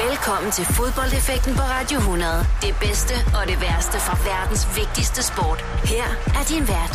Velkommen 0.00 0.52
til 0.52 0.64
fodboldeffekten 0.64 1.54
på 1.54 1.62
Radio 1.62 1.98
100. 1.98 2.32
Det 2.62 2.74
bedste 2.80 3.14
og 3.38 3.42
det 3.50 3.60
værste 3.60 3.98
fra 4.06 4.14
verdens 4.30 4.64
vigtigste 4.76 5.22
sport. 5.22 5.60
Her 5.84 6.06
er 6.38 6.44
din 6.52 6.68
vært, 6.68 6.94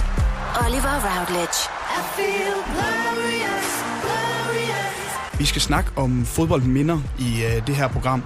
Oliver 0.64 0.96
Routledge. 1.08 1.60
I 1.98 2.02
feel 2.16 2.58
glorious, 2.74 3.70
glorious. 4.04 5.40
Vi 5.40 5.46
skal 5.46 5.62
snakke 5.62 5.92
om 5.96 6.26
fodboldminder 6.26 7.00
i 7.20 7.44
øh, 7.46 7.68
det 7.68 7.76
her 7.76 7.88
program. 7.88 8.24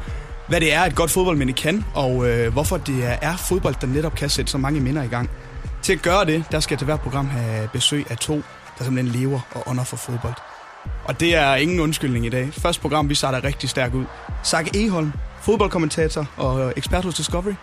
Hvad 0.48 0.60
det 0.60 0.74
er, 0.74 0.82
et 0.82 0.96
godt 0.96 1.12
fodboldminde 1.12 1.54
kan, 1.54 1.86
og 1.96 2.30
øh, 2.30 2.54
hvorfor 2.54 2.78
det 2.78 3.18
er, 3.22 3.38
fodbold, 3.38 3.76
der 3.82 3.88
netop 3.88 4.16
kan 4.16 4.30
sætte 4.30 4.52
så 4.52 4.58
mange 4.58 4.80
minder 4.80 5.04
i 5.04 5.08
gang. 5.08 5.30
Til 5.82 5.94
at 5.94 6.02
gøre 6.02 6.26
det, 6.26 6.44
der 6.52 6.60
skal 6.60 6.78
til 6.78 6.86
hvert 6.86 7.02
program 7.02 7.28
have 7.28 7.70
besøg 7.74 8.06
af 8.10 8.18
to, 8.18 8.36
der 8.78 8.84
simpelthen 8.84 9.22
lever 9.22 9.40
og 9.56 9.64
ånder 9.68 9.84
for 9.84 9.98
fodbold. 9.98 10.51
Og 11.06 11.20
det 11.20 11.36
er 11.36 11.56
ingen 11.56 11.80
undskyldning 11.80 12.26
i 12.26 12.30
dag. 12.30 12.50
Første 12.54 12.82
program, 12.82 13.10
vi 13.10 13.16
starter 13.16 13.44
rigtig 13.44 13.70
stærkt 13.70 13.96
ud. 13.96 14.06
Sakke 14.44 14.86
Eholm, 14.86 15.14
fodboldkommentator 15.42 16.28
og 16.38 16.74
ekspert 16.76 17.06
hos 17.06 17.16
Discovery. 17.16 17.54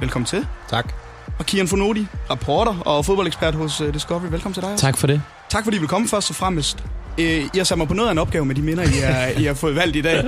Velkommen 0.00 0.26
til. 0.26 0.46
Tak. 0.70 0.92
Og 1.38 1.46
Kian 1.46 1.68
Fonodi, 1.68 2.06
rapporter 2.30 2.78
og 2.80 3.04
fodboldekspert 3.04 3.54
hos 3.54 3.80
øh, 3.80 3.94
Discovery. 3.94 4.30
Velkommen 4.30 4.54
til 4.54 4.62
dig. 4.62 4.72
Også. 4.72 4.86
Tak 4.86 4.96
for 4.96 5.06
det. 5.06 5.22
Tak 5.48 5.64
fordi 5.64 5.76
I 5.76 5.80
vil 5.80 5.88
komme 5.88 6.08
først 6.08 6.30
og 6.30 6.36
fremmest. 6.36 6.84
Øh, 7.18 7.26
I 7.26 7.50
har 7.56 7.64
sat 7.64 7.78
mig 7.78 7.88
på 7.88 7.94
noget 7.94 8.08
af 8.08 8.12
en 8.12 8.18
opgave 8.18 8.44
med 8.44 8.54
de 8.54 8.62
minder, 8.62 8.82
I 8.82 8.86
har, 8.86 9.26
I 9.26 9.44
har 9.44 9.54
fået 9.54 9.76
valgt 9.76 9.96
i 9.96 10.00
dag. 10.00 10.24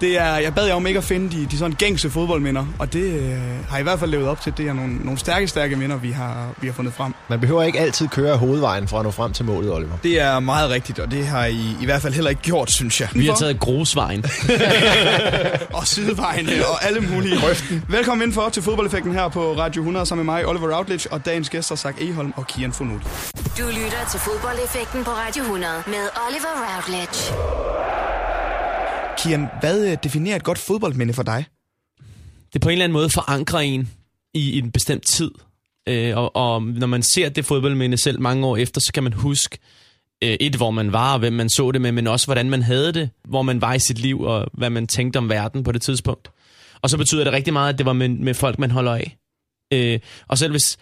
Det 0.00 0.18
er, 0.18 0.36
jeg 0.36 0.54
bad 0.54 0.66
jer 0.66 0.74
om 0.74 0.86
ikke 0.86 0.98
at 0.98 1.04
finde 1.04 1.36
de, 1.36 1.46
de 1.50 1.58
sådan 1.58 1.76
gængse 1.76 2.10
fodboldminder, 2.10 2.66
og 2.78 2.92
det 2.92 3.04
øh, 3.20 3.38
har 3.68 3.78
I 3.78 3.82
hvert 3.82 3.98
fald 3.98 4.10
levet 4.10 4.28
op 4.28 4.40
til. 4.40 4.52
Det 4.56 4.68
er 4.68 4.72
nogle, 4.72 4.96
nogle 4.96 5.18
stærke, 5.18 5.48
stærke 5.48 5.76
minder, 5.76 5.96
vi 5.96 6.10
har, 6.10 6.48
vi 6.60 6.66
har 6.66 6.74
fundet 6.74 6.94
frem. 6.94 7.14
Man 7.28 7.40
behøver 7.40 7.62
ikke 7.62 7.80
altid 7.80 8.08
køre 8.08 8.36
hovedvejen 8.36 8.88
for 8.88 8.98
at 8.98 9.04
nå 9.04 9.10
frem 9.10 9.32
til 9.32 9.44
målet, 9.44 9.72
Oliver. 9.72 9.96
Det 10.02 10.20
er 10.20 10.40
meget 10.40 10.70
rigtigt, 10.70 10.98
og 10.98 11.10
det 11.10 11.26
har 11.26 11.46
I 11.46 11.76
i 11.80 11.84
hvert 11.84 12.02
fald 12.02 12.14
heller 12.14 12.30
ikke 12.30 12.42
gjort, 12.42 12.70
synes 12.70 13.00
jeg. 13.00 13.08
Vi 13.14 13.26
har 13.26 13.34
taget 13.34 13.60
grusvejen. 13.60 14.24
og 15.78 15.86
sidevejen 15.86 16.48
og 16.48 16.84
alle 16.84 17.00
mulige. 17.00 17.36
Røften. 17.48 17.84
Velkommen 17.88 18.22
indenfor 18.22 18.48
til 18.48 18.62
fodboldeffekten 18.62 19.12
her 19.12 19.28
på 19.28 19.52
Radio 19.58 19.82
100 19.82 20.06
sammen 20.06 20.26
med 20.26 20.34
mig, 20.34 20.46
Oliver 20.46 20.76
Routledge, 20.76 21.12
og 21.12 21.26
dagens 21.26 21.50
gæster, 21.50 21.76
Zach 21.76 21.98
Eholm 22.00 22.32
og 22.36 22.46
Kian 22.46 22.72
Fonodi. 22.72 23.04
Du 23.58 23.66
lytter 23.66 24.02
til 24.10 24.20
fodboldeffekten 24.20 25.04
på 25.04 25.10
Radio 25.10 25.42
100 25.42 25.72
med 25.86 26.04
Oliver 26.26 26.54
Routledge. 26.76 27.99
Kian, 29.18 29.46
hvad 29.60 29.90
øh, 29.90 29.98
definerer 30.02 30.36
et 30.36 30.44
godt 30.44 30.58
fodboldminde 30.58 31.14
for 31.14 31.22
dig? 31.22 31.44
Det 32.52 32.54
er 32.54 32.60
på 32.60 32.68
en 32.68 32.72
eller 32.72 32.84
anden 32.84 32.92
måde 32.92 33.10
forankrer 33.10 33.58
en 33.58 33.90
i, 34.34 34.58
en 34.58 34.70
bestemt 34.70 35.06
tid. 35.06 35.30
Øh, 35.88 36.16
og, 36.16 36.36
og 36.36 36.62
når 36.62 36.86
man 36.86 37.02
ser 37.02 37.28
det 37.28 37.44
fodboldminde 37.44 37.96
selv 37.96 38.20
mange 38.20 38.46
år 38.46 38.56
efter, 38.56 38.80
så 38.80 38.90
kan 38.94 39.02
man 39.02 39.12
huske 39.12 39.58
øh, 40.24 40.36
et, 40.40 40.54
hvor 40.54 40.70
man 40.70 40.92
var 40.92 41.12
og 41.12 41.18
hvem 41.18 41.32
man 41.32 41.50
så 41.50 41.70
det 41.70 41.80
med, 41.80 41.92
men 41.92 42.06
også 42.06 42.26
hvordan 42.26 42.50
man 42.50 42.62
havde 42.62 42.92
det, 42.92 43.10
hvor 43.24 43.42
man 43.42 43.60
var 43.60 43.74
i 43.74 43.78
sit 43.78 43.98
liv 43.98 44.20
og 44.20 44.46
hvad 44.52 44.70
man 44.70 44.86
tænkte 44.86 45.16
om 45.16 45.28
verden 45.28 45.64
på 45.64 45.72
det 45.72 45.82
tidspunkt. 45.82 46.30
Og 46.82 46.90
så 46.90 46.96
betyder 46.96 47.24
det 47.24 47.32
rigtig 47.32 47.52
meget, 47.52 47.72
at 47.72 47.78
det 47.78 47.86
var 47.86 47.92
med, 47.92 48.08
med 48.08 48.34
folk, 48.34 48.58
man 48.58 48.70
holder 48.70 48.94
af. 48.94 49.16
Øh, 49.72 50.00
og 50.28 50.38
selv 50.38 50.50
hvis, 50.50 50.78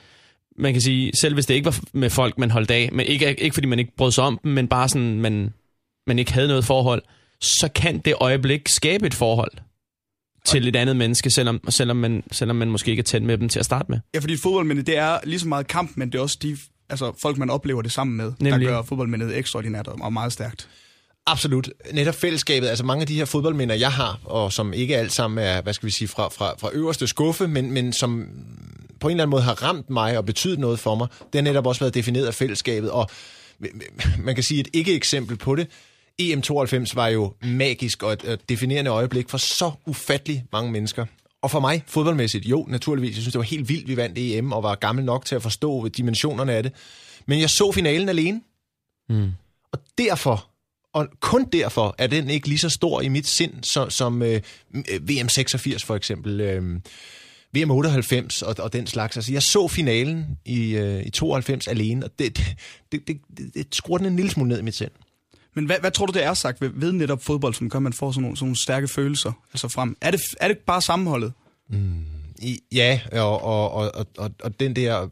man 0.58 0.72
kan 0.72 0.82
sige, 0.82 1.12
selv 1.20 1.34
hvis 1.34 1.46
det 1.46 1.54
ikke 1.54 1.64
var 1.64 1.80
med 1.92 2.10
folk, 2.10 2.38
man 2.38 2.50
holdt 2.50 2.70
af, 2.70 2.88
men 2.92 3.06
ikke, 3.06 3.40
ikke 3.40 3.54
fordi 3.54 3.66
man 3.66 3.78
ikke 3.78 3.96
brød 3.96 4.12
sig 4.12 4.24
om 4.24 4.38
dem, 4.42 4.52
men 4.52 4.68
bare 4.68 4.88
sådan, 4.88 5.20
man, 5.20 5.52
man 6.06 6.18
ikke 6.18 6.32
havde 6.32 6.48
noget 6.48 6.64
forhold, 6.64 7.02
så 7.40 7.68
kan 7.74 7.98
det 7.98 8.14
øjeblik 8.20 8.68
skabe 8.68 9.06
et 9.06 9.14
forhold 9.14 9.52
til 10.44 10.68
et 10.68 10.76
andet 10.76 10.96
menneske, 10.96 11.30
selvom, 11.30 11.60
selvom, 11.68 11.96
man, 11.96 12.22
selvom 12.32 12.56
man 12.56 12.70
måske 12.70 12.90
ikke 12.90 13.00
er 13.00 13.04
tæt 13.04 13.22
med 13.22 13.38
dem 13.38 13.48
til 13.48 13.58
at 13.58 13.64
starte 13.64 13.86
med. 13.88 13.98
Ja, 14.14 14.18
fordi 14.18 14.36
fodboldmindet, 14.36 14.86
det 14.86 14.96
er 14.96 15.18
lige 15.24 15.40
så 15.40 15.48
meget 15.48 15.66
kamp, 15.66 15.96
men 15.96 16.12
det 16.12 16.18
er 16.18 16.22
også 16.22 16.38
de 16.42 16.58
altså, 16.88 17.12
folk, 17.22 17.38
man 17.38 17.50
oplever 17.50 17.82
det 17.82 17.92
sammen 17.92 18.16
med, 18.16 18.32
Nemlig. 18.40 18.68
der 18.68 18.74
gør 18.74 18.82
fodboldmindet 18.82 19.36
ekstraordinært 19.36 19.88
og 19.88 20.12
meget 20.12 20.32
stærkt. 20.32 20.68
Absolut. 21.26 21.70
Netop 21.92 22.14
fællesskabet, 22.14 22.68
altså 22.68 22.84
mange 22.84 23.00
af 23.00 23.06
de 23.06 23.14
her 23.14 23.24
fodboldminder, 23.24 23.74
jeg 23.74 23.92
har, 23.92 24.20
og 24.24 24.52
som 24.52 24.72
ikke 24.72 24.96
alt 24.96 25.12
sammen 25.12 25.44
er, 25.44 25.62
hvad 25.62 25.72
skal 25.72 25.86
vi 25.86 25.90
sige, 25.90 26.08
fra, 26.08 26.28
fra, 26.28 26.54
fra 26.58 26.70
øverste 26.72 27.06
skuffe, 27.06 27.48
men, 27.48 27.72
men 27.72 27.92
som 27.92 28.28
på 29.00 29.08
en 29.08 29.10
eller 29.10 29.22
anden 29.22 29.30
måde 29.30 29.42
har 29.42 29.62
ramt 29.62 29.90
mig 29.90 30.18
og 30.18 30.24
betydet 30.24 30.58
noget 30.58 30.78
for 30.78 30.94
mig, 30.94 31.08
det 31.20 31.34
har 31.34 31.42
netop 31.42 31.66
også 31.66 31.80
været 31.80 31.94
defineret 31.94 32.26
af 32.26 32.34
fællesskabet, 32.34 32.90
og 32.90 33.10
man 34.18 34.34
kan 34.34 34.44
sige 34.44 34.60
et 34.60 34.68
ikke-eksempel 34.72 35.36
på 35.36 35.54
det, 35.54 35.66
EM92 36.22 36.94
var 36.94 37.08
jo 37.08 37.34
magisk 37.42 38.02
og 38.02 38.12
et, 38.12 38.40
definerende 38.48 38.90
øjeblik 38.90 39.28
for 39.28 39.38
så 39.38 39.72
ufattelig 39.86 40.44
mange 40.52 40.72
mennesker. 40.72 41.06
Og 41.42 41.50
for 41.50 41.60
mig, 41.60 41.82
fodboldmæssigt, 41.86 42.44
jo, 42.44 42.66
naturligvis. 42.68 43.16
Jeg 43.16 43.22
synes, 43.22 43.32
det 43.32 43.38
var 43.38 43.44
helt 43.44 43.68
vildt, 43.68 43.88
vi 43.88 43.96
vandt 43.96 44.18
EM 44.18 44.52
og 44.52 44.62
var 44.62 44.74
gammel 44.74 45.04
nok 45.04 45.24
til 45.24 45.34
at 45.34 45.42
forstå 45.42 45.88
dimensionerne 45.88 46.52
af 46.52 46.62
det. 46.62 46.72
Men 47.26 47.40
jeg 47.40 47.50
så 47.50 47.72
finalen 47.72 48.08
alene. 48.08 48.40
Mm. 49.08 49.30
Og 49.72 49.78
derfor, 49.98 50.48
og 50.92 51.08
kun 51.20 51.44
derfor, 51.44 51.94
er 51.98 52.06
den 52.06 52.30
ikke 52.30 52.48
lige 52.48 52.58
så 52.58 52.68
stor 52.68 53.00
i 53.00 53.08
mit 53.08 53.26
sind 53.26 53.62
som, 53.62 53.90
som 53.90 54.22
øh, 54.22 54.40
VM86 54.74 55.84
for 55.84 55.94
eksempel. 55.94 56.40
Øh, 56.40 56.80
VM98 57.56 58.46
og, 58.46 58.54
og 58.58 58.72
den 58.72 58.86
slags. 58.86 59.16
Altså, 59.16 59.32
jeg 59.32 59.42
så 59.42 59.68
finalen 59.68 60.38
i, 60.44 60.70
øh, 60.70 61.06
i 61.06 61.10
92 61.10 61.68
alene, 61.68 62.04
og 62.04 62.10
det, 62.18 62.36
det, 62.36 62.56
det, 62.92 63.20
det, 63.38 63.54
det 63.54 63.74
skruer 63.74 63.98
den 63.98 64.06
en 64.06 64.16
lille 64.16 64.30
smule 64.30 64.48
ned 64.48 64.58
i 64.58 64.62
mit 64.62 64.74
sind. 64.74 64.90
Men 65.54 65.66
hvad, 65.66 65.76
hvad 65.80 65.90
tror 65.90 66.06
du, 66.06 66.12
det 66.12 66.24
er 66.24 66.34
sagt 66.34 66.60
ved, 66.60 66.70
ved 66.74 66.92
netop 66.92 67.22
fodbold, 67.22 67.54
som 67.54 67.70
gør, 67.70 67.78
at 67.78 67.82
man 67.82 67.92
får 67.92 68.12
sådan 68.12 68.22
nogle, 68.22 68.36
sådan 68.36 68.46
nogle 68.46 68.62
stærke 68.62 68.88
følelser 68.88 69.32
altså 69.52 69.68
frem? 69.68 69.96
Er 70.00 70.10
det, 70.10 70.20
er 70.40 70.48
det 70.48 70.58
bare 70.58 70.82
sammenholdet? 70.82 71.32
Mm, 71.70 72.04
ja, 72.72 73.00
og, 73.12 73.42
og, 73.44 73.70
og, 73.70 74.06
og, 74.18 74.30
og 74.44 74.60
den 74.60 74.76
der 74.76 75.08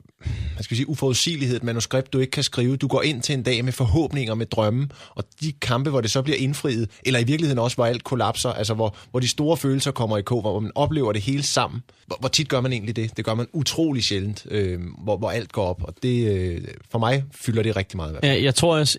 hvad 0.57 0.65
skal 0.65 0.71
vi 0.71 0.77
sige, 0.77 0.89
uforudsigelighed, 0.89 1.57
et 1.57 1.63
manuskript, 1.63 2.13
du 2.13 2.19
ikke 2.19 2.31
kan 2.31 2.43
skrive. 2.43 2.77
Du 2.77 2.87
går 2.87 3.03
ind 3.03 3.23
til 3.23 3.33
en 3.33 3.43
dag 3.43 3.65
med 3.65 3.73
forhåbninger, 3.73 4.35
med 4.35 4.47
drømme, 4.47 4.89
og 5.15 5.25
de 5.41 5.53
kampe, 5.53 5.91
hvor 5.91 6.01
det 6.01 6.11
så 6.11 6.23
bliver 6.23 6.37
indfriet, 6.39 6.91
eller 7.05 7.21
i 7.21 7.25
virkeligheden 7.25 7.59
også, 7.59 7.75
hvor 7.75 7.87
alt 7.87 8.05
kollapser, 8.05 8.53
altså 8.53 8.75
hvor, 8.75 8.97
hvor 9.11 9.21
de 9.21 9.29
store 9.29 9.57
følelser 9.57 9.91
kommer 9.91 10.19
i 10.19 10.23
kog, 10.23 10.41
hvor 10.41 10.61
man 10.61 10.73
oplever 10.75 11.13
det 11.13 11.23
hele 11.23 11.43
sammen. 11.43 11.83
Hvor, 12.07 12.17
hvor 12.21 12.29
tit 12.29 12.49
gør 12.49 12.61
man 12.61 12.73
egentlig 12.73 12.97
det? 12.97 13.17
Det 13.17 13.25
gør 13.25 13.35
man 13.35 13.47
utrolig 13.53 14.05
sjældent, 14.05 14.47
øh, 14.51 14.81
hvor, 14.99 15.17
hvor 15.17 15.31
alt 15.31 15.53
går 15.53 15.65
op, 15.67 15.83
og 15.83 15.95
det, 16.03 16.33
øh, 16.33 16.65
for 16.91 16.99
mig 16.99 17.25
fylder 17.33 17.63
det 17.63 17.77
rigtig 17.77 17.97
meget. 17.97 18.19
Ja, 18.23 18.43
jeg 18.43 18.55
tror 18.55 18.77
også, 18.77 18.99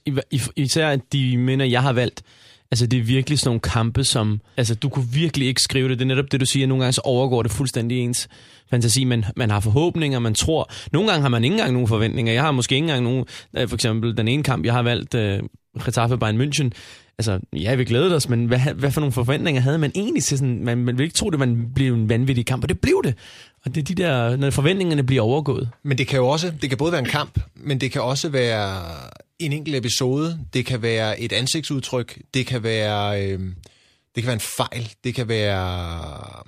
især 0.56 0.90
at 0.90 1.00
de 1.14 1.38
minder, 1.38 1.66
jeg 1.66 1.82
har 1.82 1.94
valgt, 1.94 2.24
Altså, 2.72 2.88
det 2.88 3.00
er 3.00 3.04
virkelig 3.04 3.40
sådan 3.40 3.50
nogle 3.50 3.60
kampe, 3.60 4.04
som... 4.04 4.42
Altså, 4.58 4.76
du 4.76 4.90
kunne 4.90 5.08
virkelig 5.14 5.48
ikke 5.48 5.62
skrive 5.62 5.90
det. 5.90 6.00
Det 6.00 6.06
er 6.06 6.08
netop 6.08 6.32
det, 6.32 6.40
du 6.40 6.46
siger. 6.46 6.68
Nogle 6.68 6.84
gange 6.84 6.94
så 6.94 7.02
overgår 7.04 7.44
det 7.44 7.52
fuldstændig 7.52 8.00
ens 8.00 8.28
fantasi. 8.70 9.04
Man, 9.04 9.26
man 9.36 9.50
har 9.50 9.60
forhåbninger, 9.60 10.20
man 10.20 10.34
tror. 10.34 10.72
Nogle 10.92 11.10
gange 11.10 11.22
har 11.22 11.30
man 11.30 11.44
ikke 11.44 11.54
engang 11.54 11.74
nogen 11.74 11.88
forventninger. 11.88 12.34
Jeg 12.34 12.44
har 12.44 12.52
måske 12.52 12.76
ikke 12.76 12.84
engang 12.84 13.04
nogen... 13.04 13.26
Øh, 13.58 13.68
for 13.68 13.76
eksempel 13.76 14.18
den 14.18 14.28
ene 14.28 14.44
kamp, 14.44 14.66
jeg 14.66 14.74
har 14.74 14.82
valgt, 14.82 15.16
øh, 15.16 15.44
uh, 15.74 15.86
Getafe 15.86 16.18
Bayern 16.18 16.42
München. 16.42 16.70
Altså, 17.18 17.40
ja, 17.54 17.76
vi 17.76 17.84
glædede 17.84 18.16
os, 18.16 18.30
men 18.30 18.46
hvad, 18.46 18.60
hvad 18.76 18.92
for 18.92 19.02
nogle 19.02 19.14
forventninger 19.14 19.62
havde 19.62 19.78
man 19.78 19.92
egentlig 19.96 20.24
til 20.24 20.38
sådan... 20.38 20.64
Man, 20.64 20.78
man 20.78 20.98
ville 20.98 21.04
ikke 21.04 21.16
tro, 21.16 21.30
det 21.30 21.40
man 21.40 21.72
blev 21.76 21.94
en 21.94 22.10
vanvittig 22.10 22.46
kamp, 22.46 22.64
og 22.64 22.70
det 22.70 22.80
blev 22.80 23.02
det. 23.04 23.16
Og 23.68 23.76
det 23.76 23.82
er 23.82 23.96
de 23.96 24.04
der, 24.04 24.36
når 24.36 24.50
forventningerne 24.50 25.04
bliver 25.04 25.22
overgået. 25.22 25.70
Men 25.84 25.98
det 25.98 26.08
kan 26.08 26.18
jo 26.18 26.28
også, 26.28 26.54
det 26.62 26.70
kan 26.70 26.78
både 26.78 26.92
være 26.92 27.00
en 27.00 27.06
kamp, 27.06 27.40
men 27.56 27.82
det 27.82 27.92
kan 27.92 28.02
også 28.02 28.30
være 28.30 28.82
en 29.40 29.54
enkelt 29.54 29.76
episode, 29.76 30.40
det 30.54 30.66
kan 30.66 30.82
være 30.82 31.20
et 31.20 31.34
ansigtsudtryk, 31.34 32.22
det 32.34 32.46
kan 32.46 32.64
være, 32.64 33.24
øh, 33.24 33.40
det 34.16 34.24
kan 34.24 34.26
være 34.26 34.34
en 34.34 34.40
fejl, 34.40 34.92
det 35.04 35.16
kan 35.16 35.28
være 35.28 36.44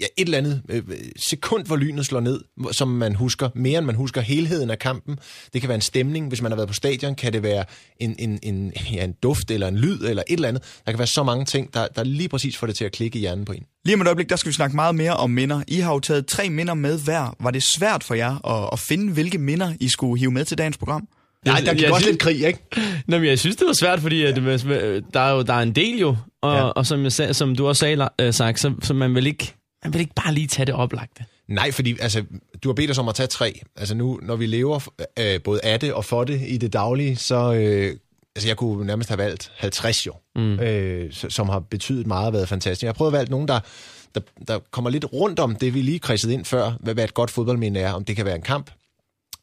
ja, 0.00 0.06
et 0.16 0.24
eller 0.24 0.38
andet 0.38 0.62
øh, 0.68 0.82
sekund, 1.16 1.66
hvor 1.66 1.76
lynet 1.76 2.06
slår 2.06 2.20
ned, 2.20 2.40
som 2.72 2.88
man 2.88 3.14
husker 3.14 3.48
mere, 3.54 3.78
end 3.78 3.86
man 3.86 3.94
husker 3.94 4.20
helheden 4.20 4.70
af 4.70 4.78
kampen. 4.78 5.18
Det 5.52 5.60
kan 5.60 5.68
være 5.68 5.74
en 5.74 5.80
stemning, 5.80 6.28
hvis 6.28 6.42
man 6.42 6.50
har 6.52 6.56
været 6.56 6.68
på 6.68 6.74
stadion, 6.74 7.14
kan 7.14 7.32
det 7.32 7.42
være 7.42 7.64
en, 8.00 8.16
en, 8.18 8.38
en, 8.42 8.72
ja, 8.92 9.04
en 9.04 9.12
duft 9.22 9.50
eller 9.50 9.68
en 9.68 9.76
lyd 9.76 10.00
eller 10.00 10.22
et 10.28 10.34
eller 10.34 10.48
andet. 10.48 10.62
Der 10.86 10.92
kan 10.92 10.98
være 10.98 11.06
så 11.06 11.22
mange 11.22 11.44
ting, 11.44 11.74
der, 11.74 11.86
der 11.96 12.04
lige 12.04 12.28
præcis 12.28 12.56
får 12.56 12.66
det 12.66 12.76
til 12.76 12.84
at 12.84 12.92
klikke 12.92 13.18
i 13.18 13.20
hjernen 13.20 13.44
på 13.44 13.52
en. 13.52 13.62
Lige 13.84 13.94
om 13.94 14.00
et 14.00 14.06
øjeblik, 14.06 14.28
der 14.28 14.36
skal 14.36 14.48
vi 14.48 14.54
snakke 14.54 14.76
meget 14.76 14.94
mere 14.94 15.14
om 15.14 15.30
minder. 15.30 15.62
I 15.68 15.80
har 15.80 15.92
jo 15.92 16.00
taget 16.00 16.26
tre 16.26 16.50
minder 16.50 16.74
med 16.74 16.98
hver. 16.98 17.36
Var 17.40 17.50
det 17.50 17.62
svært 17.62 18.04
for 18.04 18.14
jer 18.14 18.46
at, 18.46 18.68
at 18.72 18.78
finde, 18.78 19.12
hvilke 19.12 19.38
minder 19.38 19.72
I 19.80 19.88
skulle 19.88 20.20
hive 20.20 20.30
med 20.30 20.44
til 20.44 20.58
dagens 20.58 20.76
program? 20.76 21.08
Nej, 21.44 21.60
der 21.60 21.74
gik 21.74 21.90
også 21.90 22.06
lidt 22.06 22.20
krig, 22.20 22.46
ikke? 22.46 22.58
Nå, 23.08 23.18
men 23.18 23.28
jeg 23.28 23.38
synes, 23.38 23.56
det 23.56 23.66
var 23.66 23.72
svært, 23.72 24.00
fordi 24.00 24.22
at, 24.22 24.36
der, 24.36 25.20
er 25.20 25.32
jo, 25.32 25.42
der 25.42 25.54
er 25.54 25.62
en 25.62 25.72
del 25.72 25.98
jo, 25.98 26.16
og, 26.42 26.56
ja. 26.56 26.62
og 26.62 26.86
som, 26.86 27.04
jeg 27.04 27.36
som 27.36 27.56
du 27.56 27.66
også 27.66 27.80
sagde, 27.80 28.08
øh, 28.20 28.32
sagt, 28.32 28.60
så, 28.60 28.72
så 28.82 28.94
man 28.94 29.14
vil 29.14 29.26
ikke 29.26 29.54
man 29.86 29.92
vil 29.92 30.00
ikke 30.00 30.14
bare 30.14 30.34
lige 30.34 30.46
tage 30.46 30.66
det 30.66 30.74
oplagte. 30.74 31.24
Nej, 31.48 31.72
fordi 31.72 31.96
altså, 32.00 32.24
du 32.62 32.68
har 32.68 32.74
bedt 32.74 32.90
os 32.90 32.98
om 32.98 33.08
at 33.08 33.14
tage 33.14 33.26
tre. 33.26 33.60
Altså 33.76 33.94
nu, 33.94 34.20
når 34.22 34.36
vi 34.36 34.46
lever 34.46 34.88
øh, 35.18 35.42
både 35.42 35.60
af 35.62 35.80
det 35.80 35.92
og 35.92 36.04
for 36.04 36.24
det 36.24 36.40
i 36.46 36.56
det 36.56 36.72
daglige, 36.72 37.16
så... 37.16 37.52
Øh, 37.52 37.96
altså 38.36 38.48
jeg 38.48 38.56
kunne 38.56 38.86
nærmest 38.86 39.08
have 39.08 39.18
valgt 39.18 39.52
50 39.56 40.06
jo, 40.06 40.12
mm. 40.36 40.60
øh, 40.60 41.12
som 41.12 41.48
har 41.48 41.58
betydet 41.58 42.06
meget 42.06 42.26
og 42.26 42.32
været 42.32 42.48
fantastisk. 42.48 42.82
Jeg 42.82 42.88
har 42.88 42.92
prøvet 42.92 43.12
at 43.12 43.18
valgt 43.18 43.30
nogen, 43.30 43.48
der, 43.48 43.60
der, 44.14 44.20
der 44.48 44.58
kommer 44.70 44.90
lidt 44.90 45.04
rundt 45.12 45.40
om 45.40 45.56
det, 45.56 45.74
vi 45.74 45.82
lige 45.82 45.98
kredsede 45.98 46.34
ind 46.34 46.44
før, 46.44 46.72
hvad, 46.80 46.94
hvad 46.94 47.04
et 47.04 47.14
godt 47.14 47.30
fodboldminde 47.30 47.80
er. 47.80 47.92
Om 47.92 48.04
det 48.04 48.16
kan 48.16 48.24
være 48.24 48.36
en 48.36 48.42
kamp, 48.42 48.70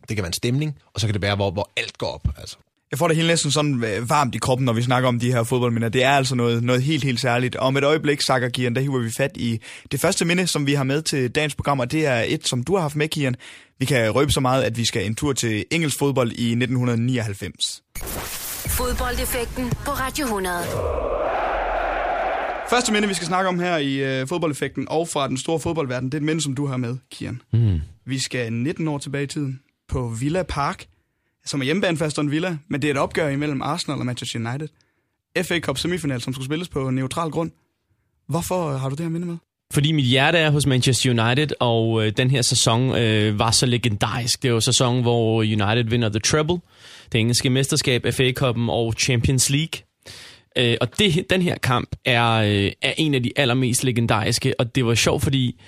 det 0.10 0.18
kan 0.18 0.24
være 0.24 0.28
en 0.28 0.34
stemning, 0.34 0.80
og 0.94 1.02
så 1.02 1.08
kan 1.08 1.14
det 1.14 1.22
være, 1.22 1.36
hvor, 1.36 1.52
hvor 1.52 1.70
alt 1.78 1.98
går 1.98 2.08
op. 2.08 2.28
Altså. 2.38 2.58
Jeg 2.94 2.98
får 2.98 3.08
det 3.08 3.18
helt 3.18 3.28
næsten 3.28 3.52
sådan 3.52 3.84
øh, 3.84 4.10
varmt 4.10 4.36
i 4.36 4.38
kroppen, 4.38 4.66
når 4.66 4.74
vi 4.74 4.82
snakker 4.82 5.10
om 5.10 5.20
de 5.20 5.32
her 5.32 5.44
fodboldminder. 5.44 5.90
Det 5.90 6.04
er 6.04 6.10
altså 6.10 6.36
noget, 6.36 6.64
noget 6.64 6.84
helt, 6.84 7.04
helt 7.04 7.20
særligt. 7.20 7.56
Og 7.56 7.68
om 7.68 7.78
et 7.78 7.84
øjeblik, 7.84 8.22
Sakker 8.22 8.50
Kian, 8.50 8.76
der 8.76 8.82
hiver 8.82 9.00
vi 9.00 9.12
fat 9.18 9.32
i 9.36 9.62
det 9.92 10.02
første 10.02 10.26
minde, 10.26 10.48
som 10.48 10.68
vi 10.68 10.74
har 10.74 10.84
med 10.84 11.02
til 11.02 11.32
dagens 11.32 11.56
program, 11.56 11.80
og 11.80 11.92
det 11.92 12.06
er 12.06 12.24
et, 12.28 12.48
som 12.48 12.64
du 12.64 12.76
har 12.76 12.82
haft 12.82 12.96
med, 12.96 13.08
Kian. 13.08 13.36
Vi 13.80 13.86
kan 13.86 14.12
røbe 14.12 14.32
så 14.32 14.40
meget, 14.40 14.64
at 14.64 14.78
vi 14.78 14.86
skal 14.86 15.06
en 15.06 15.16
tur 15.16 15.34
til 15.34 15.66
engelsk 15.72 16.00
fodbold 16.00 16.32
i 16.32 16.52
1999. 16.52 17.84
Fodboldeffekten 18.68 19.70
på 19.70 19.92
Radio 19.92 20.26
100. 20.26 20.56
Første 22.70 22.94
minde, 22.94 23.08
vi 23.08 23.14
skal 23.14 23.28
snakke 23.28 23.50
om 23.50 23.60
her 23.60 23.78
i 23.78 23.96
øh, 23.96 24.28
fodboldeffekten 24.28 24.88
og 24.90 25.08
fra 25.08 25.28
den 25.28 25.38
store 25.38 25.60
fodboldverden, 25.60 26.06
det 26.06 26.14
er 26.14 26.20
et 26.20 26.26
minde, 26.26 26.42
som 26.42 26.56
du 26.56 26.66
har 26.66 26.78
med, 26.78 26.98
Kian. 27.12 27.42
Mm. 27.54 27.80
Vi 28.06 28.20
skal 28.20 28.54
19 28.54 28.88
år 28.88 28.98
tilbage 28.98 29.24
i 29.24 29.28
tiden 29.28 29.60
på 29.90 30.08
Villa 30.20 30.44
Park, 30.44 30.86
som 31.46 31.60
er 31.60 31.66
hjemmebane 31.66 31.98
for 31.98 32.06
Aston 32.06 32.32
Villa, 32.32 32.58
men 32.68 32.82
det 32.82 32.88
er 32.88 32.92
et 32.92 32.98
opgør 32.98 33.30
imellem 33.30 33.62
Arsenal 33.62 34.00
og 34.00 34.06
Manchester 34.06 34.40
United. 34.40 34.68
FA 35.44 35.60
Cup 35.60 35.78
semifinal, 35.78 36.22
som 36.22 36.34
skulle 36.34 36.46
spilles 36.46 36.70
på 36.70 36.90
neutral 36.90 37.30
grund. 37.30 37.52
Hvorfor 38.28 38.74
øh, 38.74 38.80
har 38.80 38.90
du 38.90 38.96
det 38.96 39.06
her 39.06 39.10
minde 39.10 39.28
med? 39.28 39.38
Fordi 39.74 39.92
mit 39.92 40.06
hjerte 40.06 40.38
er 40.38 40.50
hos 40.50 40.66
Manchester 40.66 41.10
United, 41.10 41.48
og 41.60 42.06
øh, 42.06 42.12
den 42.18 42.32
her 42.32 42.42
sæson 42.42 42.96
øh, 42.96 43.40
var 43.40 43.52
så 43.52 43.66
legendarisk. 43.66 44.44
Det 44.44 44.54
var 44.54 44.60
sæsonen, 44.60 45.02
hvor 45.02 45.38
United 45.38 45.84
vinder 45.84 46.10
The 46.10 46.20
Treble, 46.20 46.58
det 47.12 47.20
engelske 47.20 47.50
mesterskab, 47.50 48.06
FA 48.14 48.32
Cup'en 48.40 48.72
og 48.72 48.94
Champions 48.94 49.50
League. 49.50 49.82
Øh, 50.58 50.78
og 50.82 51.00
det, 51.00 51.26
den 51.30 51.42
her 51.42 51.58
kamp 51.58 51.96
er, 52.06 52.32
øh, 52.32 52.72
er 52.82 52.94
en 52.98 53.16
af 53.16 53.24
de 53.24 53.32
allermest 53.36 53.84
legendariske, 53.84 54.60
og 54.60 54.76
det 54.76 54.86
var 54.86 54.96
sjovt, 54.96 55.24
fordi 55.24 55.62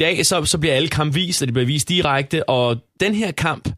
dag 0.00 0.26
så, 0.26 0.44
så 0.44 0.58
bliver 0.58 0.74
alle 0.74 0.88
kamp 0.88 1.14
vist, 1.14 1.42
og 1.42 1.48
det 1.48 1.54
bliver 1.54 1.66
vist 1.66 1.88
direkte, 1.88 2.48
og 2.48 2.76
den 3.00 3.14
her 3.14 3.30
kamp, 3.30 3.68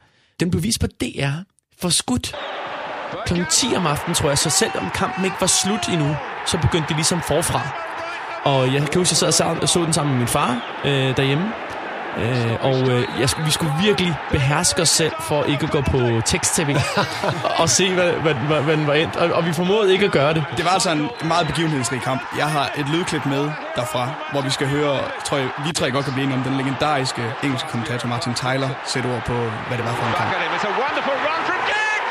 den 0.41 0.51
blev 0.51 0.63
vist 0.63 0.81
på 0.81 0.87
DR 0.87 1.37
for 1.81 1.89
skudt 1.89 2.35
kl. 3.27 3.35
10 3.51 3.67
om 3.77 3.87
aftenen, 3.87 4.15
tror 4.15 4.29
jeg, 4.29 4.39
så 4.39 4.51
selvom 4.51 4.91
kampen 4.95 5.25
ikke 5.25 5.37
var 5.41 5.47
slut 5.47 5.89
endnu, 5.89 6.17
så 6.47 6.59
begyndte 6.59 6.89
det 6.89 6.97
ligesom 6.97 7.21
forfra. 7.21 7.61
Og 8.45 8.75
jeg 8.75 8.81
kan 8.91 9.01
huske, 9.01 9.13
at 9.13 9.23
jeg 9.23 9.35
sad 9.35 9.47
og 9.63 9.69
så 9.69 9.81
den 9.85 9.93
sammen 9.93 10.13
med 10.13 10.19
min 10.19 10.29
far 10.29 10.81
øh, 10.85 11.17
derhjemme. 11.17 11.53
Øh, 12.19 12.55
og 12.61 12.79
øh, 12.93 13.03
jeg, 13.21 13.29
vi 13.47 13.51
skulle 13.51 13.73
virkelig 13.83 14.17
beherske 14.31 14.83
os 14.83 14.89
selv 14.89 15.13
for 15.21 15.45
ikke 15.45 15.65
at 15.65 15.71
gå 15.71 15.81
på 15.81 16.01
tekst-tv 16.25 16.77
og 17.63 17.69
se, 17.69 17.95
hvad, 17.95 18.13
hvad, 18.13 18.35
hvad, 18.35 18.63
hvad 18.63 18.77
den 18.77 18.87
var 18.87 18.95
endt. 18.95 19.17
Og, 19.17 19.33
og 19.33 19.47
vi 19.47 19.53
formåede 19.53 19.93
ikke 19.93 20.05
at 20.05 20.13
gøre 20.13 20.35
det. 20.35 20.45
Det 20.57 20.65
var 20.65 20.71
altså 20.71 20.91
en 20.91 21.11
meget 21.25 21.47
begivenhedsrig 21.47 22.01
kamp. 22.01 22.23
Jeg 22.39 22.47
har 22.47 22.71
et 22.77 22.89
lydklip 22.89 23.27
med 23.27 23.51
derfra, 23.77 24.09
hvor 24.33 24.41
vi 24.41 24.51
skal 24.51 24.69
høre, 24.69 24.99
tror 25.25 25.37
jeg, 25.39 25.49
vi 25.67 25.73
tre 25.73 25.91
godt 25.91 26.05
kan 26.05 26.15
blive 26.15 26.25
enige 26.25 26.39
om, 26.39 26.45
den 26.45 26.57
legendariske 26.57 27.23
engelske 27.43 27.69
kommentator 27.69 28.09
Martin 28.09 28.35
Tyler 28.35 28.71
sætte 28.87 29.07
ord 29.07 29.23
på, 29.27 29.37
hvad 29.69 29.77
det 29.79 29.85
var 29.85 29.95
for 29.95 30.07
en 30.07 30.15
kamp. 30.17 30.31
It's 30.57 30.67
a 30.67 30.75
wonderful 30.83 31.17
run 31.29 31.43
from 31.49 31.61
Giggs! 31.71 32.11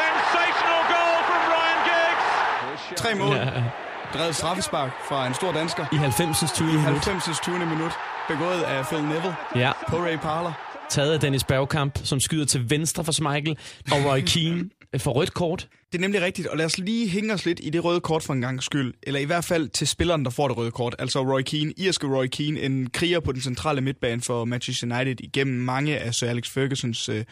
Sensational 0.00 0.82
goal 0.94 1.18
from 1.28 1.42
Ryan 1.52 1.80
Giggs! 1.90 3.00
Tre 3.02 3.14
mål. 3.14 3.85
Drevet 4.14 4.36
straffespark 4.36 4.90
fra 5.08 5.26
en 5.26 5.34
stor 5.34 5.52
dansker. 5.52 5.86
I 5.92 5.96
90. 5.96 6.52
20 6.54 6.66
minut. 6.68 6.82
90. 6.84 7.40
20. 7.42 7.58
minut. 7.58 7.92
Begået 8.28 8.62
af 8.62 8.86
Phil 8.86 9.02
Neville 9.02 9.34
Ja. 9.54 9.72
på 9.88 9.96
Ray 9.96 10.16
Parler. 10.18 10.52
Taget 10.90 11.12
af 11.12 11.20
Dennis 11.20 11.44
Bergkamp, 11.44 11.98
som 12.04 12.20
skyder 12.20 12.44
til 12.44 12.70
venstre 12.70 13.04
for 13.04 13.12
Schmeichel, 13.12 13.58
og 13.92 13.98
Roy 14.04 14.20
Keane 14.26 14.64
for 14.98 15.10
rødt 15.10 15.34
kort. 15.34 15.68
Det 15.92 15.98
er 15.98 16.02
nemlig 16.02 16.22
rigtigt, 16.22 16.48
og 16.48 16.56
lad 16.56 16.66
os 16.66 16.78
lige 16.78 17.08
hænge 17.08 17.34
os 17.34 17.44
lidt 17.46 17.60
i 17.62 17.70
det 17.70 17.84
røde 17.84 18.00
kort 18.00 18.22
for 18.22 18.32
en 18.32 18.40
gang 18.40 18.62
skyld. 18.62 18.94
Eller 19.02 19.20
i 19.20 19.24
hvert 19.24 19.44
fald 19.44 19.68
til 19.68 19.86
spilleren, 19.88 20.24
der 20.24 20.30
får 20.30 20.48
det 20.48 20.56
røde 20.56 20.70
kort. 20.70 20.94
Altså 20.98 21.20
Roy 21.34 21.40
Keane, 21.42 21.72
irske 21.76 22.06
Roy 22.06 22.26
Keane, 22.26 22.60
en 22.60 22.90
kriger 22.90 23.20
på 23.20 23.32
den 23.32 23.40
centrale 23.40 23.80
midtbane 23.80 24.20
for 24.22 24.44
Manchester 24.44 24.96
United 24.96 25.20
igennem 25.20 25.60
mange 25.60 25.98
af 25.98 26.14
Sir 26.14 26.28
Alex 26.28 26.48
Fergusons 26.50 27.08
øh, 27.08 27.24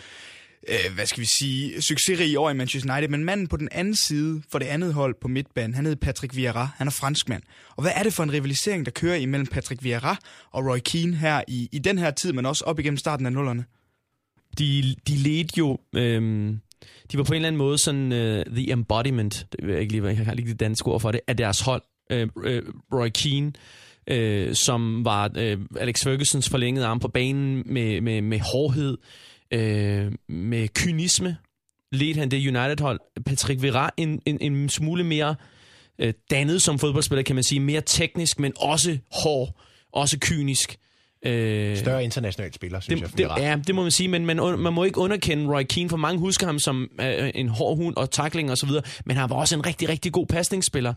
øh, 0.68 0.94
hvad 0.94 1.06
skal 1.06 1.20
vi 1.20 1.28
sige, 1.38 1.82
succesrig 1.82 2.38
år 2.38 2.50
i 2.50 2.54
Manchester 2.54 2.92
United. 2.92 3.08
Men 3.08 3.24
manden 3.24 3.46
på 3.46 3.56
den 3.56 3.68
anden 3.72 3.96
side, 3.96 4.42
for 4.52 4.58
det 4.58 4.66
andet 4.66 4.94
hold 4.94 5.14
på 5.20 5.28
midtbanen, 5.28 5.74
han 5.74 5.84
hedder 5.86 6.06
Patrick 6.06 6.36
Vieira. 6.36 6.68
Han 6.76 6.86
er 6.86 6.90
franskmand. 6.90 7.42
Og 7.76 7.82
hvad 7.82 7.92
er 7.94 8.02
det 8.02 8.12
for 8.12 8.22
en 8.22 8.32
rivalisering, 8.32 8.86
der 8.86 8.92
kører 8.92 9.16
imellem 9.16 9.46
Patrick 9.46 9.84
Vieira 9.84 10.16
og 10.50 10.66
Roy 10.66 10.78
Keane 10.78 11.16
her 11.16 11.42
i, 11.48 11.68
i 11.72 11.78
den 11.78 11.98
her 11.98 12.10
tid, 12.10 12.32
men 12.32 12.46
også 12.46 12.64
op 12.64 12.78
igennem 12.78 12.98
starten 12.98 13.26
af 13.26 13.32
nullerne? 13.32 13.64
De, 14.58 14.94
de 15.08 15.16
ledte 15.16 15.58
jo... 15.58 15.78
Øhm, 15.96 16.60
de 17.12 17.18
var 17.18 17.24
på 17.24 17.32
en 17.32 17.36
eller 17.36 17.48
anden 17.48 17.58
måde 17.58 17.78
sådan 17.78 18.12
uh, 18.12 18.54
the 18.54 18.72
embodiment, 18.72 19.46
det 19.52 19.66
ved 19.66 19.72
jeg 19.72 19.82
ikke 19.82 19.92
lige, 19.92 20.06
jeg 20.06 20.26
har 20.26 20.32
ikke 20.32 20.50
det 20.50 20.60
danske 20.60 20.88
ord 20.88 21.00
for 21.00 21.12
det, 21.12 21.20
af 21.26 21.36
deres 21.36 21.60
hold. 21.60 21.82
Uh, 22.12 22.28
Roy 22.92 23.08
Keane, 23.08 23.52
uh, 24.10 24.54
som 24.54 25.04
var 25.04 25.28
uh, 25.28 25.80
Alex 25.80 26.04
Fergusons 26.04 26.48
forlængede 26.48 26.86
arm 26.86 27.00
på 27.00 27.08
banen 27.08 27.62
med, 27.66 28.00
med, 28.00 28.22
med 28.22 28.40
hårdhed, 28.40 28.98
øh, 29.50 30.12
med 30.28 30.68
kynisme, 30.68 31.36
ledte 31.92 32.20
han 32.20 32.30
det 32.30 32.36
United-hold. 32.36 33.00
Patrick 33.26 33.62
Vieira 33.62 33.90
en, 33.96 34.20
en, 34.26 34.38
en 34.40 34.68
smule 34.68 35.04
mere 35.04 35.34
øh, 35.98 36.12
dannet 36.30 36.62
som 36.62 36.78
fodboldspiller, 36.78 37.22
kan 37.22 37.36
man 37.36 37.44
sige. 37.44 37.60
Mere 37.60 37.82
teknisk, 37.86 38.38
men 38.38 38.52
også 38.56 38.98
hård, 39.12 39.60
også 39.92 40.18
kynisk. 40.20 40.76
Øh, 41.26 41.76
Større 41.76 42.04
international 42.04 42.52
spiller, 42.52 42.80
synes 42.80 43.00
jeg. 43.00 43.10
det, 43.10 43.18
det, 43.18 43.42
ja, 43.42 43.58
det 43.66 43.74
må 43.74 43.82
man 43.82 43.90
sige, 43.90 44.08
men 44.08 44.26
man, 44.26 44.36
man 44.58 44.72
må 44.72 44.84
ikke 44.84 44.98
underkende 44.98 45.54
Roy 45.54 45.62
Keane, 45.62 45.88
for 45.90 45.96
mange 45.96 46.18
husker 46.18 46.46
ham 46.46 46.58
som 46.58 46.90
øh, 47.00 47.30
en 47.34 47.48
hård 47.48 47.76
hund 47.76 47.96
og 47.96 48.10
tackling 48.10 48.50
og 48.50 48.58
så 48.58 48.66
videre, 48.66 48.82
men 49.06 49.16
han 49.16 49.30
var 49.30 49.36
også 49.36 49.54
en 49.54 49.66
rigtig, 49.66 49.88
rigtig 49.88 50.12
god 50.12 50.26
pasningsspiller, 50.26 50.94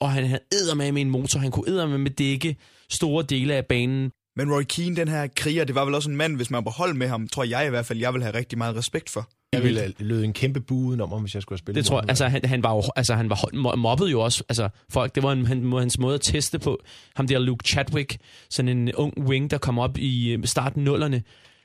og 0.00 0.12
han 0.12 0.26
havde 0.26 0.74
med 0.76 0.92
med 0.92 1.02
en 1.02 1.10
motor, 1.10 1.40
han 1.40 1.50
kunne 1.50 1.86
med 1.86 1.98
med 1.98 2.10
dække 2.10 2.56
store 2.90 3.24
dele 3.28 3.54
af 3.54 3.66
banen. 3.66 4.10
Men 4.38 4.52
Roy 4.52 4.62
Keane, 4.62 4.96
den 4.96 5.08
her 5.08 5.26
kriger, 5.36 5.64
det 5.64 5.74
var 5.74 5.84
vel 5.84 5.94
også 5.94 6.10
en 6.10 6.16
mand, 6.16 6.36
hvis 6.36 6.50
man 6.50 6.56
var 6.56 6.62
på 6.62 6.70
hold 6.70 6.94
med 6.94 7.08
ham, 7.08 7.28
tror 7.28 7.44
jeg 7.44 7.66
i 7.66 7.70
hvert 7.70 7.86
fald, 7.86 7.98
jeg 7.98 8.14
vil 8.14 8.22
have 8.22 8.34
rigtig 8.34 8.58
meget 8.58 8.76
respekt 8.76 9.10
for. 9.10 9.28
Jeg 9.52 9.62
ville 9.62 9.94
løde 9.98 10.24
en 10.24 10.32
kæmpe 10.32 10.60
bue 10.60 11.02
om, 11.02 11.22
hvis 11.22 11.34
jeg 11.34 11.42
skulle 11.42 11.56
have 11.56 11.58
spillet 11.58 11.76
Det 11.76 11.88
tror 11.88 12.00
jeg. 12.00 12.08
Altså, 12.08 12.28
han, 12.28 12.44
han 12.44 12.62
var 12.62 12.74
jo, 12.74 12.82
altså, 12.96 13.14
han 13.14 13.30
var 13.30 13.76
mobbet 13.76 14.12
jo 14.12 14.20
også. 14.20 14.44
Altså, 14.48 14.68
folk, 14.90 15.14
det 15.14 15.22
var 15.22 15.32
en, 15.32 15.46
han, 15.46 15.72
hans 15.72 15.98
måde 15.98 16.14
at 16.14 16.20
teste 16.20 16.58
på. 16.58 16.82
Ham 17.16 17.26
der 17.26 17.38
Luke 17.38 17.68
Chadwick, 17.68 18.18
sådan 18.50 18.68
en 18.68 18.94
ung 18.94 19.12
wing, 19.18 19.50
der 19.50 19.58
kom 19.58 19.78
op 19.78 19.98
i 19.98 20.32
øh, 20.32 20.44
starten 20.44 20.84
nullerne 20.84 21.22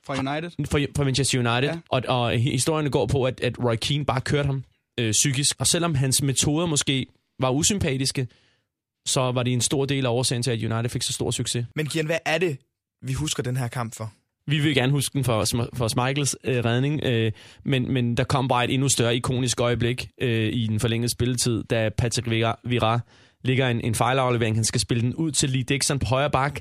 Fra 0.07 0.13
United? 0.13 0.51
for, 0.65 0.79
for 0.95 1.03
Manchester 1.03 1.39
United. 1.39 1.69
Ja. 1.69 1.79
Og, 1.89 2.01
og 2.07 2.31
historien 2.31 2.91
går 2.91 3.05
på, 3.05 3.23
at, 3.23 3.41
at 3.41 3.63
Roy 3.63 3.75
Keane 3.75 4.05
bare 4.05 4.21
kørte 4.21 4.45
ham 4.45 4.63
øh, 4.99 5.11
psykisk. 5.11 5.55
Og 5.59 5.67
selvom 5.67 5.95
hans 5.95 6.21
metoder 6.21 6.65
måske 6.65 7.05
var 7.39 7.49
usympatiske, 7.49 8.27
så 9.05 9.31
var 9.31 9.43
det 9.43 9.53
en 9.53 9.61
stor 9.61 9.85
del 9.85 10.05
af 10.05 10.09
årsagen 10.09 10.43
til, 10.43 10.51
at 10.51 10.71
United 10.71 10.89
fik 10.89 11.01
så 11.01 11.13
stor 11.13 11.31
succes. 11.31 11.65
Men 11.75 11.87
Kian, 11.87 12.05
hvad 12.05 12.17
er 12.25 12.37
det, 12.37 12.57
vi 13.01 13.13
husker 13.13 13.43
den 13.43 13.57
her 13.57 13.67
kamp 13.67 13.95
for? 13.95 14.13
Vi 14.47 14.59
vil 14.59 14.75
gerne 14.75 14.91
huske 14.91 15.13
den 15.13 15.23
for, 15.23 15.45
for 15.73 15.87
Schmeichels 15.87 16.35
øh, 16.43 16.65
redning, 16.65 17.03
øh, 17.03 17.31
men, 17.65 17.93
men 17.93 18.17
der 18.17 18.23
kom 18.23 18.47
bare 18.47 18.65
et 18.65 18.73
endnu 18.73 18.89
større 18.89 19.15
ikonisk 19.15 19.59
øjeblik 19.59 20.09
øh, 20.21 20.53
i 20.53 20.67
den 20.67 20.79
forlængede 20.79 21.11
spilletid, 21.11 21.63
da 21.63 21.89
Patrick 21.97 22.29
Vieira, 22.29 22.59
Vieira 22.63 22.99
ligger 23.43 23.67
en, 23.67 23.81
en 23.81 23.95
fejlaflevering. 23.95 24.55
Han 24.55 24.63
skal 24.63 24.81
spille 24.81 25.01
den 25.01 25.15
ud 25.15 25.31
til 25.31 25.49
Lee 25.49 25.63
Dixon 25.63 25.99
på 25.99 26.05
højre 26.05 26.29
bak, 26.29 26.59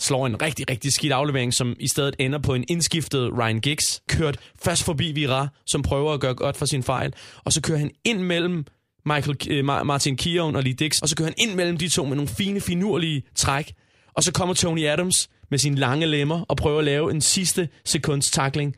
slår 0.00 0.26
en 0.26 0.42
rigtig, 0.42 0.70
rigtig 0.70 0.92
skidt 0.92 1.12
aflevering, 1.12 1.54
som 1.54 1.76
i 1.80 1.88
stedet 1.88 2.16
ender 2.18 2.38
på 2.38 2.54
en 2.54 2.64
indskiftet 2.68 3.30
Ryan 3.38 3.60
Giggs, 3.60 4.02
kørt 4.08 4.36
først 4.62 4.84
forbi 4.84 5.12
Vieira, 5.12 5.48
som 5.66 5.82
prøver 5.82 6.12
at 6.12 6.20
gøre 6.20 6.34
godt 6.34 6.56
for 6.56 6.66
sin 6.66 6.82
fejl, 6.82 7.14
og 7.44 7.52
så 7.52 7.62
kører 7.62 7.78
han 7.78 7.90
ind 8.04 8.22
mellem 8.22 8.64
Michael, 9.06 9.36
øh, 9.50 9.64
Martin 9.64 10.16
Keown 10.16 10.56
og 10.56 10.62
Lee 10.62 10.72
Dix, 10.72 10.98
og 11.02 11.08
så 11.08 11.16
kører 11.16 11.28
han 11.28 11.48
ind 11.48 11.54
mellem 11.56 11.76
de 11.76 11.88
to 11.88 12.04
med 12.04 12.16
nogle 12.16 12.28
fine, 12.28 12.60
finurlige 12.60 13.22
træk, 13.36 13.72
og 14.14 14.22
så 14.22 14.32
kommer 14.32 14.54
Tony 14.54 14.86
Adams 14.86 15.28
med 15.50 15.58
sine 15.58 15.76
lange 15.76 16.06
lemmer 16.06 16.40
og 16.48 16.56
prøver 16.56 16.78
at 16.78 16.84
lave 16.84 17.10
en 17.10 17.20
sidste 17.20 17.68
sekunds 17.84 18.30
tackling. 18.30 18.74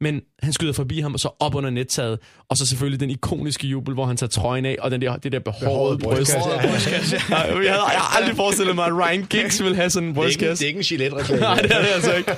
Men 0.00 0.20
han 0.42 0.52
skyder 0.52 0.72
forbi 0.72 1.00
ham, 1.00 1.14
og 1.14 1.20
så 1.20 1.28
op 1.40 1.54
under 1.54 1.70
nettaget. 1.70 2.18
Og 2.50 2.56
så 2.56 2.66
selvfølgelig 2.66 3.00
den 3.00 3.10
ikoniske 3.10 3.66
jubel, 3.66 3.94
hvor 3.94 4.04
han 4.04 4.16
tager 4.16 4.30
trøjen 4.30 4.64
af, 4.64 4.76
og 4.80 4.90
den 4.90 5.00
der, 5.00 5.16
det 5.16 5.32
der 5.32 5.38
behårede 5.38 5.98
bryst. 5.98 6.34
Ja, 6.36 6.50
jeg, 6.50 7.38
havde, 7.38 7.62
jeg 7.64 7.74
har 7.74 8.16
aldrig 8.16 8.36
forestillet 8.36 8.74
mig, 8.74 8.86
at 8.86 8.92
Ryan 8.92 9.26
Giggs 9.30 9.62
ville 9.62 9.76
have 9.76 9.90
sådan 9.90 10.08
en 10.08 10.14
brystkasse. 10.14 10.64
det 10.64 10.64
er 10.64 10.68
ikke 10.68 10.78
en 10.78 10.84
Gillette-reklame. 10.84 11.40
Nej, 11.40 11.54
det 11.62 11.72
er 11.72 11.78
det 11.80 11.88
altså 11.94 12.14
ikke. 12.14 12.32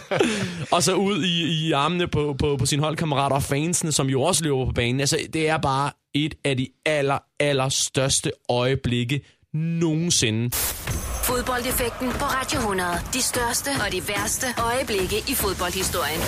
Og 0.73 0.83
så 0.83 0.95
ud 0.95 1.23
i, 1.25 1.67
i 1.67 1.73
armene 1.73 2.07
på, 2.09 2.37
på, 2.39 2.57
på 2.57 2.67
sine 2.67 2.83
holdkammerater 2.83 3.37
og 3.37 3.43
fansene, 3.43 3.93
som 3.93 4.07
jo 4.07 4.23
også 4.23 4.45
løber 4.45 4.65
på 4.67 4.73
banen. 4.73 5.01
Altså, 5.01 5.19
det 5.33 5.49
er 5.49 5.59
bare 5.59 5.91
et 6.15 6.35
af 6.45 6.57
de 6.57 6.69
aller, 6.87 7.19
aller 7.41 7.69
største 7.69 8.33
øjeblikke 8.49 9.21
nogensinde. 9.55 10.51
Fodboldeffekten 11.25 12.09
på 12.09 12.25
Radio 12.25 12.59
100. 12.59 12.91
De 13.13 13.23
største 13.23 13.71
og 13.87 13.93
de 13.93 14.09
værste 14.09 14.47
øjeblikke 14.59 15.17
i 15.29 15.35
fodboldhistorien. 15.35 16.21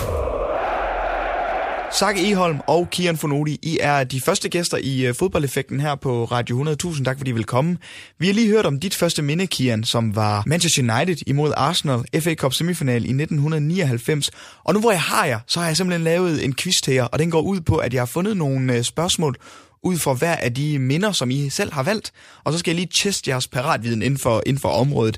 Sakke 1.93 2.31
Eholm 2.31 2.59
og 2.67 2.89
Kian 2.89 3.17
Fonodi, 3.17 3.59
I 3.63 3.77
er 3.81 4.03
de 4.03 4.21
første 4.21 4.49
gæster 4.49 4.77
i 4.77 5.09
uh, 5.09 5.15
fodboldeffekten 5.15 5.79
her 5.79 5.95
på 5.95 6.25
Radio 6.25 6.55
100. 6.55 6.77
Tusind 6.77 7.05
tak, 7.05 7.17
fordi 7.17 7.29
I 7.29 7.33
vil 7.33 7.43
komme. 7.43 7.77
Vi 8.19 8.27
har 8.27 8.33
lige 8.33 8.47
hørt 8.47 8.65
om 8.65 8.79
dit 8.79 8.95
første 8.95 9.21
minde, 9.21 9.47
Kian, 9.47 9.83
som 9.83 10.15
var 10.15 10.43
Manchester 10.45 10.81
United 10.81 11.17
imod 11.27 11.53
Arsenal 11.57 12.21
FA 12.21 12.35
Cup 12.35 12.53
semifinal 12.53 13.05
i 13.05 13.09
1999. 13.09 14.31
Og 14.63 14.73
nu 14.73 14.79
hvor 14.79 14.91
jeg 14.91 15.01
har 15.01 15.25
jer, 15.25 15.39
så 15.47 15.59
har 15.59 15.67
jeg 15.67 15.77
simpelthen 15.77 16.03
lavet 16.03 16.45
en 16.45 16.55
quiz 16.55 16.75
til 16.83 16.93
jer, 16.93 17.03
og 17.03 17.19
den 17.19 17.31
går 17.31 17.41
ud 17.41 17.61
på, 17.61 17.77
at 17.77 17.93
jeg 17.93 18.01
har 18.01 18.05
fundet 18.05 18.37
nogle 18.37 18.77
uh, 18.77 18.81
spørgsmål 18.81 19.35
ud 19.83 19.97
fra 19.97 20.13
hver 20.13 20.35
af 20.35 20.53
de 20.53 20.79
minder, 20.79 21.11
som 21.11 21.31
I 21.31 21.49
selv 21.49 21.73
har 21.73 21.83
valgt. 21.83 22.11
Og 22.43 22.53
så 22.53 22.59
skal 22.59 22.71
jeg 22.71 22.75
lige 22.75 22.89
teste 23.03 23.29
jeres 23.29 23.47
paratviden 23.47 24.01
inden 24.01 24.19
for, 24.19 24.43
inden 24.45 24.61
for 24.61 24.69
området. 24.69 25.17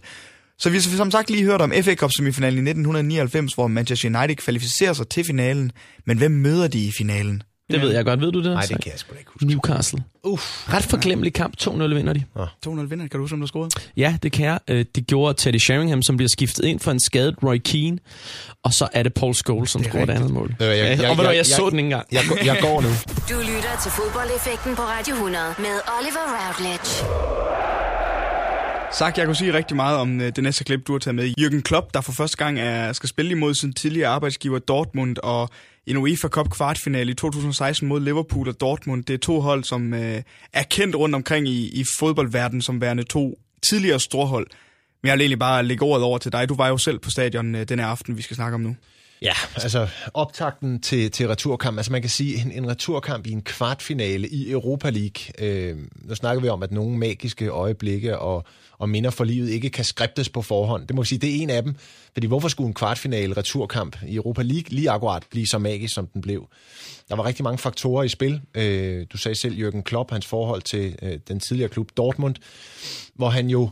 Så 0.60 0.70
vi 0.70 0.78
har 0.78 0.82
som 0.98 1.12
sagt 1.12 1.30
lige 1.30 1.44
hørt 1.44 1.62
om 1.62 1.74
FA 1.84 1.96
Cup 1.96 2.12
semifinalen 2.12 2.68
i 2.68 2.70
1999, 2.70 3.54
hvor 3.54 3.68
Manchester 3.68 4.20
United 4.20 4.36
kvalificerer 4.36 4.94
sig 4.94 5.08
til 5.08 5.24
finalen. 5.24 5.72
Men 6.06 6.18
hvem 6.18 6.32
møder 6.32 6.68
de 6.68 6.80
i 6.80 6.92
finalen? 6.98 7.44
Det 7.74 7.82
ved 7.82 7.92
jeg 7.96 8.06
godt. 8.06 8.22
Ved 8.22 8.32
du 8.32 8.44
det? 8.44 8.52
Nej, 8.52 8.62
det 8.62 8.70
kan 8.84 8.92
jeg 8.92 9.00
sgu 9.00 9.14
da 9.14 9.20
ikke 9.20 9.32
huske. 9.34 9.46
Newcastle. 9.46 10.04
Uff. 10.24 10.74
Ret 10.74 10.84
forglemmelig 10.84 11.34
kamp. 11.34 11.54
2-0 11.62 11.70
vinder 11.94 12.14
de. 12.14 12.24
200 12.64 12.90
vinder, 12.90 13.08
kan 13.08 13.18
du 13.18 13.24
huske, 13.24 13.34
om 13.34 13.42
du 13.42 13.48
scorede? 13.48 13.70
Ja, 13.98 14.18
det 14.24 14.32
kan 14.32 14.46
jeg. 14.46 14.60
Øh, 14.68 14.86
Det 14.96 15.08
gjorde 15.08 15.34
Teddy 15.34 15.58
Sheringham, 15.58 16.02
som 16.02 16.18
bliver 16.18 16.30
skiftet 16.30 16.66
ind 16.66 16.80
for 16.80 16.92
en 16.92 17.00
skadet 17.00 17.36
Roy 17.44 17.58
Keane. 17.66 17.98
Og 18.64 18.74
så 18.74 18.88
er 18.94 19.04
det 19.04 19.14
Paul 19.14 19.34
Scholes, 19.34 19.70
som 19.72 19.84
scorer 19.84 20.06
det 20.06 20.14
andet 20.14 20.32
mål. 20.32 20.56
jeg- 20.60 20.68
jeg- 20.68 20.78
Ja, 20.78 21.02
jeg- 21.02 21.10
og 21.10 21.16
hvad, 21.16 21.26
jeg 21.26 21.36
jeg- 21.36 21.46
så 21.46 21.70
den 21.70 21.80
ikke 21.80 21.86
engang. 21.88 22.08
Jeg, 22.12 22.22
går- 22.30 22.46
jeg 22.46 22.58
går 22.62 22.82
nu. 22.82 22.88
Du 23.32 23.38
lytter 23.40 23.74
til 23.84 23.92
fodboldeffekten 23.92 24.76
på 24.76 24.82
Radio 24.82 25.14
100 25.16 25.46
med 25.58 25.76
Oliver 26.00 26.26
Routledge. 26.38 27.04
Sagt, 28.92 29.18
jeg 29.18 29.26
kunne 29.26 29.36
sige 29.36 29.54
rigtig 29.54 29.76
meget 29.76 29.98
om 29.98 30.22
øh, 30.22 30.32
det 30.36 30.44
næste 30.44 30.64
klip, 30.64 30.88
du 30.88 30.92
har 30.92 31.00
taget 31.00 31.16
med. 31.16 31.34
Jürgen 31.40 31.62
Klopp, 31.62 31.94
der 31.94 32.02
for 32.02 32.12
første 32.12 32.38
gang 32.38 32.60
er, 32.60 32.94
skal 32.94 33.10
spille 33.10 33.32
imod 33.32 33.54
sin 33.54 33.74
tidligere 33.74 34.10
arbejdsgiver 34.10 34.60
Dortmund, 34.60 35.18
og 35.24 35.50
en 35.88 35.98
UEFA 35.98 36.28
Cup 36.28 36.50
kvartfinale 36.50 37.12
i 37.12 37.16
2016 37.16 37.88
mod 37.88 38.00
Liverpool 38.00 38.50
og 38.50 38.62
Dortmund. 38.62 39.04
Det 39.04 39.14
er 39.14 39.18
to 39.18 39.40
hold, 39.40 39.64
som 39.64 39.94
øh, 39.94 40.22
er 40.54 40.64
kendt 40.64 40.96
rundt 40.96 41.16
omkring 41.16 41.48
i, 41.48 41.80
i 41.80 41.84
fodboldverdenen 42.00 42.62
som 42.62 42.82
værende 42.82 43.04
to 43.04 43.40
tidligere 43.64 44.00
storhold. 44.00 44.48
Men 45.02 45.08
jeg 45.08 45.14
vil 45.14 45.22
egentlig 45.22 45.40
bare 45.40 45.64
lægge 45.64 45.86
ordet 45.86 46.04
over 46.04 46.18
til 46.18 46.32
dig. 46.32 46.50
Du 46.50 46.56
var 46.56 46.68
jo 46.68 46.78
selv 46.78 47.00
på 47.00 47.10
stadion 47.10 47.56
øh, 47.56 47.70
den 47.70 47.80
her 47.80 47.86
aften, 47.86 48.18
vi 48.18 48.22
skal 48.22 48.36
snakke 48.36 48.56
om 48.56 48.62
nu. 48.62 48.76
Ja, 49.22 49.34
altså 49.56 49.88
optakten 50.14 50.82
til, 50.82 51.12
til 51.12 51.28
returkamp, 51.28 51.78
altså 51.78 51.92
man 51.92 52.02
kan 52.02 52.10
sige 52.10 52.42
en, 52.42 52.52
en 52.52 52.70
returkamp 52.70 53.28
i 53.28 53.32
en 53.32 53.42
kvartfinale 53.42 54.28
i 54.28 54.52
Europa 54.52 54.90
League. 54.90 55.22
Øh, 55.40 55.78
nu 55.96 56.16
snakker 56.16 56.42
vi 56.42 56.50
om, 56.50 56.64
at 56.64 56.72
nogle 56.72 56.98
magiske 56.98 57.48
øjeblikke 57.48 58.20
og, 58.20 58.46
og 58.84 58.90
minder 58.90 59.10
for 59.10 59.24
livet 59.24 59.50
ikke 59.50 59.70
kan 59.70 59.86
skriptes 59.86 60.30
på 60.30 60.42
forhånd. 60.42 60.88
Det 60.88 60.96
må 60.96 61.04
sige, 61.04 61.20
det 61.20 61.30
er 61.30 61.42
en 61.42 61.50
af 61.50 61.64
dem. 61.64 61.76
Fordi 62.14 62.28
hvorfor 62.28 62.48
skulle 62.48 62.68
en 62.68 62.74
kvartfinale 62.74 63.38
returkamp 63.38 63.98
i 64.08 64.16
Europa 64.16 64.42
League 64.42 64.70
lige 64.70 64.90
akkurat 64.90 65.24
blive 65.30 65.48
så 65.48 65.58
magisk, 65.58 65.94
som 65.94 66.08
den 66.08 66.22
blev? 66.22 66.48
Der 67.10 67.16
var 67.16 67.26
rigtig 67.26 67.44
mange 67.44 67.58
faktorer 67.58 68.04
i 68.04 68.10
spil. 68.10 68.42
Øh, 68.56 69.06
du 69.14 69.18
sagde 69.18 69.36
selv 69.36 69.68
Jürgen 69.68 69.82
Klopp, 69.82 70.12
hans 70.12 70.26
forhold 70.26 70.62
til 70.62 70.96
øh, 71.02 71.20
den 71.28 71.40
tidligere 71.40 71.70
klub 71.70 71.92
Dortmund, 71.98 72.36
hvor 73.16 73.30
han 73.30 73.50
jo 73.50 73.70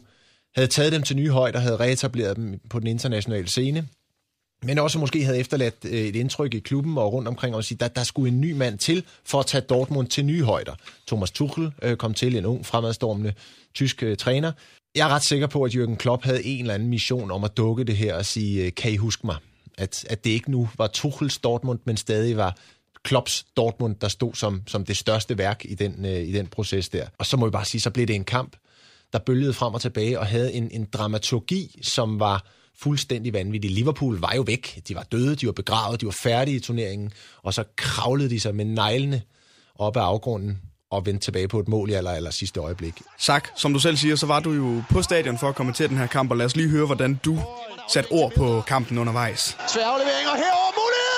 havde 0.55 0.67
taget 0.67 0.91
dem 0.91 1.03
til 1.03 1.15
nye 1.15 1.29
højder, 1.29 1.59
havde 1.59 1.77
reetableret 1.77 2.37
dem 2.37 2.59
på 2.69 2.79
den 2.79 2.87
internationale 2.87 3.47
scene 3.47 3.87
men 4.65 4.79
også 4.79 4.99
måske 4.99 5.23
havde 5.23 5.39
efterladt 5.39 5.75
øh, 5.85 5.91
et 5.91 6.15
indtryk 6.15 6.53
i 6.53 6.59
klubben 6.59 6.97
og 6.97 7.13
rundt 7.13 7.27
omkring 7.27 7.55
og 7.55 7.63
sige, 7.63 7.77
der, 7.77 7.87
der 7.87 8.03
skulle 8.03 8.31
en 8.31 8.41
ny 8.41 8.51
mand 8.51 8.77
til 8.77 9.03
for 9.25 9.39
at 9.39 9.45
tage 9.45 9.61
Dortmund 9.61 10.07
til 10.07 10.25
nye 10.25 10.43
højder. 10.43 10.75
Thomas 11.07 11.31
Tuchel 11.31 11.71
kom 11.97 12.13
til, 12.13 12.35
en 12.35 12.45
ung, 12.45 12.65
fremadstormende 12.65 13.33
tysk 13.73 14.03
træner. 14.17 14.51
Jeg 14.95 15.09
er 15.09 15.13
ret 15.13 15.23
sikker 15.23 15.47
på, 15.47 15.63
at 15.63 15.75
Jürgen 15.75 15.95
Klopp 15.95 16.23
havde 16.23 16.45
en 16.45 16.61
eller 16.61 16.73
anden 16.73 16.89
mission 16.89 17.31
om 17.31 17.43
at 17.43 17.57
dukke 17.57 17.83
det 17.83 17.97
her 17.97 18.15
og 18.15 18.25
sige, 18.25 18.65
øh, 18.65 18.71
kan 18.73 18.91
I 18.91 18.97
huske 18.97 19.25
mig? 19.25 19.35
At, 19.77 20.05
at 20.09 20.23
det 20.23 20.29
ikke 20.29 20.51
nu 20.51 20.69
var 20.77 20.87
Tuchels 20.87 21.37
Dortmund, 21.37 21.79
men 21.85 21.97
stadig 21.97 22.37
var 22.37 22.57
Klopps 23.03 23.45
Dortmund, 23.57 23.95
der 23.95 24.07
stod 24.07 24.33
som, 24.33 24.61
som 24.67 24.85
det 24.85 24.97
største 24.97 25.37
værk 25.37 25.65
i 25.65 25.75
den, 25.75 26.05
øh, 26.05 26.21
i 26.21 26.31
den 26.31 26.47
proces 26.47 26.89
der. 26.89 27.05
Og 27.17 27.25
så 27.25 27.37
må 27.37 27.45
vi 27.45 27.51
bare 27.51 27.65
sige, 27.65 27.81
så 27.81 27.89
blev 27.89 28.07
det 28.07 28.15
en 28.15 28.23
kamp, 28.23 28.55
der 29.13 29.19
bølgede 29.19 29.53
frem 29.53 29.73
og 29.73 29.81
tilbage 29.81 30.19
og 30.19 30.25
havde 30.25 30.53
en, 30.53 30.71
en 30.71 30.85
dramaturgi, 30.93 31.79
som 31.81 32.19
var 32.19 32.45
fuldstændig 32.75 33.33
vanvittig. 33.33 33.71
Liverpool 33.71 34.19
var 34.19 34.33
jo 34.35 34.41
væk. 34.41 34.81
De 34.87 34.95
var 34.95 35.03
døde, 35.03 35.35
de 35.35 35.45
var 35.45 35.51
begravet, 35.51 36.01
de 36.01 36.05
var 36.05 36.11
færdige 36.23 36.57
i 36.57 36.59
turneringen, 36.59 37.11
og 37.43 37.53
så 37.53 37.63
kravlede 37.75 38.29
de 38.29 38.39
sig 38.39 38.55
med 38.55 38.65
neglene 38.65 39.21
op 39.75 39.97
ad 39.97 40.01
afgrunden 40.01 40.61
og 40.91 41.05
vendte 41.05 41.25
tilbage 41.25 41.47
på 41.47 41.59
et 41.59 41.67
mål 41.67 41.89
i 41.89 41.93
aller, 41.93 42.11
aller 42.11 42.31
sidste 42.31 42.59
øjeblik. 42.59 43.01
Sak, 43.17 43.47
som 43.55 43.73
du 43.73 43.79
selv 43.79 43.97
siger, 43.97 44.15
så 44.15 44.25
var 44.25 44.39
du 44.39 44.51
jo 44.51 44.83
på 44.89 45.01
stadion 45.01 45.37
for 45.39 45.49
at 45.49 45.55
kommentere 45.55 45.87
den 45.87 45.97
her 45.97 46.07
kamp, 46.07 46.31
og 46.31 46.37
lad 46.37 46.45
os 46.45 46.55
lige 46.55 46.69
høre, 46.69 46.85
hvordan 46.85 47.19
du 47.25 47.39
satte 47.93 48.11
ord 48.11 48.31
på 48.37 48.63
kampen 48.67 48.97
undervejs. 48.97 49.57
Svær 49.67 49.85
aflevering, 49.85 50.27
og 50.33 50.37
herover 50.43 50.71
muligheden! 50.81 51.11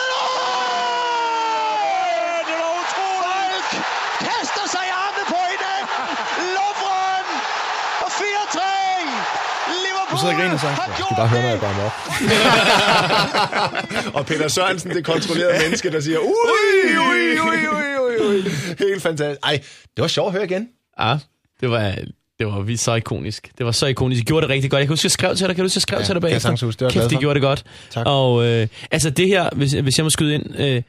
Det 2.47 2.55
er 2.63 2.69
utroligt! 2.81 3.69
Kaster 4.27 4.65
sig 4.73 4.83
i 4.89 4.93
armene 5.03 5.25
på 5.33 5.39
hinanden! 5.51 5.87
Lovren! 6.57 7.27
Og 8.05 8.09
4-3! 8.19 8.59
Liverpool 9.85 10.11
Du 10.11 10.17
sidder 10.21 10.33
og 10.33 10.39
griner, 10.41 10.57
har 10.57 10.85
Jeg 10.87 11.05
skal 11.05 11.17
bare 11.21 11.27
høre, 11.33 11.41
når 11.41 11.49
jeg 11.55 11.59
går 11.59 11.71
op. 11.87 11.95
og 14.17 14.25
Peter 14.25 14.47
Sørensen, 14.47 14.89
det 14.89 15.05
kontrollerede 15.05 15.59
menneske, 15.63 15.91
der 15.91 16.01
siger, 16.01 16.19
ui, 16.19 16.97
ui, 17.07 17.39
ui, 17.47 17.67
ui. 17.67 17.92
Helt 18.79 19.01
fantastisk. 19.01 19.39
Ej, 19.43 19.61
det 19.95 20.01
var 20.01 20.07
sjovt 20.07 20.27
at 20.27 20.33
høre 20.33 20.45
igen. 20.45 20.69
Ja, 20.99 21.17
det 21.61 21.69
var, 21.69 21.95
det 22.39 22.47
var 22.47 22.75
så 22.77 22.93
ikonisk. 22.95 23.51
Det 23.57 23.65
var 23.65 23.71
så 23.71 23.85
ikonisk. 23.85 24.21
I 24.21 24.25
gjorde 24.25 24.47
det 24.47 24.53
rigtig 24.53 24.71
godt. 24.71 24.79
Jeg 24.79 24.87
kan 24.87 24.91
huske, 24.91 25.05
jeg 25.05 25.11
skrev 25.11 25.35
til 25.35 25.47
dig. 25.47 25.55
Kan 25.55 25.63
du 25.63 25.65
huske, 25.65 25.77
jeg 25.77 25.81
skrev 25.81 25.99
Ja, 25.99 26.05
til 26.05 26.15
dig 26.15 26.59
huske. 26.61 26.85
Det 26.85 26.93
glad 26.93 27.03
Kæft, 27.03 27.11
de 27.11 27.19
gjorde 27.19 27.33
det 27.33 27.41
godt. 27.41 27.65
Tak. 27.91 28.05
Og 28.07 28.45
øh, 28.45 28.67
altså 28.91 29.09
det 29.09 29.27
her, 29.27 29.49
hvis, 29.55 29.71
hvis 29.71 29.97
jeg 29.97 30.05
må 30.05 30.09
skyde 30.09 30.33
ind, 30.33 30.59
øh, 30.59 30.81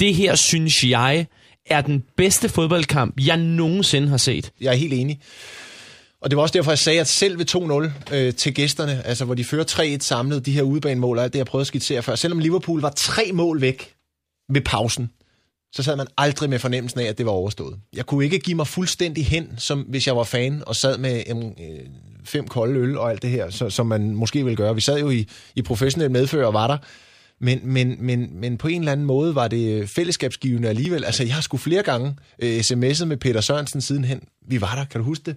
det 0.00 0.14
her 0.14 0.34
synes 0.34 0.84
jeg 0.84 1.26
er 1.66 1.80
den 1.80 2.04
bedste 2.16 2.48
fodboldkamp, 2.48 3.14
jeg 3.26 3.36
nogensinde 3.36 4.08
har 4.08 4.16
set. 4.16 4.52
Jeg 4.60 4.72
er 4.72 4.76
helt 4.76 4.92
enig. 4.92 5.20
Og 6.20 6.30
det 6.30 6.36
var 6.36 6.42
også 6.42 6.52
derfor, 6.52 6.70
jeg 6.70 6.78
sagde, 6.78 7.00
at 7.00 7.08
selv 7.08 7.38
ved 7.38 7.90
2-0 8.10 8.14
øh, 8.14 8.34
til 8.34 8.54
gæsterne, 8.54 9.06
altså 9.06 9.24
hvor 9.24 9.34
de 9.34 9.44
fører 9.44 9.64
3-1 9.64 9.98
samlet, 10.00 10.46
de 10.46 10.52
her 10.52 10.62
udebanemål 10.62 11.18
og 11.18 11.24
alt 11.24 11.32
det, 11.32 11.38
jeg 11.38 11.46
prøvede 11.46 11.62
at 11.62 11.66
skitsere 11.66 12.02
før, 12.02 12.14
selvom 12.14 12.38
Liverpool 12.38 12.80
var 12.80 12.92
tre 12.96 13.30
mål 13.32 13.60
væk 13.60 13.92
ved 14.52 14.60
pausen, 14.60 15.10
så 15.74 15.82
sad 15.82 15.96
man 15.96 16.06
aldrig 16.18 16.50
med 16.50 16.58
fornemmelsen 16.58 17.00
af, 17.00 17.04
at 17.04 17.18
det 17.18 17.26
var 17.26 17.32
overstået. 17.32 17.78
Jeg 17.92 18.06
kunne 18.06 18.24
ikke 18.24 18.38
give 18.38 18.56
mig 18.56 18.66
fuldstændig 18.66 19.26
hen, 19.26 19.54
som 19.58 19.80
hvis 19.80 20.06
jeg 20.06 20.16
var 20.16 20.24
fan 20.24 20.62
og 20.66 20.76
sad 20.76 20.98
med 20.98 21.22
øh, 21.30 21.86
fem 22.24 22.48
kolde 22.48 22.80
øl 22.80 22.98
og 22.98 23.10
alt 23.10 23.22
det 23.22 23.30
her, 23.30 23.50
så, 23.50 23.70
som 23.70 23.86
man 23.86 24.14
måske 24.14 24.44
ville 24.44 24.56
gøre. 24.56 24.74
Vi 24.74 24.80
sad 24.80 24.98
jo 24.98 25.10
i, 25.10 25.28
i 25.54 25.62
professionel 25.62 26.10
medfører 26.10 26.46
og 26.46 26.54
var 26.54 26.66
der, 26.66 26.78
men, 27.40 27.60
men, 27.62 27.96
men, 27.98 28.40
men 28.40 28.58
på 28.58 28.68
en 28.68 28.80
eller 28.80 28.92
anden 28.92 29.06
måde 29.06 29.34
var 29.34 29.48
det 29.48 29.88
fællesskabsgivende 29.88 30.68
alligevel. 30.68 31.04
Altså, 31.04 31.24
jeg 31.24 31.34
har 31.34 31.42
sgu 31.42 31.56
flere 31.56 31.82
gange 31.82 32.16
øh, 32.38 32.58
sms'et 32.58 33.04
med 33.04 33.16
Peter 33.16 33.40
Sørensen 33.40 33.80
sidenhen. 33.80 34.20
Vi 34.48 34.60
var 34.60 34.74
der, 34.74 34.84
kan 34.84 35.00
du 35.00 35.04
huske 35.04 35.24
det? 35.26 35.36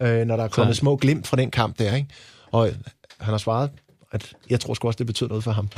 Ja. 0.00 0.20
Øh, 0.20 0.26
når 0.26 0.36
der 0.36 0.44
er 0.44 0.48
kommet 0.48 0.66
Klart. 0.66 0.76
små 0.76 0.96
glimt 0.96 1.26
fra 1.26 1.36
den 1.36 1.50
kamp 1.50 1.78
der, 1.78 1.94
ikke? 1.94 2.08
Og 2.52 2.68
øh, 2.68 2.74
han 3.20 3.32
har 3.32 3.38
svaret, 3.38 3.70
at 4.12 4.32
jeg 4.50 4.60
tror 4.60 4.74
sgu 4.74 4.88
også, 4.88 4.98
det 4.98 5.06
betyder 5.06 5.28
noget 5.28 5.44
for 5.44 5.50
ham. 5.50 5.68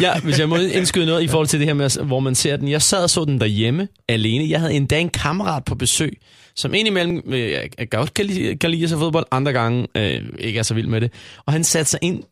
Ja, 0.00 0.20
hvis 0.20 0.38
jeg 0.38 0.48
må 0.48 0.56
indskyde 0.56 1.06
noget 1.06 1.22
i 1.22 1.28
forhold 1.28 1.48
til 1.48 1.58
det 1.60 1.66
her 1.66 1.74
med, 1.74 2.04
hvor 2.04 2.20
man 2.20 2.34
ser 2.34 2.56
den. 2.56 2.68
Jeg 2.68 2.82
sad 2.82 3.02
og 3.02 3.10
så 3.10 3.24
den 3.24 3.40
derhjemme 3.40 3.88
alene. 4.08 4.50
Jeg 4.50 4.60
havde 4.60 4.74
endda 4.74 5.00
en 5.00 5.08
kammerat 5.08 5.64
på 5.64 5.74
besøg, 5.74 6.18
som 6.54 6.74
indimellem 6.74 7.22
øh, 7.26 7.58
godt 7.90 8.14
kan 8.14 8.26
lide, 8.26 8.56
kan 8.56 8.70
lide 8.70 8.88
sig 8.88 8.98
fodbold, 8.98 9.26
andre 9.30 9.52
gange 9.52 9.86
øh, 9.96 10.22
ikke 10.38 10.58
er 10.58 10.62
så 10.62 10.74
vild 10.74 10.86
med 10.86 11.00
det. 11.00 11.12
Og 11.46 11.52
han 11.52 11.64
satte 11.64 11.90
sig 11.90 11.98
ind, 12.02 12.22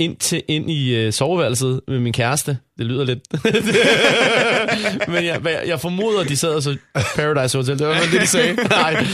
ind, 0.00 0.16
til, 0.16 0.42
ind 0.48 0.70
i 0.70 0.94
øh, 0.94 1.12
soveværelset 1.12 1.80
med 1.88 1.98
min 2.00 2.12
kæreste. 2.12 2.58
Det 2.78 2.86
lyder 2.86 3.04
lidt... 3.04 3.20
Men 5.12 5.24
jeg, 5.24 5.40
jeg, 5.66 5.80
formoder, 5.80 6.24
de 6.24 6.36
sad 6.36 6.48
og 6.54 6.62
så 6.62 6.76
Paradise 7.16 7.58
Hotel. 7.58 7.78
Det 7.78 7.86
var 7.86 7.94
det, 8.12 8.20
de 8.20 8.26
sagde. 8.26 8.54
Nej. 8.70 9.06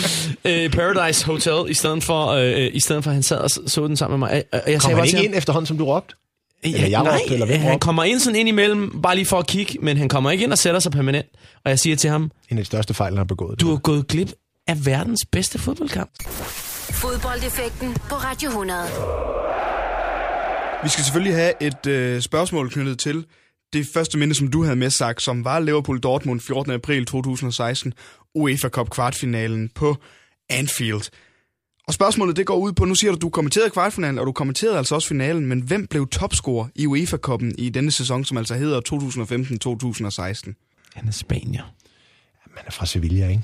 Øh, 0.44 0.70
Paradise 0.70 1.26
Hotel, 1.26 1.70
i 1.70 1.74
stedet 1.74 2.04
for, 2.04 2.26
øh, 2.26 2.70
i 2.72 2.80
stedet 2.80 3.04
for 3.04 3.10
at 3.10 3.14
han 3.14 3.22
sad 3.22 3.38
og 3.38 3.50
så, 3.50 3.86
den 3.86 3.96
sammen 3.96 4.20
med 4.20 4.28
mig. 4.28 4.42
Og 4.52 4.60
jeg 4.66 4.74
Kom 4.74 4.80
sagde 4.80 4.94
han 4.94 4.96
bare 4.96 5.06
ikke 5.06 5.24
ind 5.24 5.34
efterhånden, 5.34 5.66
som 5.66 5.78
du 5.78 5.84
råbte? 5.84 6.14
Eller 6.62 6.88
jeg 6.88 7.02
nej, 7.02 7.18
råbte, 7.18 7.32
eller 7.34 7.46
hvem 7.46 7.60
han 7.60 7.72
råbte? 7.72 7.84
kommer 7.84 8.04
ind 8.04 8.20
sådan 8.20 8.36
ind 8.36 8.48
imellem, 8.48 9.02
bare 9.02 9.14
lige 9.14 9.26
for 9.26 9.38
at 9.38 9.46
kigge, 9.46 9.78
men 9.80 9.96
han 9.96 10.08
kommer 10.08 10.30
ikke 10.30 10.44
ind 10.44 10.52
og 10.52 10.58
sætter 10.58 10.80
sig 10.80 10.92
permanent. 10.92 11.26
Og 11.64 11.70
jeg 11.70 11.78
siger 11.78 11.96
til 11.96 12.10
ham, 12.10 12.22
En 12.50 12.58
af 12.58 12.64
de 12.64 12.66
største 12.66 12.94
fejl, 12.94 13.10
han 13.12 13.18
har 13.18 13.24
begået. 13.24 13.60
du 13.60 13.68
har 13.70 13.76
gået 13.76 14.08
glip 14.08 14.32
af 14.68 14.86
verdens 14.86 15.26
bedste 15.32 15.58
fodboldkamp. 15.58 16.10
Fodboldeffekten 16.90 17.94
på 18.08 18.14
Radio 18.14 18.48
100. 18.48 18.78
Vi 20.86 20.90
skal 20.90 21.04
selvfølgelig 21.04 21.34
have 21.34 21.52
et 21.60 21.86
øh, 21.86 22.20
spørgsmål 22.20 22.70
knyttet 22.70 22.98
til 22.98 23.26
det 23.72 23.86
første 23.94 24.18
minde, 24.18 24.34
som 24.34 24.48
du 24.48 24.62
havde 24.62 24.76
med 24.76 24.90
sagt, 24.90 25.22
som 25.22 25.44
var 25.44 25.60
Liverpool-Dortmund 25.60 26.40
14. 26.40 26.72
april 26.72 27.06
2016, 27.06 27.92
UEFA 28.34 28.68
Cup 28.68 28.90
kvartfinalen 28.90 29.68
på 29.68 29.96
Anfield. 30.50 31.10
Og 31.88 31.94
spørgsmålet 31.94 32.36
det 32.36 32.46
går 32.46 32.56
ud 32.56 32.72
på, 32.72 32.84
nu 32.84 32.94
siger 32.94 33.12
du, 33.12 33.18
du 33.18 33.28
kommenterede 33.28 33.70
kvartfinalen, 33.70 34.18
og 34.18 34.26
du 34.26 34.32
kommenterede 34.32 34.78
altså 34.78 34.94
også 34.94 35.08
finalen, 35.08 35.46
men 35.46 35.60
hvem 35.60 35.86
blev 35.86 36.08
topscorer 36.08 36.68
i 36.74 36.86
UEFA-koppen 36.86 37.54
i 37.58 37.68
denne 37.68 37.90
sæson, 37.90 38.24
som 38.24 38.36
altså 38.36 38.54
hedder 38.54 38.80
2015-2016? 40.48 40.92
Han 40.94 41.08
er 41.08 41.12
spanier. 41.12 41.74
Man 42.54 42.64
er 42.66 42.70
fra 42.70 42.86
Sevilla, 42.86 43.28
ikke? 43.28 43.42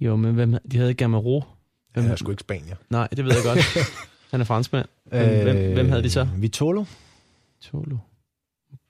Jo, 0.00 0.16
men 0.16 0.34
hvem, 0.34 0.54
de 0.70 0.76
havde 0.76 0.94
Gamero. 0.94 1.44
Hvem, 1.92 2.04
Han 2.04 2.12
er 2.12 2.16
sgu 2.16 2.30
ikke 2.30 2.40
Spanier. 2.40 2.76
Nej, 2.90 3.08
det 3.16 3.24
ved 3.24 3.32
jeg 3.34 3.42
godt. 3.44 3.58
Han 4.30 4.40
er 4.40 4.44
franskmand. 4.44 4.86
Hvem, 5.10 5.42
hvem, 5.42 5.72
hvem 5.72 5.88
havde 5.88 6.02
de 6.02 6.10
så? 6.10 6.20
Øh, 6.20 6.42
Vitolo. 6.42 6.84
Tolo. 7.70 7.96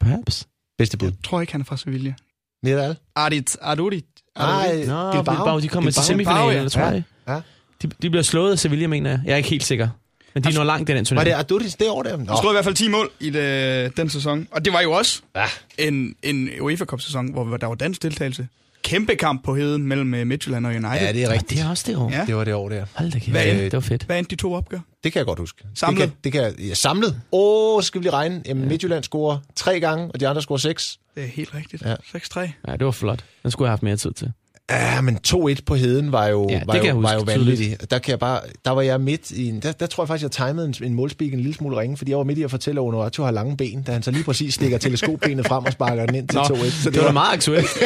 Perhaps. 0.00 0.46
Bedste 0.78 0.96
bud. 0.98 1.06
Jeg 1.08 1.16
tror 1.24 1.40
ikke, 1.40 1.52
han 1.52 1.60
er 1.60 1.64
fra 1.64 1.76
Sevilla. 1.76 2.14
Nedal. 2.62 2.96
Ardit, 3.16 3.56
Arduri. 3.60 4.04
Nej, 4.38 4.84
Nå, 4.86 5.12
Bilbao, 5.12 5.60
de 5.60 5.68
kommer 5.68 5.90
til 5.90 6.00
Bilbao, 6.00 6.02
semifinalen, 6.02 6.52
ja. 6.56 6.62
ja. 6.62 6.68
tror 6.68 6.82
jeg. 6.82 7.02
Ja. 7.28 7.40
De, 7.82 7.88
de 8.02 8.10
bliver 8.10 8.22
slået 8.22 8.52
af 8.52 8.58
Sevilla, 8.58 8.86
mener 8.86 9.10
jeg. 9.10 9.20
Jeg 9.24 9.32
er 9.32 9.36
ikke 9.36 9.48
helt 9.48 9.64
sikker. 9.64 9.88
Men 10.34 10.44
de 10.44 10.54
når 10.54 10.64
langt 10.64 10.90
i 10.90 10.92
den 10.92 10.98
Var 10.98 11.04
turnering. 11.04 11.26
det 11.26 11.32
Arduris 11.34 11.74
det 11.74 11.88
år 11.90 12.02
der? 12.02 12.10
Nå, 12.16 12.24
Han 12.24 12.26
scorede 12.36 12.52
i 12.52 12.54
hvert 12.54 12.64
fald 12.64 12.74
10 12.74 12.88
mål 12.88 13.10
i 13.20 13.30
det, 13.30 13.96
den 13.96 14.10
sæson. 14.10 14.48
Og 14.50 14.64
det 14.64 14.72
var 14.72 14.80
jo 14.80 14.92
også 14.92 15.22
Ja. 15.36 15.44
en, 15.78 16.14
en 16.22 16.48
UEFA 16.60 16.84
Cup-sæson, 16.84 17.32
hvor 17.32 17.56
der 17.56 17.66
var 17.66 17.74
dansk 17.74 18.02
deltagelse. 18.02 18.48
Kæmpe 18.82 19.16
kamp 19.16 19.44
på 19.44 19.54
heden 19.56 19.86
mellem 19.86 20.14
øh, 20.14 20.26
Midtjylland 20.26 20.66
og 20.66 20.72
United. 20.72 20.90
ja, 21.06 21.12
det 21.12 21.22
er 21.22 21.26
Ja, 21.26 21.32
rigtigt. 21.32 21.50
det 21.50 21.60
er 21.60 21.70
også 21.70 21.84
det 21.86 21.96
år. 21.96 22.10
Ja. 22.10 22.24
Det 22.26 22.36
var 22.36 22.44
det 22.44 22.54
år 22.54 22.68
der. 22.68 22.86
Hold 22.94 23.10
da 23.12 23.18
kæft. 23.18 23.30
Hvad- 23.30 23.44
det 23.54 23.72
var 23.72 23.80
fedt. 23.80 24.02
Hvad 24.04 24.18
endte 24.18 24.30
de 24.30 24.40
to 24.40 24.54
opgør? 24.54 24.78
Det 25.06 25.12
kan 25.12 25.18
jeg 25.18 25.26
godt 25.26 25.38
huske. 25.38 25.64
Samlet? 25.74 26.12
Det 26.24 26.32
kan, 26.32 26.52
det 26.52 26.56
kan, 26.58 26.66
ja, 26.68 26.74
samlet. 26.74 27.20
Åh, 27.32 27.82
så 27.82 27.86
skal 27.86 28.00
vi 28.00 28.04
lige 28.04 28.12
regne. 28.12 28.42
Jamen, 28.46 28.68
Midtjylland 28.68 29.04
scorer 29.04 29.38
tre 29.56 29.80
gange, 29.80 30.10
og 30.14 30.20
de 30.20 30.28
andre 30.28 30.42
scorer 30.42 30.58
seks. 30.58 30.98
Det 31.14 31.22
er 31.22 31.28
helt 31.28 31.54
rigtigt. 31.54 31.82
Ja. 31.82 31.94
6-3. 31.94 32.40
Ja, 32.68 32.72
det 32.72 32.84
var 32.84 32.90
flot. 32.90 33.24
Den 33.42 33.50
skulle 33.50 33.66
jeg 33.66 33.70
have 33.70 33.72
haft 33.72 33.82
mere 33.82 33.96
tid 33.96 34.12
til. 34.12 34.32
Ja, 34.70 35.00
men 35.00 35.18
2-1 35.28 35.54
på 35.66 35.74
heden 35.74 36.12
var 36.12 36.26
jo, 36.26 36.46
Ja, 36.50 36.54
det 36.58 36.66
var 36.66 36.74
kan 36.74 36.84
jeg 36.84 36.94
jo, 36.94 36.98
var 36.98 37.18
huske 37.18 37.32
jo 37.32 37.38
vanvittigt. 37.38 37.90
Der, 37.90 37.98
kan 37.98 38.10
jeg 38.10 38.18
bare, 38.18 38.40
der 38.64 38.70
var 38.70 38.82
jeg 38.82 39.00
midt 39.00 39.30
i 39.30 39.48
en, 39.48 39.60
der, 39.60 39.72
der 39.72 39.86
tror 39.86 40.02
jeg 40.02 40.08
faktisk, 40.08 40.22
jeg 40.22 40.30
timede 40.46 40.66
en, 40.66 40.74
en 40.82 40.94
målspik 40.94 41.32
en 41.32 41.40
lille 41.40 41.54
smule 41.54 41.76
ringe, 41.80 41.96
fordi 41.96 42.10
jeg 42.10 42.18
var 42.18 42.24
midt 42.24 42.38
i 42.38 42.42
at 42.42 42.50
fortælle, 42.50 42.80
at 42.80 42.84
Onorato 42.84 43.24
har 43.24 43.30
lange 43.30 43.56
ben, 43.56 43.82
da 43.82 43.92
han 43.92 44.02
så 44.02 44.10
lige 44.10 44.24
præcis 44.24 44.54
stikker 44.54 44.78
teleskopbenet 44.78 45.46
frem 45.46 45.64
og 45.64 45.72
sparker 45.72 46.06
den 46.06 46.14
ind 46.14 46.28
til 46.28 46.38
2-1. 46.38 46.70
Så 46.70 46.90
det 46.90 47.00
var 47.00 47.06
da 47.06 47.12
meget 47.12 47.32
aktuelt. 47.32 47.68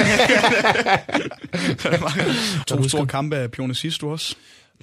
To 2.66 2.88
store 2.88 3.06
kampe 3.06 3.36
af 3.36 3.50
Pione 3.50 3.74
sidst 3.74 4.02
også. 4.02 4.34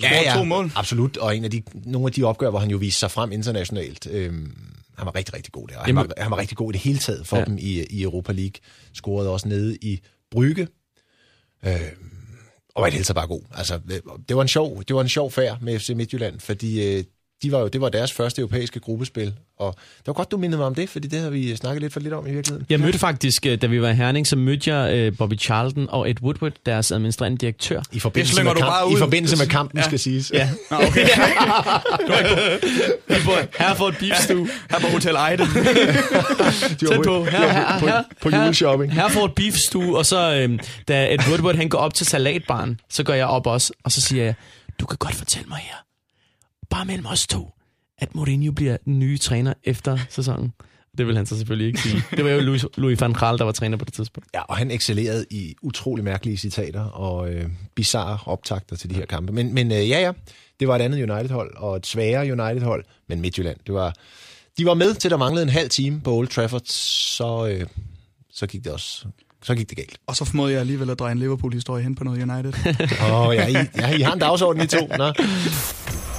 Ja, 0.02 0.22
ja, 0.24 0.34
to 0.38 0.44
mål. 0.44 0.72
absolut. 0.76 1.18
Og 1.18 1.38
en 1.38 1.44
af 1.44 1.52
de, 1.52 1.62
nogle 1.86 2.08
af 2.08 2.12
de 2.12 2.24
opgør, 2.24 2.50
hvor 2.50 2.60
han 2.60 2.70
jo 2.70 2.78
viste 2.78 3.00
sig 3.00 3.12
frem 3.12 3.32
internationalt. 3.32 4.08
Øhm, 4.12 4.58
han 4.98 5.06
var 5.06 5.16
rigtig, 5.16 5.36
rigtig 5.36 5.52
god 5.54 5.68
der. 5.68 5.78
Han, 5.80 5.88
Jamen- 5.88 5.98
var, 6.18 6.24
han 6.24 6.32
var 6.32 6.38
rigtig 6.38 6.58
god 6.58 6.72
i 6.72 6.74
det 6.74 6.82
hele 6.82 7.00
taget 7.00 7.28
for 7.28 7.38
ja. 7.38 7.46
Dem 7.46 7.58
i, 7.58 7.84
i 7.90 8.02
Europa 8.04 8.32
League. 8.32 8.54
Scorede 8.94 9.30
også 9.30 9.48
nede 9.48 9.78
i 9.82 10.00
Brygge. 10.32 10.68
Øhm, 11.66 12.12
og 12.76 12.82
var 12.82 12.88
i 12.88 12.90
det 12.90 12.94
hele 12.94 13.04
taget 13.06 13.16
bare 13.16 13.28
god. 13.28 13.42
Altså, 13.56 13.80
det- 13.90 14.02
det 14.30 14.36
var 14.36 14.42
en 14.42 14.48
sjov, 14.48 14.84
det 14.84 14.96
var 14.96 15.02
en 15.02 15.10
sjov 15.10 15.32
færd 15.32 15.62
med 15.62 15.80
FC 15.80 15.90
Midtjylland, 15.96 16.40
fordi 16.40 16.98
øh, 16.98 17.04
de 17.44 17.52
var 17.52 17.60
jo, 17.60 17.68
det 17.68 17.82
var 17.82 17.90
deres 17.90 18.14
første 18.14 18.40
europæiske 18.42 18.80
gruppespil. 18.80 19.34
Og 19.60 19.76
det 19.98 20.08
var 20.08 20.14
godt, 20.14 20.32
du 20.32 20.38
mindede 20.38 20.58
mig 20.58 20.68
om 20.68 20.76
det, 20.76 20.90
fordi 20.90 21.08
det 21.08 21.20
har 21.20 21.30
vi 21.30 21.56
snakket 21.56 21.82
lidt 21.82 21.94
for 21.94 22.00
lidt 22.00 22.14
om 22.14 22.28
i 22.28 22.32
virkeligheden. 22.32 22.66
Jeg 22.70 22.80
mødte 22.80 23.00
faktisk, 23.00 23.46
øh, 23.46 23.62
da 23.62 23.68
vi 23.68 23.82
var 23.82 23.90
i 23.90 23.94
Herning, 23.96 24.28
så 24.28 24.36
mødte 24.36 24.76
jeg 24.76 24.94
øh, 24.96 25.18
Bobby 25.18 25.40
Charlton 25.40 25.88
og 25.90 26.10
Ed 26.10 26.16
Woodward, 26.22 26.52
deres 26.66 26.92
administrerende 26.92 27.38
direktør. 27.38 27.82
I 27.92 28.00
forbindelse, 28.00 28.44
med, 28.44 28.52
du 28.54 28.60
kamp, 28.60 28.92
i 28.92 28.96
forbindelse 28.98 29.38
med 29.38 29.48
kampen, 29.48 29.80
Ja. 29.80 29.84
skal 29.86 30.00
siges. 30.00 30.32
Ja. 30.34 30.50
Nå, 30.72 30.78
okay. 30.78 31.08
Her 33.60 33.74
får 33.76 33.88
et 33.90 33.96
beefstue. 34.00 34.50
Her 34.70 34.80
på 34.80 34.88
Hotel 34.88 35.16
Ejde. 35.16 35.44
Tæt 36.90 37.00
på. 37.06 37.24
Her, 37.24 37.52
her, 37.52 37.80
på, 37.80 37.88
her, 37.88 38.04
på 38.22 38.30
juleshopping. 38.30 38.94
Her 38.94 39.08
får 39.10 39.26
et 39.26 39.36
beefstue, 39.36 39.98
og 39.98 40.06
så 40.06 40.34
øhm, 40.36 40.60
da 40.88 41.14
Ed 41.14 41.20
Woodward 41.30 41.56
han 41.56 41.70
går 41.70 41.78
op 41.78 41.94
til 41.94 42.06
salatbaren, 42.06 42.80
så 42.90 43.04
går 43.04 43.14
jeg 43.14 43.26
op 43.28 43.48
også, 43.48 43.74
og 43.84 43.92
så 43.92 44.02
siger 44.02 44.24
jeg, 44.24 44.34
du 44.80 44.86
kan 44.86 44.98
godt 44.98 45.16
fortælle 45.16 45.48
mig 45.50 45.58
her, 45.58 45.76
bare 46.70 46.86
mellem 46.86 47.06
os 47.06 47.28
to, 47.28 47.54
at 47.98 48.16
Mourinho 48.16 48.52
bliver 48.52 48.78
den 48.86 49.00
nye 49.00 49.18
træner 49.18 49.54
efter 49.64 49.98
sæsonen. 50.10 50.54
Det 50.98 51.08
vil 51.08 51.18
han 51.18 51.26
så 51.26 51.38
selvfølgelig 51.38 51.68
ikke 51.68 51.82
sige. 51.82 52.04
Det 52.12 52.26
var 52.26 52.32
jo 52.32 52.40
Louis, 52.40 52.66
Louis 52.78 53.02
van 53.02 53.14
Gaal, 53.14 53.38
der 53.38 53.44
var 53.44 53.52
træner 53.52 53.78
på 53.78 53.86
det 53.86 53.94
tidspunkt. 53.94 54.30
Ja, 54.34 54.42
og 54.42 54.58
han 54.58 54.72
excellerede 54.72 55.26
i 55.32 55.56
utrolig 55.62 56.04
mærkelige 56.04 56.38
citater 56.38 56.84
og 56.84 57.34
øh, 57.34 57.50
bizarre 57.76 58.20
optakter 58.26 58.76
til 58.76 58.90
de 58.90 58.96
her 58.96 59.06
kampe. 59.06 59.34
Men, 59.34 59.54
men 59.54 59.72
øh, 59.72 59.90
ja, 59.90 60.02
ja, 60.02 60.12
det 60.60 60.68
var 60.68 60.76
et 60.76 60.82
andet 60.82 61.10
United-hold, 61.10 61.58
og 61.58 61.76
et 61.76 61.88
sværere 61.88 62.22
United-hold, 62.22 62.86
men 63.10 63.22
Midtjylland, 63.22 63.58
det 63.68 63.74
var... 63.74 63.94
De 64.58 64.66
var 64.66 64.74
med 64.74 64.94
til, 64.94 65.12
der 65.12 65.18
manglede 65.18 65.44
en 65.44 65.50
halv 65.50 65.70
time 65.70 66.02
på 66.02 66.14
Old 66.14 66.28
Trafford, 66.28 66.62
så, 66.66 67.48
øh, 67.48 67.68
så 68.32 68.48
gik 68.48 68.64
det 68.64 68.72
også 68.72 69.08
så 69.44 69.56
gik 69.56 69.70
det 69.70 69.78
galt. 69.78 69.98
Og 70.08 70.16
så 70.16 70.26
formåede 70.26 70.54
jeg 70.54 70.60
alligevel 70.60 70.90
at 70.90 71.00
dreje 71.00 71.12
en 71.12 71.20
Liverpool-historie 71.20 71.84
hen 71.84 71.96
på 71.96 72.04
noget 72.04 72.30
United. 72.30 72.54
Åh, 73.02 73.28
oh, 73.28 73.36
ja, 73.36 73.48
I, 73.48 73.54
ja, 73.78 73.90
I 73.98 74.02
har 74.02 74.14
en 74.14 74.20
dagsorden, 74.20 74.64
I 74.64 74.68
to. 74.68 74.88
Nå. 74.98 75.14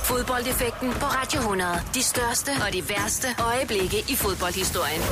Fodboldeffekten 0.08 0.90
på 0.92 1.06
Radio 1.06 1.40
100. 1.40 1.70
De 1.94 2.02
største 2.02 2.50
og 2.66 2.72
de 2.72 2.82
værste 2.88 3.28
øjeblikke 3.38 3.98
i 3.98 4.14
fodboldhistorien. 4.16 5.02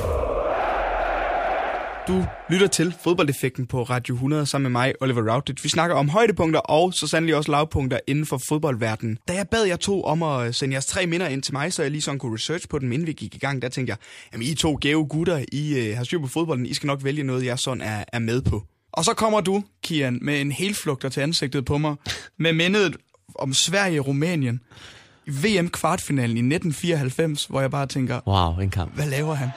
Du 2.09 2.27
lytter 2.51 2.67
til 2.67 2.95
fodboldeffekten 3.05 3.67
på 3.67 3.83
Radio 3.83 4.15
100 4.15 4.47
sammen 4.47 4.73
med 4.73 4.81
mig, 4.81 4.95
Oliver 5.01 5.33
Routledge. 5.35 5.63
Vi 5.63 5.69
snakker 5.69 5.97
om 5.97 6.09
højdepunkter 6.09 6.61
og 6.61 6.95
så 6.95 7.07
sandelig 7.07 7.37
også 7.37 7.51
lavpunkter 7.51 7.99
inden 8.07 8.27
for 8.27 8.41
fodboldverdenen. 8.49 9.19
Da 9.29 9.33
jeg 9.33 9.49
bad 9.49 9.65
jer 9.65 9.77
to 9.77 10.03
om 10.03 10.23
at 10.23 10.47
øh, 10.47 10.55
sende 10.55 10.75
jeres 10.75 10.87
tre 10.87 11.07
minder 11.07 11.29
ind 11.29 11.43
til 11.43 11.55
mig, 11.55 11.73
så 11.73 11.83
jeg 11.83 11.91
lige 11.91 12.03
sådan 12.03 12.19
kunne 12.19 12.35
research 12.35 12.69
på 12.69 12.79
dem, 12.79 12.93
inden 12.93 13.07
vi 13.07 13.13
gik 13.13 13.35
i 13.35 13.39
gang, 13.39 13.63
der 13.63 13.69
tænkte 13.69 13.91
jeg, 13.91 13.99
jamen 14.33 14.47
I 14.47 14.55
to 14.55 14.79
gave 14.81 15.07
gutter, 15.07 15.45
I 15.53 15.89
øh, 15.89 15.97
har 15.97 16.05
styr 16.05 16.19
på 16.19 16.27
fodbolden, 16.27 16.67
I 16.67 16.75
skal 16.75 16.87
nok 16.87 17.05
vælge 17.05 17.23
noget, 17.23 17.45
jeg 17.45 17.59
sådan 17.59 17.81
er, 17.81 18.05
er 18.13 18.19
med 18.19 18.43
på. 18.43 18.63
Og 18.97 19.05
så 19.05 19.15
kommer 19.15 19.41
du, 19.41 19.63
Kian, 19.83 20.19
med 20.23 20.41
en 20.41 20.53
helflugter 20.53 21.09
til 21.09 21.21
ansigtet 21.21 21.65
på 21.65 21.79
mig, 21.79 21.97
med 22.39 22.53
mindet 22.53 22.97
om 23.39 23.53
Sverige-Rumænien 23.55 24.61
i 25.27 25.31
VM-kvartfinalen 25.31 26.37
i 26.37 26.41
1994, 26.55 27.45
hvor 27.45 27.61
jeg 27.61 27.71
bare 27.71 27.87
tænker, 27.87 28.21
Wow, 28.27 28.59
en 28.63 28.71
kamp. 28.71 28.95
hvad 28.95 29.07
laver 29.07 29.35
han? 29.35 29.49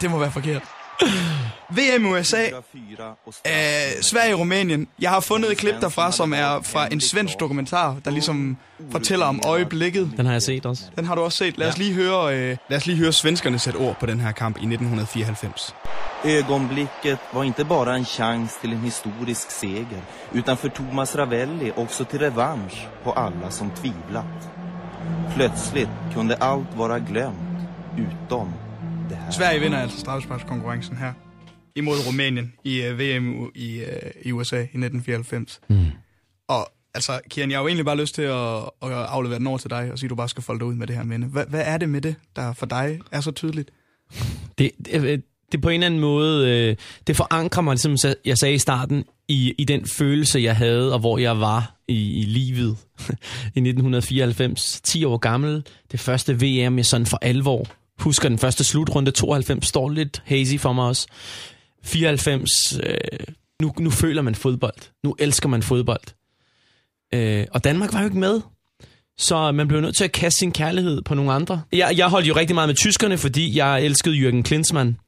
det 0.00 0.10
må 0.10 0.18
være 0.18 0.30
forkert. 0.30 0.62
VM 1.70 2.06
USA, 2.06 2.44
øh, 2.46 4.02
Sverige-Rumænien. 4.02 4.88
Jeg 5.00 5.10
har 5.10 5.20
fundet 5.20 5.52
et 5.52 5.58
klip 5.58 5.74
derfra, 5.80 6.12
som 6.12 6.32
er 6.32 6.62
fra 6.62 6.88
en 6.92 7.00
svensk 7.00 7.40
dokumentar, 7.40 7.96
der 8.04 8.10
ligesom 8.10 8.56
fortæller 8.90 9.26
om 9.26 9.40
øjeblikket. 9.44 10.12
Den 10.16 10.26
har 10.26 10.32
jeg 10.32 10.42
set 10.42 10.66
også. 10.66 10.84
Den 10.96 11.04
har 11.04 11.14
du 11.14 11.20
også 11.20 11.38
set. 11.38 11.58
Lad 11.58 11.68
os 11.68 11.78
lige 11.78 11.94
høre, 11.94 12.36
øh, 12.36 12.56
lad 12.68 12.76
os 12.78 12.86
lige 12.86 12.98
høre 12.98 13.12
svenskerne 13.12 13.58
sætte 13.58 13.76
ord 13.76 13.96
på 14.00 14.06
den 14.06 14.20
her 14.20 14.32
kamp 14.32 14.56
i 14.56 14.66
1994. 14.66 15.74
Ögonblicket 16.24 17.18
var 17.32 17.42
inte 17.42 17.64
bara 17.64 17.96
en 17.96 18.04
chans 18.04 18.52
till 18.60 18.72
en 18.72 18.78
historisk 18.78 19.50
seger 19.50 20.02
utan 20.32 20.56
för 20.56 20.68
Thomas 20.68 21.16
Ravelli 21.16 21.72
också 21.76 22.04
till 22.04 22.18
revansch 22.18 22.88
på 23.04 23.12
alla 23.12 23.50
som 23.50 23.70
tvivlat. 23.70 24.50
Plötsligt 25.34 25.90
kunde 26.14 26.34
allt 26.34 26.76
vara 26.76 26.98
glömt 26.98 27.68
utom 27.96 28.52
här. 29.16 29.30
Sverige 29.30 29.60
vinder 29.60 29.78
altså 29.78 30.00
straffesparkskonkurrencen 30.00 30.96
her 30.96 31.12
imod 31.76 32.06
Rumænien 32.06 32.52
i 32.64 32.82
øh, 32.82 32.98
VM 32.98 33.50
i, 33.54 33.78
øh, 33.78 34.10
i 34.22 34.32
USA 34.32 34.56
i 34.56 34.60
1994. 34.60 35.60
Mm. 35.68 35.76
Og 36.48 36.68
altså, 36.94 37.20
Kian, 37.30 37.50
jeg 37.50 37.58
har 37.58 37.62
jo 37.62 37.66
egentlig 37.66 37.84
bare 37.84 37.96
lyst 37.96 38.14
til 38.14 38.22
at, 38.22 38.56
at 38.82 38.92
aflevere 38.92 39.38
den 39.38 39.46
over 39.46 39.58
til 39.58 39.70
dig 39.70 39.92
og 39.92 39.98
sige, 39.98 40.06
at 40.06 40.10
du 40.10 40.14
bare 40.14 40.28
skal 40.28 40.42
folde 40.42 40.58
dig 40.58 40.66
ud 40.66 40.74
med 40.74 40.86
det 40.86 40.96
her 40.96 41.04
minde. 41.04 41.26
Hvad, 41.26 41.44
hvad 41.46 41.62
er 41.64 41.78
det 41.78 41.88
med 41.88 42.00
det, 42.00 42.14
der 42.36 42.52
for 42.52 42.66
dig 42.66 43.00
er 43.12 43.20
så 43.20 43.30
tydeligt? 43.30 43.70
Det, 44.58 44.70
det, 44.84 45.22
det 45.52 45.60
på 45.60 45.68
en 45.68 45.74
eller 45.74 45.86
anden 45.86 46.00
måde, 46.00 46.50
øh, 46.50 46.76
det 47.06 47.16
forankrer 47.16 47.62
mig, 47.62 47.78
som 47.78 47.96
jeg 48.24 48.38
sagde 48.38 48.54
i 48.54 48.58
starten, 48.58 49.04
i, 49.28 49.54
i 49.58 49.64
den 49.64 49.86
følelse, 49.86 50.40
jeg 50.40 50.56
havde, 50.56 50.92
og 50.92 51.00
hvor 51.00 51.18
jeg 51.18 51.40
var 51.40 51.76
i, 51.88 52.20
i 52.20 52.22
livet 52.22 52.76
i 53.56 53.60
1994. 53.60 54.80
10 54.84 55.04
år 55.04 55.16
gammel, 55.16 55.64
det 55.92 56.00
første 56.00 56.34
VM, 56.34 56.76
jeg 56.76 56.86
sådan 56.86 57.06
for 57.06 57.18
alvor 57.22 57.66
husker 58.00 58.28
den 58.28 58.38
første 58.38 58.64
slutrunde, 58.64 59.10
92, 59.10 59.66
står 59.66 59.90
lidt 59.90 60.22
hazy 60.24 60.56
for 60.58 60.72
mig 60.72 60.84
også. 60.84 61.06
94, 61.84 62.50
øh, 62.82 62.96
nu, 63.62 63.72
nu 63.78 63.90
føler 63.90 64.22
man 64.22 64.34
fodbold. 64.34 64.76
Nu 65.04 65.16
elsker 65.18 65.48
man 65.48 65.62
fodbold. 65.62 66.00
Øh, 67.14 67.46
og 67.50 67.64
Danmark 67.64 67.92
var 67.92 68.00
jo 68.00 68.06
ikke 68.06 68.18
med. 68.18 68.40
Så 69.18 69.52
man 69.52 69.68
blev 69.68 69.80
nødt 69.80 69.96
til 69.96 70.04
at 70.04 70.12
kaste 70.12 70.38
sin 70.38 70.52
kærlighed 70.52 71.02
på 71.02 71.14
nogle 71.14 71.32
andre. 71.32 71.62
Jeg, 71.72 71.94
jeg 71.96 72.08
holdt 72.08 72.28
jo 72.28 72.36
rigtig 72.36 72.54
meget 72.54 72.68
med 72.68 72.76
tyskerne, 72.76 73.18
fordi 73.18 73.56
jeg 73.58 73.84
elskede 73.84 74.28
Jürgen 74.28 74.42
Klinsmann. 74.42 74.98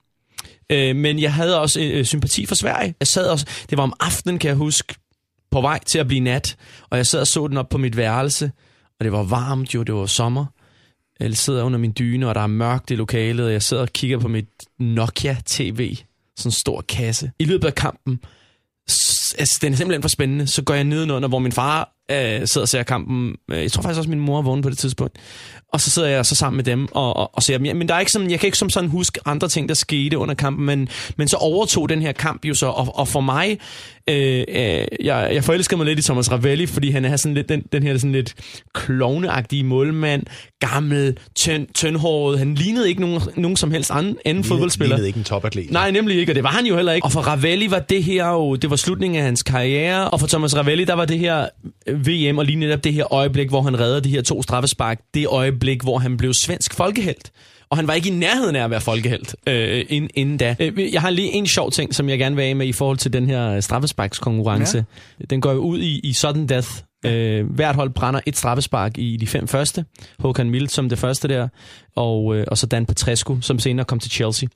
Øh, 0.71 0.97
men 0.97 1.19
jeg 1.19 1.35
havde 1.35 1.61
også 1.61 1.81
øh, 1.81 1.99
øh 1.99 2.05
sympati 2.05 2.47
for 2.47 2.55
Sverige. 2.55 2.95
Jeg 3.01 3.07
sad 3.07 3.27
også, 3.27 3.47
det 3.71 3.79
var 3.79 3.85
om 3.85 3.93
aftenen, 4.01 4.39
kan 4.39 4.49
jeg 4.49 4.57
huske, 4.57 4.95
på 5.51 5.61
vej 5.61 5.81
til 5.87 5.99
at 5.99 6.07
blive 6.07 6.21
nat. 6.21 6.57
Og 6.91 6.97
jeg 6.97 7.07
sad 7.07 7.21
og 7.21 7.27
så 7.27 7.47
den 7.47 7.57
op 7.57 7.69
på 7.69 7.79
mit 7.79 7.97
værelse. 7.97 8.53
Og 8.99 9.05
det 9.05 9.13
var 9.13 9.23
varmt 9.23 9.75
jo, 9.75 9.83
det 9.83 9.95
var 9.95 10.07
sommer. 10.07 10.47
Jeg 11.21 11.37
sidder 11.37 11.63
under 11.63 11.79
min 11.79 11.93
dyne, 11.99 12.29
og 12.29 12.35
der 12.35 12.41
er 12.41 12.47
mørkt 12.47 12.91
i 12.91 12.95
lokalet. 12.95 13.47
Og 13.47 13.53
jeg 13.53 13.63
sidder 13.63 13.83
og 13.83 13.93
kigger 13.93 14.19
på 14.19 14.29
mit 14.29 14.49
Nokia 14.79 15.37
TV. 15.47 15.97
Sådan 16.37 16.49
en 16.49 16.53
stor 16.53 16.85
kasse. 16.89 17.31
I 17.39 17.45
løbet 17.45 17.67
af 17.67 17.75
kampen, 17.75 18.21
altså, 19.39 19.59
den 19.63 19.73
er 19.73 19.77
simpelthen 19.77 20.03
for 20.03 20.09
spændende. 20.09 20.47
Så 20.47 20.63
går 20.63 20.75
jeg 20.75 20.85
nedenunder, 20.85 21.29
hvor 21.29 21.39
min 21.39 21.53
far 21.53 21.93
øh, 22.11 22.47
sidder 22.47 22.63
og 22.63 22.69
ser 22.69 22.83
kampen. 22.83 23.37
Øh, 23.51 23.63
jeg 23.63 23.73
tror 23.73 23.83
faktisk 23.83 23.99
også, 23.99 24.11
min 24.11 24.21
mor 24.21 24.39
er 24.39 24.43
vågen 24.43 24.63
på 24.63 24.71
det 24.71 24.79
tidspunkt. 24.79 25.19
Og 25.73 25.81
så 25.81 25.91
sidder 25.91 26.09
jeg 26.09 26.27
så 26.27 26.35
sammen 26.35 26.57
med 26.57 26.65
dem 26.65 26.89
og, 26.93 27.17
og, 27.17 27.31
og 27.35 27.43
ser 27.43 27.57
dem. 27.57 27.67
Ja, 27.67 27.75
Men 27.75 27.89
der 27.89 27.95
er 27.95 28.01
ikke 28.01 28.13
sådan, 28.13 28.31
jeg 28.31 28.41
kan 28.41 28.47
ikke 28.47 28.59
som 28.59 28.71
sådan 28.71 28.91
huske 28.91 29.21
andre 29.25 29.49
ting, 29.49 29.69
der 29.69 29.75
skete 29.75 30.19
under 30.19 30.35
kampen, 30.35 30.67
men, 30.67 30.89
men 31.17 31.29
så 31.29 31.37
overtog 31.37 31.89
den 31.89 32.03
her 32.03 32.13
kamp 32.13 32.45
jo 32.45 32.55
så, 32.55 32.67
og, 32.67 32.99
og 32.99 33.09
for 33.09 33.21
mig, 33.21 33.59
øh, 34.09 34.45
øh, 34.49 34.85
jeg, 35.05 35.31
jeg 35.33 35.45
forelskede 35.45 35.77
mig 35.77 35.87
lidt 35.87 35.99
i 35.99 36.03
Thomas 36.03 36.31
Ravelli, 36.33 36.67
fordi 36.67 36.91
han 36.91 37.05
er 37.05 37.17
sådan 37.17 37.35
lidt, 37.35 37.49
den, 37.49 37.65
den 37.73 37.83
her 37.83 37.99
sådan 37.99 38.13
lidt 38.13 38.35
klovneagtige 38.75 39.65
målmand, 39.65 40.23
gammel, 40.61 41.17
tynd, 41.35 41.67
tyndhåret. 41.75 42.39
Han 42.39 42.55
lignede 42.55 42.89
ikke 42.89 43.01
nogen, 43.01 43.21
nogen 43.37 43.57
som 43.57 43.71
helst 43.71 43.91
anden, 43.91 44.17
anden 44.25 44.45
fodboldspiller. 44.45 44.97
Lignede 44.97 45.09
ikke 45.09 45.19
en 45.19 45.25
topatlet. 45.25 45.71
Nej, 45.71 45.91
nemlig 45.91 46.19
ikke, 46.19 46.33
og 46.33 46.37
det 46.37 46.45
var 46.45 46.51
han 46.51 46.67
jo 46.67 46.77
heller 46.77 46.93
ikke. 46.93 47.05
Og 47.05 47.13
for 47.13 47.21
Ravelli 47.21 47.71
var 47.71 47.79
det 47.79 48.05
her 48.05 48.29
jo, 48.29 48.55
det 48.55 48.71
var 48.71 48.77
slutningen 48.77 49.19
af 49.19 49.25
hans 49.25 49.43
karriere, 49.43 50.11
og 50.11 50.21
for 50.21 50.27
Thomas 50.27 50.57
Ravelli, 50.57 50.85
der 50.85 50.95
var 50.95 51.05
det 51.05 51.19
her 51.19 51.49
øh, 51.87 52.07
VM, 52.07 52.39
og 52.39 52.45
lige 52.45 52.57
netop 52.57 52.85
det 52.85 52.93
her 52.93 53.13
øjeblik, 53.13 53.49
hvor 53.49 53.63
han 53.63 53.81
redder 53.81 54.01
de 54.01 54.11
her 54.11 54.23
to 54.23 54.43
straffespark, 54.43 55.01
det 55.15 55.27
øjeblik, 55.27 55.83
hvor 55.83 55.99
han 55.99 56.17
blev 56.17 56.35
svensk 56.35 56.75
folkehelt. 56.75 57.31
Og 57.71 57.77
han 57.77 57.87
var 57.87 57.95
ikke 57.95 58.09
i 58.09 58.13
nærheden 58.13 58.57
af 58.57 58.65
at 58.65 58.71
være 58.71 58.81
folkehelt 58.81 59.37
øh, 59.47 59.85
inden, 59.89 60.11
inden 60.15 60.37
da. 60.37 60.57
Øh, 60.61 60.93
Jeg 60.93 61.01
har 61.01 61.11
lige 61.11 61.33
en 61.33 61.47
sjov 61.47 61.71
ting, 61.71 61.95
som 61.95 62.09
jeg 62.09 62.19
gerne 62.19 62.37
vil 62.37 62.43
af 62.43 62.57
med 62.57 62.67
i 62.67 62.73
forhold 62.73 62.99
til 62.99 63.13
den 63.13 63.27
her 63.27 63.61
straffesparkskonkurrence. 63.61 64.85
Ja. 65.21 65.25
Den 65.31 65.41
går 65.41 65.53
jo 65.53 65.59
ud 65.59 65.79
i, 65.81 65.99
i 65.99 66.13
sudden 66.13 66.49
death. 66.49 66.69
Øh, 67.07 67.51
hvert 67.55 67.75
hold 67.75 67.91
brænder 67.91 68.21
et 68.27 68.37
straffespark 68.37 68.99
i 68.99 69.17
de 69.17 69.27
fem 69.27 69.49
første. 69.49 69.85
Håkan 70.19 70.51
Mild 70.51 70.69
som 70.69 70.89
det 70.89 70.99
første 70.99 71.29
der, 71.29 71.49
og, 71.97 72.37
øh, 72.37 72.45
og 72.49 72.59
så 72.59 72.67
Dan 72.67 72.87
Petrescu, 72.87 73.39
som 73.41 73.59
senere 73.59 73.85
kom 73.85 73.99
til 73.99 74.11
Chelsea. 74.11 74.49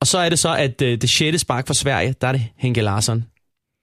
Og 0.00 0.06
så 0.06 0.18
er 0.18 0.28
det 0.28 0.38
så, 0.38 0.54
at 0.56 0.82
øh, 0.82 1.00
det 1.00 1.10
sjette 1.10 1.38
spark 1.38 1.66
for 1.66 1.74
Sverige, 1.74 2.14
der 2.20 2.28
er 2.28 2.32
det 2.32 2.42
Henke 2.58 2.80
Larsson. 2.80 3.24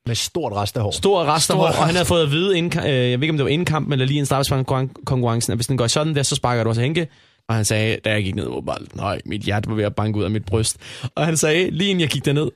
Med 0.08 0.16
stort 0.16 0.54
rest 0.54 0.78
af 0.78 0.84
hår. 0.84 0.92
Stor 0.92 1.26
rest 1.36 1.50
af 1.50 1.56
hår, 1.58 1.66
og 1.66 1.74
han 1.86 1.96
havde 1.96 2.06
fået 2.06 2.24
at 2.24 2.32
vide, 2.32 2.58
inden, 2.58 2.80
øh, 2.80 2.86
jeg 2.86 3.20
ved 3.20 3.24
ikke 3.24 3.30
om 3.30 3.38
det 3.38 3.44
var 3.44 3.50
inden 3.50 3.66
kampen, 3.66 3.94
eller 3.94 4.06
lige 4.06 4.20
en 4.20 4.26
straffesparkskonkurrencen, 4.26 5.52
at 5.52 5.58
hvis 5.58 5.68
den 5.68 5.78
går 5.78 5.88
sådan 5.88 6.16
der, 6.16 6.24
så 6.24 6.36
sparker 6.36 6.64
du 6.64 6.70
også 6.70 6.82
Henke. 6.82 7.08
Og 7.50 7.56
han 7.56 7.66
sagde, 7.66 7.98
da 8.06 8.12
jeg 8.12 8.24
gik 8.24 8.36
ned 8.36 8.46
over 8.46 8.62
bolden, 8.62 8.88
nej, 8.96 9.22
mit 9.26 9.42
hjerte 9.42 9.70
var 9.70 9.76
ved 9.76 9.84
at 9.84 9.96
banke 9.96 10.20
ud 10.20 10.24
af 10.24 10.32
mit 10.32 10.46
bryst. 10.46 10.78
Og 11.16 11.26
han 11.26 11.38
sagde, 11.38 11.70
lige 11.70 11.90
inden 11.90 12.02
jeg 12.02 12.10
gik 12.10 12.26
derned, 12.26 12.52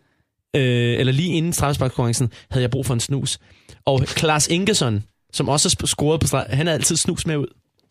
øh, 0.56 1.00
eller 1.00 1.14
lige 1.14 1.34
inden 1.34 1.54
straffesparkskonkurrencen, 1.54 2.32
havde 2.52 2.62
jeg 2.62 2.72
brug 2.72 2.86
for 2.86 2.94
en 2.94 3.00
snus. 3.00 3.40
Og 3.86 4.00
Klaas 4.00 4.48
Ingesson, 4.48 5.04
som 5.34 5.50
også 5.50 5.76
har 5.80 5.88
scoret 5.88 6.20
på 6.20 6.28
straf, 6.28 6.46
han 6.50 6.68
havde 6.68 6.78
altid 6.78 6.96
snus 6.96 7.26
med 7.26 7.38
ud 7.38 7.48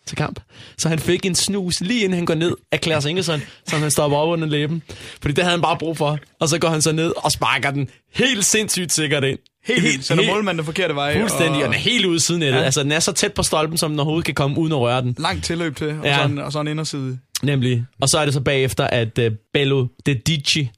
til 0.07 0.17
kamp. 0.17 0.41
Så 0.79 0.89
han 0.89 0.99
fik 0.99 1.27
en 1.27 1.35
snus 1.35 1.81
lige 1.81 2.01
inden 2.05 2.17
han 2.17 2.27
går 2.27 2.35
ned 2.35 2.57
af 2.73 2.81
Klaas 2.81 3.05
Ingesson, 3.05 3.43
som 3.69 3.81
han 3.81 3.91
stopper 3.91 4.19
op 4.19 4.29
under 4.29 4.49
læben. 4.49 4.83
Fordi 5.23 5.35
det 5.35 5.45
havde 5.45 5.51
han 5.51 5.63
bare 5.63 5.77
brug 5.79 5.97
for. 5.97 6.19
Og 6.41 6.49
så 6.49 6.59
går 6.59 6.69
han 6.69 6.83
så 6.83 6.93
ned 6.93 7.13
og 7.17 7.33
sparker 7.33 7.71
den 7.71 7.89
helt 8.15 8.45
sindssygt 8.45 8.93
sikkert 8.93 9.25
ind. 9.25 9.39
Helt, 9.67 9.83
helt. 9.83 10.05
Sætter 10.05 10.27
målmanden 10.27 10.59
den 10.59 10.65
forkerte 10.65 10.95
vej. 10.95 11.21
Fuldstændig, 11.21 11.57
og 11.57 11.63
den 11.65 11.73
er 11.75 11.79
helt 11.79 12.07
ude 12.07 12.21
siden 12.21 12.43
af 12.43 12.53
det. 12.53 12.59
Ja. 12.59 12.65
Altså, 12.65 12.83
den 12.83 12.93
er 12.93 13.01
så 13.01 13.13
tæt 13.13 13.33
på 13.33 13.43
stolpen, 13.43 13.79
som 13.79 13.91
den 13.91 13.99
overhovedet 14.01 14.25
kan 14.25 14.35
komme 14.35 14.59
uden 14.59 14.73
at 14.73 14.79
røre 14.79 15.03
den. 15.03 15.15
Langt 15.19 15.45
tilløb 15.45 15.77
til, 15.77 15.89
og, 15.89 16.05
Ja. 16.05 16.17
så, 16.17 16.25
en, 16.25 16.39
og 16.39 16.53
så 16.53 16.61
en 16.61 16.69
inderside. 16.69 17.19
Nemlig. 17.43 17.85
Og 18.01 18.09
så 18.09 18.19
er 18.19 18.25
det 18.25 18.35
så 18.35 18.41
bagefter, 18.41 18.87
at 18.87 19.19
uh, 19.19 19.25
Bello 19.53 19.87
Dedici 20.07 20.71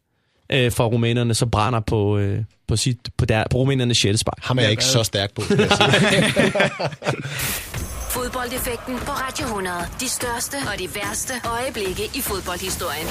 uh, 0.54 0.72
fra 0.72 0.85
rumænerne 0.85 1.35
så 1.35 1.46
brænder 1.46 1.80
på, 1.80 2.18
uh, 2.18 2.24
på, 2.68 2.76
sit, 2.76 2.96
på, 3.18 3.24
der, 3.24 3.44
på 3.50 3.58
rumænernes 3.58 3.98
sjælspark. 3.98 4.38
Ham 4.42 4.58
er 4.58 4.62
jeg 4.62 4.70
ikke 4.70 4.85
så 4.85 5.02
stærk 5.02 5.30
på. 5.35 5.42
Fodboldeffekten 8.16 8.96
på 8.98 9.12
Radio 9.25 9.44
100. 9.46 9.77
De 10.01 10.09
største 10.09 10.57
og 10.72 10.79
de 10.79 10.88
værste 10.94 11.35
øjeblikke 11.44 12.05
i 12.05 12.20
fodboldhistorien. 12.20 13.09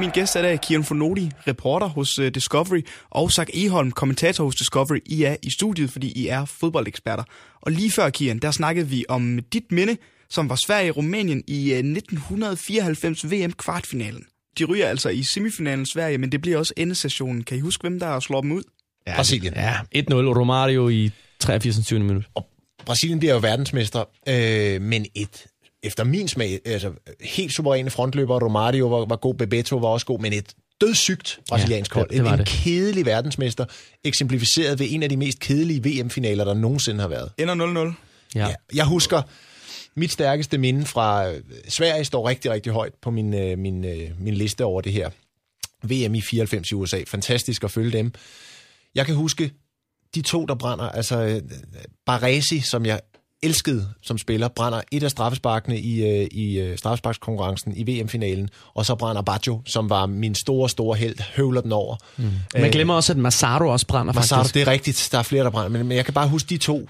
Min 0.00 0.10
gæst 0.10 0.36
er 0.36 0.40
i 0.40 0.42
dag 0.42 0.60
Kieran 0.60 0.84
Fonodi, 0.84 1.30
reporter 1.46 1.86
hos 1.86 2.18
uh, 2.18 2.26
Discovery, 2.26 2.80
og 3.10 3.32
Zach 3.32 3.50
Eholm, 3.54 3.90
kommentator 3.90 4.44
hos 4.44 4.54
Discovery. 4.54 4.98
I 5.06 5.22
er 5.22 5.36
i 5.42 5.50
studiet, 5.50 5.90
fordi 5.90 6.12
I 6.12 6.26
er 6.26 6.44
fodboldeksperter. 6.44 7.24
Og 7.62 7.72
lige 7.72 7.90
før, 7.90 8.10
Kieran, 8.10 8.38
der 8.38 8.50
snakkede 8.50 8.88
vi 8.88 9.04
om 9.08 9.38
dit 9.52 9.72
minde, 9.72 9.96
som 10.30 10.48
var 10.48 10.56
Sverige-Rumænien 10.56 11.42
i 11.46 11.72
uh, 11.72 11.78
1994 11.78 13.30
VM-kvartfinalen. 13.30 14.24
De 14.58 14.64
ryger 14.64 14.86
altså 14.86 15.08
i 15.08 15.22
semifinalen 15.22 15.86
Sverige, 15.86 16.18
men 16.18 16.32
det 16.32 16.40
bliver 16.40 16.58
også 16.58 16.74
endesessionen. 16.76 17.44
Kan 17.44 17.56
I 17.56 17.60
huske, 17.60 17.80
hvem 17.80 18.00
der 18.00 18.20
slår 18.20 18.40
dem 18.40 18.52
ud? 18.52 18.62
Ja, 19.06 19.16
Brasilien. 19.16 19.54
Ja, 19.54 19.74
1-0 19.96 20.12
Romario 20.14 20.88
i 20.88 21.10
83. 21.40 21.86
20. 21.86 22.00
minut. 22.00 22.24
Og 22.34 22.51
Brasilien 22.86 23.18
bliver 23.18 23.32
jo 23.34 23.38
verdensmester, 23.40 24.04
øh, 24.28 24.82
men 24.82 25.06
et 25.14 25.46
efter 25.82 26.04
min 26.04 26.28
smag, 26.28 26.60
altså 26.64 26.92
helt 27.20 27.52
suveræne 27.52 27.90
frontløber, 27.90 28.40
Romario 28.44 28.86
var, 28.88 29.04
var 29.06 29.16
god, 29.16 29.34
Bebeto 29.34 29.76
var 29.76 29.88
også 29.88 30.06
god, 30.06 30.18
men 30.20 30.32
et 30.32 30.54
dødssygt 30.80 31.38
brasiliansk 31.48 31.94
Ja, 31.94 31.98
hold. 32.00 32.08
det- 32.08 32.16
det 32.16 32.24
var 32.24 32.32
en, 32.32 32.40
en 32.40 32.46
det. 32.46 32.48
kedelig 32.64 33.06
verdensmester, 33.06 33.64
eksemplificeret 34.04 34.78
ved 34.78 34.86
en 34.90 35.02
af 35.02 35.08
de 35.08 35.16
mest 35.16 35.38
kedelige 35.40 35.84
VM-finaler, 36.02 36.44
der 36.44 36.54
nogensinde 36.54 37.00
har 37.00 37.08
været. 37.08 37.30
Ender 37.38 37.54
0-0. 37.54 37.94
Ja. 38.34 38.48
Ja. 38.48 38.54
Jeg 38.74 38.84
husker, 38.84 39.22
mit 39.96 40.12
stærkeste 40.12 40.58
minde 40.58 40.86
fra 40.86 41.28
øh, 41.30 41.40
Sverige 41.68 42.04
står 42.04 42.28
rigtig, 42.28 42.50
rigtig 42.50 42.72
højt 42.72 42.92
på 43.02 43.10
min, 43.10 43.34
øh, 43.34 43.58
min, 43.58 43.84
øh, 43.84 44.10
min 44.20 44.34
liste 44.34 44.64
over 44.64 44.80
det 44.80 44.92
her. 44.92 45.10
VM 45.82 46.14
i 46.14 46.20
94 46.20 46.70
i 46.70 46.74
USA. 46.74 47.02
Fantastisk 47.06 47.64
at 47.64 47.70
følge 47.70 47.90
dem. 47.98 48.12
Jeg 48.94 49.06
kan 49.06 49.14
huske 49.14 49.50
de 50.14 50.22
to, 50.22 50.46
der 50.46 50.54
brænder. 50.54 50.84
Altså 50.88 51.18
øh, 51.20 51.40
Baresi, 52.06 52.60
som 52.60 52.86
jeg 52.86 53.00
elskede 53.42 53.88
som 54.02 54.18
spiller, 54.18 54.48
brænder 54.48 54.80
et 54.92 55.02
af 55.02 55.10
straffesparkene 55.10 55.78
i, 55.80 56.02
øh, 56.06 56.26
i 56.30 56.58
øh, 56.58 56.78
straffesparkskonkurrencen 56.78 57.72
i 57.76 58.00
VM-finalen, 58.00 58.48
og 58.74 58.86
så 58.86 58.94
brænder 58.94 59.22
Baggio, 59.22 59.60
som 59.66 59.90
var 59.90 60.06
min 60.06 60.34
store, 60.34 60.68
store 60.68 60.96
held, 60.96 61.16
høvler 61.36 61.60
den 61.60 61.72
over. 61.72 61.96
Mm. 62.16 62.24
Man 62.56 62.70
glemmer 62.70 62.94
også, 62.94 63.12
at 63.12 63.16
Massaro 63.18 63.68
også 63.68 63.86
brænder 63.86 64.12
Massaro, 64.12 64.38
faktisk. 64.38 64.54
det 64.54 64.62
er 64.62 64.66
rigtigt, 64.66 65.08
der 65.12 65.18
er 65.18 65.22
flere, 65.22 65.44
der 65.44 65.50
brænder, 65.50 65.68
men, 65.78 65.86
men 65.86 65.96
jeg 65.96 66.04
kan 66.04 66.14
bare 66.14 66.28
huske 66.28 66.48
de 66.48 66.56
to. 66.58 66.88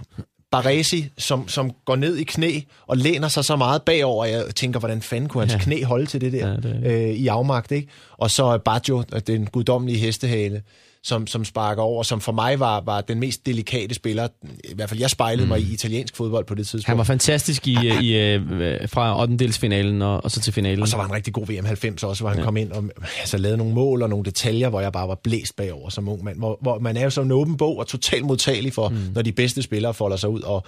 Baresi, 0.50 1.08
som, 1.18 1.48
som 1.48 1.70
går 1.84 1.96
ned 1.96 2.16
i 2.16 2.24
knæ 2.24 2.60
og 2.86 2.96
læner 2.96 3.28
sig 3.28 3.44
så 3.44 3.56
meget 3.56 3.82
bagover, 3.82 4.24
jeg 4.24 4.44
tænker, 4.56 4.78
hvordan 4.80 5.02
fanden 5.02 5.28
kunne 5.28 5.40
hans 5.42 5.52
Ja. 5.52 5.58
knæ 5.58 5.82
holde 5.82 6.06
til 6.06 6.20
det 6.20 6.32
der 6.32 6.38
Ja, 6.38 6.48
ja, 6.48 6.56
det 6.56 6.62
det 6.82 7.08
Øh, 7.10 7.14
i 7.14 7.26
afmagt, 7.26 7.70
ikke? 7.72 7.88
Og 8.18 8.30
så 8.30 8.58
Baggio, 8.58 9.02
den 9.26 9.46
guddommelige 9.46 9.98
hestehale, 9.98 10.62
som, 11.04 11.26
som 11.26 11.44
sparker 11.44 11.82
over, 11.82 12.02
som 12.02 12.20
for 12.20 12.32
mig 12.32 12.60
var, 12.60 12.80
var 12.80 13.00
den 13.00 13.20
mest 13.20 13.46
delikate 13.46 13.94
spiller, 13.94 14.28
i 14.64 14.74
hvert 14.74 14.88
fald 14.88 15.00
jeg 15.00 15.10
spejlede 15.10 15.44
mm. 15.44 15.48
mig 15.48 15.60
i 15.60 15.72
italiensk 15.72 16.16
fodbold 16.16 16.44
på 16.44 16.54
det 16.54 16.66
tidspunkt. 16.66 16.86
Han 16.86 16.98
var 16.98 17.04
fantastisk 17.04 17.68
i, 17.68 17.76
i, 18.02 18.16
øh, 18.18 18.88
fra 18.88 19.22
8. 19.22 19.52
finalen 19.52 20.02
og, 20.02 20.24
og 20.24 20.30
så 20.30 20.40
til 20.40 20.52
finalen. 20.52 20.82
Og 20.82 20.88
så 20.88 20.96
var 20.96 21.04
han 21.04 21.12
rigtig 21.12 21.32
god 21.32 21.46
VM 21.46 21.64
90 21.64 22.02
også, 22.02 22.22
hvor 22.22 22.28
han 22.30 22.38
ja. 22.38 22.44
kom 22.44 22.56
ind 22.56 22.72
og 22.72 22.84
altså, 23.20 23.38
lavede 23.38 23.58
nogle 23.58 23.74
mål 23.74 24.02
og 24.02 24.08
nogle 24.08 24.24
detaljer, 24.24 24.68
hvor 24.68 24.80
jeg 24.80 24.92
bare 24.92 25.08
var 25.08 25.14
blæst 25.14 25.56
bagover 25.56 25.90
som 25.90 26.08
ung 26.08 26.24
mand. 26.24 26.38
Hvor, 26.38 26.58
hvor 26.60 26.78
man 26.78 26.96
er 26.96 27.04
jo 27.04 27.10
som 27.10 27.24
en 27.24 27.32
åben 27.32 27.56
bog 27.56 27.78
og 27.78 27.86
totalt 27.86 28.24
modtagelig 28.24 28.72
for, 28.72 28.88
mm. 28.88 28.96
når 29.14 29.22
de 29.22 29.32
bedste 29.32 29.62
spillere 29.62 29.94
folder 29.94 30.16
sig 30.16 30.28
ud. 30.28 30.40
Og 30.40 30.64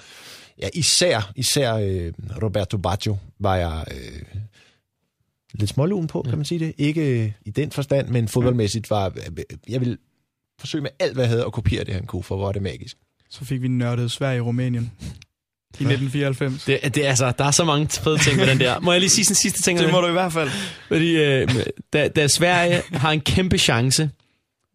ja, 0.63 0.69
især, 0.75 1.33
især 1.37 1.75
øh, 1.75 2.13
Roberto 2.43 2.79
Baggio 2.79 3.17
var 3.39 3.57
jeg 3.57 3.85
øh, 3.91 4.41
lidt 5.55 5.71
smålun 5.71 6.07
på, 6.07 6.23
kan 6.23 6.39
man 6.39 6.45
sige 6.45 6.59
det. 6.59 6.75
Ikke 6.79 7.35
i 7.47 7.51
den 7.51 7.71
forstand, 7.71 8.09
men 8.09 8.29
fodboldmæssigt 8.29 8.91
var... 8.91 9.07
Øh, 9.07 9.45
jeg 9.69 9.81
vil 9.81 9.99
forsøge 10.61 10.83
med 10.83 10.91
alt, 11.01 11.15
hvad 11.15 11.25
jeg 11.25 11.31
havde, 11.31 11.45
at 11.45 11.53
kopiere 11.53 11.85
det, 11.85 11.95
han 11.95 12.07
kunne, 12.07 12.23
for 12.23 12.37
hvor 12.37 12.49
er 12.49 12.53
det 12.53 12.63
magisk. 12.63 12.97
Så 13.31 13.45
fik 13.45 13.63
vi 13.63 13.69
nørdet 13.69 14.11
Sverige-Rumænien 14.11 14.93
i 15.81 15.85
1994. 15.85 16.65
Det, 16.65 16.95
det, 16.95 17.05
altså, 17.05 17.33
der 17.39 17.45
er 17.45 17.51
så 17.51 17.65
mange 17.65 17.89
fede 17.89 18.19
ting 18.19 18.41
ved 18.41 18.47
den 18.47 18.59
der. 18.61 18.81
Må 18.81 18.93
jeg 18.93 19.01
lige 19.01 19.11
sige 19.11 19.25
sådan 19.25 19.33
en 19.33 19.37
sidste 19.37 19.63
ting? 19.63 19.79
Det 19.79 19.91
må 19.91 20.01
du 20.01 20.07
i 20.07 20.13
hvert 20.13 20.33
fald. 20.33 20.51
Fordi 20.89 21.17
øh, 21.17 21.49
da, 21.93 22.09
da 22.09 22.29
Sverige 22.29 22.83
har 22.93 23.11
en 23.11 23.21
kæmpe 23.21 23.59
chance 23.59 24.11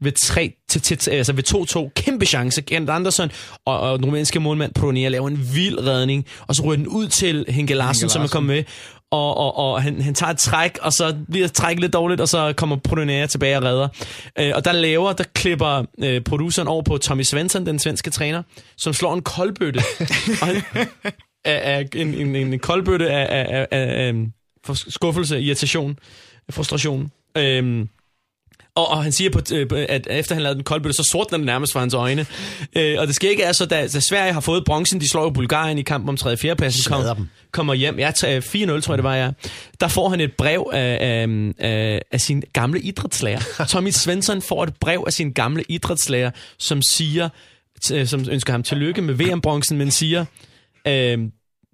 ved 0.02 0.12
3 0.12 0.54
til, 0.70 0.82
til, 0.82 1.12
altså 1.12 1.34
ved 1.34 1.88
2-2, 1.90 1.92
kæmpe 1.96 2.26
chance. 2.26 2.62
Kent 2.62 2.90
Andersen 2.90 3.32
og, 3.66 3.80
og 3.80 4.00
den 4.00 4.06
rumænske 4.06 4.40
målmand 4.40 4.74
Pronia 4.74 5.10
laver 5.10 5.28
en 5.28 5.50
vild 5.54 5.80
redning, 5.88 6.26
og 6.48 6.56
så 6.56 6.64
ryger 6.64 6.78
den 6.78 6.88
ud 6.88 7.08
til 7.08 7.46
Henke 7.50 7.74
Larsen, 7.74 8.10
som 8.10 8.20
er 8.20 8.24
Larsen. 8.24 8.34
kommet 8.34 8.56
med. 8.56 8.64
Og, 9.12 9.38
og, 9.38 9.58
og 9.58 9.84
han, 9.84 10.02
han 10.02 10.14
tager 10.14 10.32
et 10.32 10.38
træk, 10.38 10.78
og 10.82 10.94
så 10.94 11.16
bliver 11.32 11.48
trækket 11.48 11.82
lidt 11.82 11.94
dårligt, 11.94 12.22
og 12.22 12.30
så 12.30 12.54
kommer 12.58 12.76
Pronia 12.76 13.26
tilbage 13.26 13.58
og 13.58 13.64
redder. 13.64 13.88
Øh, 14.40 14.52
og 14.56 14.66
der 14.66 14.72
laver, 14.72 15.14
der 15.14 15.24
klipper 15.24 15.84
øh, 16.04 16.22
produceren 16.22 16.68
over 16.68 16.82
på 16.82 16.98
Tommy 16.98 17.24
Svensson, 17.24 17.66
den 17.66 17.80
svenske 17.80 18.10
træner, 18.10 18.44
som 18.78 18.94
slår 18.94 19.14
en 19.14 19.22
koldbøtte. 19.22 19.78
og 20.42 20.48
han, 20.48 20.88
af, 21.46 21.78
af, 21.78 21.88
en, 21.96 22.14
en, 22.14 22.36
en 22.36 22.60
koldbøtte 22.60 23.10
af, 23.10 23.28
af, 23.30 23.68
af, 23.72 23.80
af, 23.80 24.14
af 24.68 24.78
skuffelse, 24.78 25.42
irritation, 25.42 26.00
frustration. 26.50 27.12
Øhm, 27.38 27.90
og, 28.80 28.88
og 28.88 29.04
han 29.04 29.12
siger, 29.12 29.30
på, 29.30 29.42
øh, 29.54 29.86
at 29.90 30.08
efter 30.10 30.36
han 30.36 30.42
lavede 30.44 30.56
den 30.56 30.64
koldbøtte, 30.64 30.98
så 30.98 31.10
sortner 31.12 31.38
den 31.38 31.46
nærmest 31.46 31.74
for 31.74 31.80
hans 31.80 31.94
øjne. 31.94 32.26
Øh, 32.76 32.96
og 33.00 33.08
det 33.08 33.16
skal 33.16 33.30
ikke 33.30 33.44
er 33.44 33.52
så, 33.52 33.66
da, 33.66 33.88
da 33.88 34.00
Sverige 34.00 34.34
har 34.34 34.40
fået 34.40 34.66
bronzen, 34.66 35.02
de 35.02 35.10
slår 35.10 35.24
jo 35.24 35.30
Bulgarien 35.30 35.78
i 35.78 35.82
kampen 35.82 36.10
om 36.10 36.18
3. 36.18 36.38
4. 36.38 36.56
pladsen, 36.56 36.92
kom, 36.92 37.16
dem. 37.16 37.28
kommer 37.52 37.74
hjem. 37.74 38.00
Ja, 38.00 38.10
t- 38.10 38.28
4-0 38.28 38.82
tror 38.82 38.94
jeg 38.94 38.98
det 38.98 39.04
var, 39.04 39.16
ja. 39.16 39.30
Der 39.80 39.88
får 39.88 40.10
han 40.10 40.22
et 40.22 40.34
brev 40.34 40.70
af, 40.74 40.98
af, 41.02 41.28
af, 41.60 42.02
af 42.12 42.22
sin 42.22 42.44
gamle 42.54 42.80
idrætslærer. 42.82 43.66
Tommy 43.70 43.90
Svensson 43.92 44.42
får 44.42 44.64
et 44.64 44.74
brev 44.80 45.04
af 45.08 45.14
sin 45.14 45.32
gamle 45.34 45.64
idrætslærer, 45.70 46.32
som 46.58 46.82
siger, 46.82 47.30
t- 47.86 48.06
som 48.06 48.26
ønsker 48.32 48.54
ham 48.54 48.64
tillykke 48.64 49.02
med 49.02 49.14
VM-bronzen, 49.14 49.78
men 49.78 49.92
siger, 49.92 50.26
øh, 50.88 51.18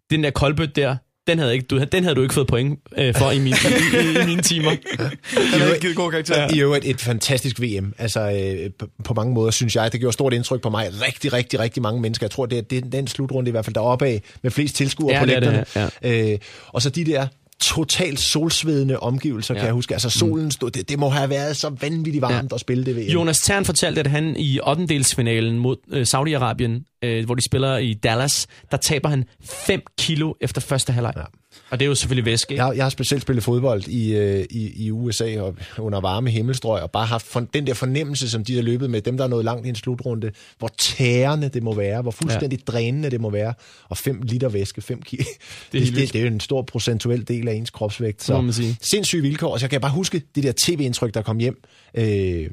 den 0.09 0.23
der 0.23 0.29
koldbøtte 0.29 0.81
der, 0.81 0.95
den 1.27 1.39
havde, 1.39 1.53
ikke, 1.53 1.65
du, 1.65 1.83
den 1.91 2.03
havde 2.03 2.15
du 2.15 2.21
ikke 2.21 2.33
fået 2.33 2.47
point 2.47 2.79
øh, 2.97 3.15
for 3.15 3.31
i, 3.31 3.39
min, 3.39 3.53
i, 3.53 3.97
i, 3.97 4.23
i 4.23 4.25
mine 4.25 4.41
timer. 4.41 4.71
Han 5.51 5.59
har 5.59 5.67
ikke 5.67 5.79
givet 5.79 5.95
god 5.95 6.11
karakter. 6.11 6.55
I 6.55 6.59
øvrigt 6.59 6.85
et 6.85 7.01
fantastisk 7.01 7.61
VM. 7.61 7.93
Altså, 7.97 8.19
øh, 8.19 8.69
på, 8.79 8.87
på 9.03 9.13
mange 9.13 9.33
måder, 9.33 9.51
synes 9.51 9.75
jeg, 9.75 9.91
det 9.91 9.99
gjorde 9.99 10.13
stort 10.13 10.33
indtryk 10.33 10.61
på 10.61 10.69
mig. 10.69 10.89
Rigtig, 11.07 11.33
rigtig, 11.33 11.59
rigtig 11.59 11.83
mange 11.83 12.01
mennesker. 12.01 12.25
Jeg 12.25 12.31
tror, 12.31 12.45
det 12.45 12.57
er, 12.57 12.61
det 12.61 12.85
er 12.85 12.89
den 12.89 13.07
slutrunde 13.07 13.49
i 13.49 13.51
hvert 13.51 13.65
fald 13.65 13.73
deroppe 13.73 14.05
af, 14.05 14.21
med 14.41 14.51
flest 14.51 14.75
tilskuere 14.75 15.13
Ja, 15.13 15.19
på 15.19 15.31
er 15.31 15.39
lægterne. 15.39 16.31
Øh, 16.31 16.39
og 16.67 16.81
så 16.81 16.89
de 16.89 17.05
der 17.05 17.27
totalt 17.61 18.19
solsvedende 18.19 18.99
omgivelser, 18.99 19.53
ja. 19.53 19.59
Kan 19.59 19.65
jeg 19.65 19.73
huske. 19.73 19.93
Altså 19.93 20.09
solen 20.09 20.51
stod, 20.51 20.71
det, 20.71 20.89
det 20.89 20.99
må 20.99 21.09
have 21.09 21.29
været 21.29 21.57
så 21.57 21.69
vanvittigt 21.69 22.21
varmt 22.21 22.51
ja. 22.51 22.55
at 22.55 22.61
spille 22.61 22.85
det 22.85 22.95
VM. 22.95 23.01
Jonas 23.01 23.39
Tern 23.39 23.65
fortalte, 23.65 23.99
at 23.99 24.07
han 24.07 24.35
i 24.37 24.59
8. 24.67 24.85
delsfinalen 24.85 25.59
mod 25.59 25.75
øh, 25.91 26.01
Saudi-Arabien, 26.01 26.99
øh, 27.03 27.25
hvor 27.25 27.35
de 27.35 27.41
spiller 27.45 27.77
i 27.77 27.93
Dallas, 27.93 28.47
der 28.71 28.77
taber 28.77 29.09
han 29.09 29.23
5 29.43 29.81
kilo 29.97 30.33
efter 30.41 30.61
første 30.61 30.93
halvleg. 30.93 31.13
Ja. 31.15 31.23
Og 31.69 31.79
det 31.79 31.85
er 31.85 31.89
jo 31.89 31.95
selvfølgelig 31.95 32.25
væske. 32.25 32.53
ikke? 32.53 32.65
Jeg, 32.65 32.75
jeg 32.75 32.85
har 32.85 32.89
specielt 32.89 33.21
spillet 33.21 33.43
fodbold 33.43 33.87
i, 33.87 34.15
øh, 34.15 34.45
i, 34.49 34.85
i 34.85 34.91
USA 34.91 35.41
og 35.41 35.55
under 35.77 36.01
varme 36.01 36.29
himmelstrøg, 36.29 36.81
og 36.81 36.91
bare 36.91 37.05
haft 37.05 37.37
den 37.53 37.67
der 37.67 37.73
fornemmelse, 37.73 38.29
som 38.29 38.43
de 38.43 38.55
har 38.55 38.61
løbet 38.61 38.89
med, 38.89 39.01
dem 39.01 39.17
der 39.17 39.23
er 39.23 39.27
nået 39.27 39.45
langt 39.45 39.65
i 39.65 39.69
en 39.69 39.75
slutrunde, 39.75 40.31
hvor 40.59 40.69
tærende 40.77 41.49
det 41.49 41.63
må 41.63 41.75
være, 41.75 42.01
hvor 42.01 42.11
fuldstændig 42.11 42.59
ja. 42.59 42.71
drænende 42.71 43.11
det 43.11 43.21
må 43.21 43.29
være, 43.29 43.53
og 43.89 43.97
5 43.97 44.21
liter 44.21 44.49
væske, 44.49 44.81
5 44.81 45.01
kilo. 45.01 45.23
Det, 45.23 45.27
det, 45.71 45.79
helt 45.81 45.93
det, 45.93 45.99
vildt. 45.99 46.13
det, 46.13 46.19
er 46.19 46.23
jo 46.23 46.31
en 46.31 46.39
stor 46.39 46.61
procentuel 46.61 47.27
del 47.27 47.47
af 47.47 47.53
ens 47.53 47.69
kropsvægt. 47.69 48.23
sige. 48.53 48.77
sindssyge 48.81 49.21
vilkår, 49.21 49.53
og 49.53 49.59
så 49.59 49.63
jeg 49.63 49.69
kan 49.69 49.81
bare 49.81 49.91
huske 49.91 50.21
det 50.35 50.43
der 50.43 50.53
tv-indtryk, 50.57 51.13
der 51.13 51.21
kom 51.21 51.37
hjem. 51.37 51.63
Øh, 51.97 52.49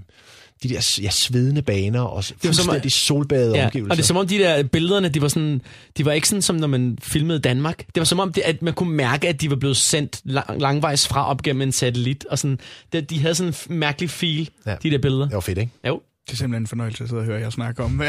de 0.63 0.69
der 0.69 0.99
ja, 1.03 1.11
svedende 1.11 1.63
baner 1.63 2.01
og 2.01 2.15
var 2.15 2.21
som- 2.23 2.37
fuldstændig 2.45 2.93
solbadede 2.93 3.57
Ja, 3.57 3.65
omgivelser. 3.65 3.91
og 3.91 3.97
det 3.97 4.03
er 4.03 4.07
som 4.07 4.17
om 4.17 4.27
de 4.27 4.39
der 4.39 4.63
billederne, 4.63 5.09
de 5.09 5.23
var 5.23 5.29
sådan, 5.29 5.63
de 5.99 6.05
var 6.05 6.13
ikke 6.13 6.29
sådan 6.29 6.43
som 6.43 6.57
når 6.57 6.67
man 6.67 6.99
filmede 7.03 7.39
Danmark. 7.39 7.79
Det 7.79 7.97
var 8.01 8.05
som 8.05 8.21
om, 8.21 8.33
det, 8.33 8.41
at 8.43 8.63
man 8.63 8.75
kunne 8.75 8.93
mærke, 8.97 9.29
at 9.29 9.41
de 9.41 9.51
var 9.51 9.57
blevet 9.57 9.77
sendt 9.77 10.21
lang, 10.25 10.61
langvejs 10.61 11.09
fra 11.09 11.29
op 11.31 11.43
gennem 11.43 11.63
en 11.63 11.73
satellit. 11.73 12.25
Og 12.31 12.39
sådan, 12.39 12.59
det, 12.93 13.11
de 13.11 13.19
havde 13.21 13.35
sådan 13.35 13.55
en 13.71 13.77
mærkelig 13.79 14.11
feel, 14.11 14.51
Ja. 14.67 14.71
ja. 14.71 14.77
de 14.83 14.91
der 14.91 14.99
billeder. 14.99 15.25
det 15.25 15.35
var 15.35 15.41
fedt, 15.41 15.59
ikke? 15.59 15.73
Jo, 15.89 16.01
Det 16.27 16.33
er 16.33 16.37
simpelthen 16.37 16.63
en 16.63 16.67
fornøjelse 16.67 17.03
at 17.05 17.09
sidde 17.11 17.21
og 17.21 17.27
høre 17.27 17.41
jer 17.41 17.51
snakke 17.51 17.83
om, 17.85 18.03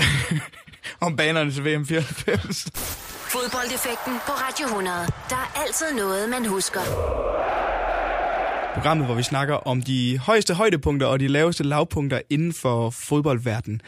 om 1.02 1.16
banerne 1.16 1.52
til 1.52 1.64
VM 1.66 1.86
94. 1.86 2.66
Fodboldeffekten 3.34 4.14
på 4.26 4.32
Radio 4.32 4.66
100. 4.68 4.98
Der 5.30 5.36
er 5.36 5.62
altid 5.68 5.86
noget, 5.98 6.30
man 6.30 6.46
husker. 6.46 6.80
Programmet, 8.74 9.06
hvor 9.08 9.16
vi 9.16 9.24
snakker 9.24 9.56
om 9.68 9.82
de 9.82 10.18
højeste 10.20 10.54
højdepunkter 10.54 11.08
og 11.08 11.20
de 11.20 11.28
laveste 11.28 11.64
lavpunkter 11.64 12.20
inden 12.30 12.54
for 12.54 12.90
fodboldverdenen. 12.90 13.82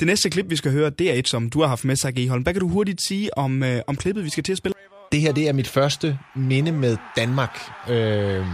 Det 0.00 0.06
næste 0.06 0.30
klip, 0.30 0.50
vi 0.50 0.56
skal 0.56 0.72
høre, 0.72 0.90
det 0.90 1.10
er 1.10 1.14
et, 1.14 1.28
som 1.28 1.50
du 1.50 1.60
har 1.60 1.68
haft 1.68 1.84
med 1.84 1.96
sig, 1.96 2.14
G. 2.14 2.28
Holm. 2.28 2.42
Hvad 2.42 2.52
kan 2.54 2.60
du 2.60 2.68
hurtigt 2.68 3.02
sige 3.02 3.38
om, 3.38 3.62
øh, 3.62 3.80
om 3.86 3.96
klippet, 3.96 4.24
vi 4.24 4.30
skal 4.30 4.44
til 4.44 4.52
at 4.52 4.58
spille? 4.58 4.74
Det 5.12 5.20
her, 5.20 5.32
det 5.32 5.48
er 5.48 5.52
mit 5.52 5.68
første 5.68 6.18
minde 6.34 6.72
med 6.72 6.96
Danmark. 7.16 7.58
Øh, 7.88 8.46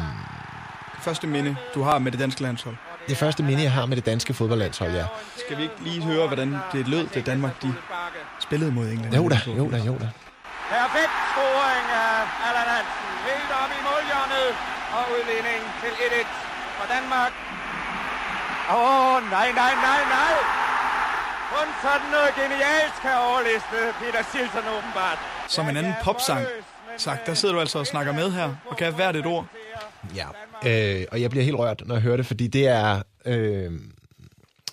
Første 1.00 1.26
minde, 1.26 1.56
du 1.74 1.82
har 1.82 1.98
med 1.98 2.12
det 2.12 2.20
danske 2.20 2.42
landshold. 2.42 2.76
det 3.08 3.16
første 3.16 3.42
minde, 3.42 3.62
jeg 3.62 3.72
har 3.72 3.86
med 3.86 3.96
det 3.96 4.06
danske 4.06 4.34
fodboldlandshold, 4.34 4.92
ja. 4.92 5.04
Skal 5.44 5.56
vi 5.58 5.62
ikke 5.62 5.74
lige 5.84 6.02
høre, 6.02 6.26
hvordan 6.26 6.56
det 6.72 6.88
lød, 6.88 7.06
det 7.14 7.26
Danmark 7.26 7.62
de 7.62 7.74
spillede 8.40 8.72
mod 8.72 8.86
England? 8.88 9.14
Jo 9.14 9.28
da, 9.28 9.38
jo 9.46 9.70
da, 9.70 9.76
jo 9.90 9.94
da. 10.04 10.08
Perfekt 10.76 11.14
scoring 11.32 11.86
af 12.04 12.16
Allan 12.48 12.66
Hansen. 12.74 13.08
Helt 13.30 13.50
op 13.62 13.70
i 13.78 13.80
målhjørnet 13.88 14.48
og 14.96 15.04
udligning 15.14 15.60
til 15.82 15.92
1-1 16.06 16.26
for 16.78 16.86
Danmark. 16.94 17.32
Åh, 18.70 18.76
oh, 18.78 19.16
nej, 19.36 19.48
nej, 19.62 19.72
nej, 19.88 20.00
nej. 20.16 20.34
Kun 21.52 21.68
sådan 21.84 22.08
noget 22.14 22.30
genialt 22.40 22.94
kan 23.04 23.14
overliste 23.28 23.78
Peter 24.00 24.22
Silsen 24.32 24.64
åbenbart. 24.76 25.18
Som 25.48 25.68
en 25.68 25.76
anden 25.76 25.94
popsang. 26.04 26.46
Sagt, 26.98 27.26
der 27.26 27.34
sidder 27.34 27.54
du 27.54 27.60
altså 27.60 27.78
og 27.78 27.86
snakker 27.86 28.12
med 28.12 28.30
her, 28.32 28.54
og 28.66 28.76
kan 28.76 28.94
hvert 28.94 29.16
et 29.16 29.26
ord. 29.26 29.46
Ja, 30.14 30.26
øh, 30.66 31.04
og 31.12 31.20
jeg 31.20 31.30
bliver 31.30 31.44
helt 31.44 31.56
rørt, 31.56 31.82
når 31.86 31.94
jeg 31.94 32.02
hører 32.02 32.16
det, 32.16 32.26
fordi 32.26 32.46
det 32.46 32.66
er... 32.68 33.02
Øh, 33.26 33.72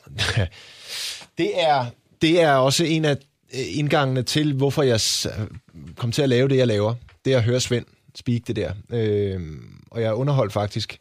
det 1.37 1.61
er 1.63 1.85
det 2.21 2.41
er 2.41 2.53
også 2.55 2.83
en 2.83 3.05
af 3.05 3.17
øh, 3.53 3.59
indgangene 3.77 4.23
til, 4.23 4.53
hvorfor 4.53 4.83
jeg 4.83 4.99
s- 5.01 5.27
kom 5.97 6.11
til 6.11 6.21
at 6.21 6.29
lave 6.29 6.47
det, 6.49 6.57
jeg 6.57 6.67
laver. 6.67 6.93
Det 7.25 7.33
er 7.33 7.37
at 7.37 7.43
høre 7.43 7.59
Svend 7.59 7.85
speak 8.15 8.41
det 8.47 8.55
der. 8.55 8.71
Øh, 8.89 9.41
og 9.91 10.01
jeg 10.01 10.07
er 10.07 10.13
underholdt 10.13 10.53
faktisk 10.53 10.99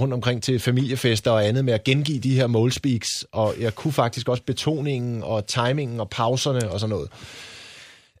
rundt 0.00 0.14
omkring 0.14 0.42
til 0.42 0.58
familiefester 0.58 1.30
og 1.30 1.46
andet 1.46 1.64
med 1.64 1.72
at 1.72 1.84
gengive 1.84 2.18
de 2.18 2.34
her 2.34 2.46
målspeaks, 2.46 3.26
og 3.32 3.54
jeg 3.60 3.74
kunne 3.74 3.92
faktisk 3.92 4.28
også 4.28 4.42
betoningen 4.42 5.22
og 5.22 5.46
timingen 5.46 6.00
og 6.00 6.10
pauserne 6.10 6.70
og 6.70 6.80
sådan 6.80 6.90
noget. 6.90 7.10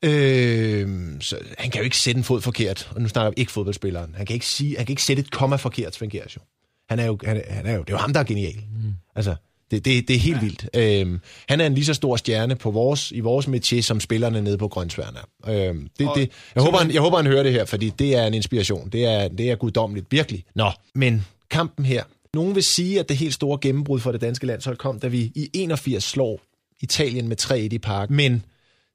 Øh, 0.02 0.88
så 1.20 1.38
han 1.58 1.70
kan 1.70 1.80
jo 1.80 1.84
ikke 1.84 1.96
sætte 1.96 2.18
en 2.18 2.24
fod 2.24 2.40
forkert, 2.40 2.92
og 2.94 3.02
nu 3.02 3.08
snakker 3.08 3.30
vi 3.30 3.34
ikke 3.36 3.52
fodboldspilleren. 3.52 4.14
Han 4.14 4.26
kan 4.26 4.34
ikke, 4.34 4.46
sige, 4.46 4.76
han 4.76 4.86
kan 4.86 4.92
ikke 4.92 5.02
sætte 5.02 5.20
et 5.20 5.30
komma 5.30 5.56
forkert, 5.56 5.94
Svend 5.94 6.10
Gers 6.10 6.36
jo. 6.36 6.40
Han 6.88 6.98
er 6.98 7.06
jo, 7.06 7.18
han, 7.24 7.42
han 7.48 7.66
er 7.66 7.72
jo, 7.72 7.80
det 7.80 7.88
er 7.88 7.94
jo 7.94 7.98
ham, 7.98 8.12
der 8.12 8.20
er 8.20 8.24
genial. 8.24 8.54
Mm. 8.54 8.92
Altså, 9.14 9.34
det, 9.70 9.84
det, 9.84 10.08
det 10.08 10.16
er 10.16 10.20
helt 10.20 10.36
ja. 10.36 10.42
vildt. 10.42 10.68
Øhm, 10.74 11.20
han 11.48 11.60
er 11.60 11.66
en 11.66 11.74
lige 11.74 11.84
så 11.84 11.94
stor 11.94 12.16
stjerne 12.16 12.56
på 12.56 12.70
vores, 12.70 13.12
i 13.12 13.20
vores 13.20 13.46
métier, 13.46 13.80
som 13.80 14.00
spillerne 14.00 14.42
nede 14.42 14.58
på 14.58 14.68
Grønsværen 14.68 15.16
er. 15.16 15.68
Øhm, 15.68 15.88
det, 15.98 16.08
det, 16.14 16.30
jeg, 16.54 16.62
håber, 16.62 16.78
han, 16.78 16.90
jeg 16.90 17.00
håber, 17.00 17.16
han 17.16 17.26
hører 17.26 17.42
det 17.42 17.52
her, 17.52 17.64
fordi 17.64 17.92
det 17.98 18.16
er 18.16 18.26
en 18.26 18.34
inspiration. 18.34 18.88
Det 18.88 19.04
er, 19.04 19.28
det 19.28 19.50
er 19.50 19.56
guddommeligt, 19.56 20.06
virkelig. 20.10 20.44
Nå, 20.54 20.70
men 20.94 21.26
kampen 21.50 21.84
her. 21.84 22.04
Nogen 22.34 22.54
vil 22.54 22.62
sige, 22.62 23.00
at 23.00 23.08
det 23.08 23.16
helt 23.16 23.34
store 23.34 23.58
gennembrud 23.60 24.00
for 24.00 24.12
det 24.12 24.20
danske 24.20 24.46
landshold 24.46 24.76
kom, 24.76 25.00
da 25.00 25.06
vi 25.06 25.32
i 25.34 25.50
81 25.54 26.04
slår 26.04 26.40
Italien 26.80 27.28
med 27.28 27.36
3-1 27.42 27.54
i 27.54 27.78
park. 27.78 28.10
Men 28.10 28.32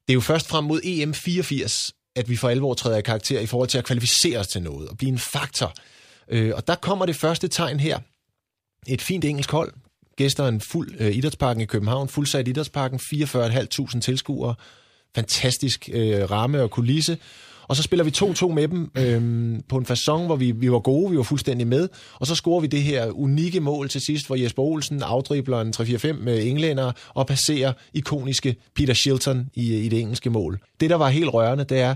det 0.08 0.10
er 0.10 0.14
jo 0.14 0.22
først 0.22 0.48
frem 0.48 0.64
mod 0.64 0.82
EM 0.84 1.14
84, 1.14 1.94
at 2.16 2.30
vi 2.30 2.36
for 2.36 2.50
alvor 2.50 2.74
træder 2.74 2.98
i 2.98 3.02
karakter 3.02 3.40
i 3.40 3.46
forhold 3.46 3.70
til 3.70 3.78
at 3.78 3.86
kvalificere 3.86 4.40
os 4.40 4.48
til 4.48 4.62
noget 4.62 4.90
og 4.90 4.98
blive 4.98 5.12
en 5.12 5.20
faktor. 5.20 5.74
Øh, 6.28 6.52
og 6.56 6.68
der 6.68 6.76
kommer 6.76 7.06
det 7.06 7.16
første 7.16 7.48
tegn 7.48 7.80
her. 7.80 8.00
Et 8.88 9.02
fint 9.02 9.26
engelsk 9.26 9.52
hold. 9.52 9.74
Gæster 10.18 10.48
en 10.48 10.62
fuld 10.62 10.92
øh, 11.00 11.16
idrætsparken 11.16 11.62
i 11.62 11.66
København. 11.66 12.10
Fuldsat 12.10 12.48
idrætsparken. 12.48 13.00
44.500 13.00 14.00
tilskuere. 14.00 14.56
Fantastisk 15.16 15.90
øh, 15.94 16.32
ramme 16.32 16.62
og 16.62 16.72
kulisse. 16.72 17.18
Og 17.68 17.76
så 17.76 17.84
spiller 17.84 18.04
vi 18.04 18.12
2-2 18.18 18.54
med 18.54 18.68
dem 18.68 18.92
øh, 18.98 19.60
på 19.70 19.78
en 19.78 19.86
façon, 19.86 20.26
hvor 20.26 20.36
vi, 20.36 20.52
vi 20.52 20.72
var 20.72 20.80
gode, 20.80 21.12
vi 21.12 21.18
var 21.18 21.24
fuldstændig 21.24 21.68
med. 21.68 21.90
Og 22.20 22.28
så 22.28 22.36
scorer 22.36 22.62
vi 22.62 22.68
det 22.68 22.84
her 22.84 23.12
unikke 23.12 23.60
mål 23.60 23.90
til 23.90 24.02
sidst, 24.02 24.28
hvor 24.28 24.36
Jesper 24.36 24.64
Olsen 24.64 25.04
afdribler 25.04 25.62
en 25.62 25.74
3-4-5 25.78 26.12
med 26.12 26.38
øh, 26.38 26.48
englænder 26.48 26.92
og 27.14 27.28
passerer 27.28 27.74
ikoniske 27.94 28.56
Peter 28.76 28.94
Shilton 28.94 29.50
i, 29.54 29.78
i 29.78 29.90
det 29.90 30.00
engelske 30.00 30.30
mål. 30.30 30.60
Det, 30.80 30.90
der 30.90 30.96
var 30.96 31.10
helt 31.10 31.34
rørende, 31.34 31.64
det 31.64 31.80
er, 31.80 31.96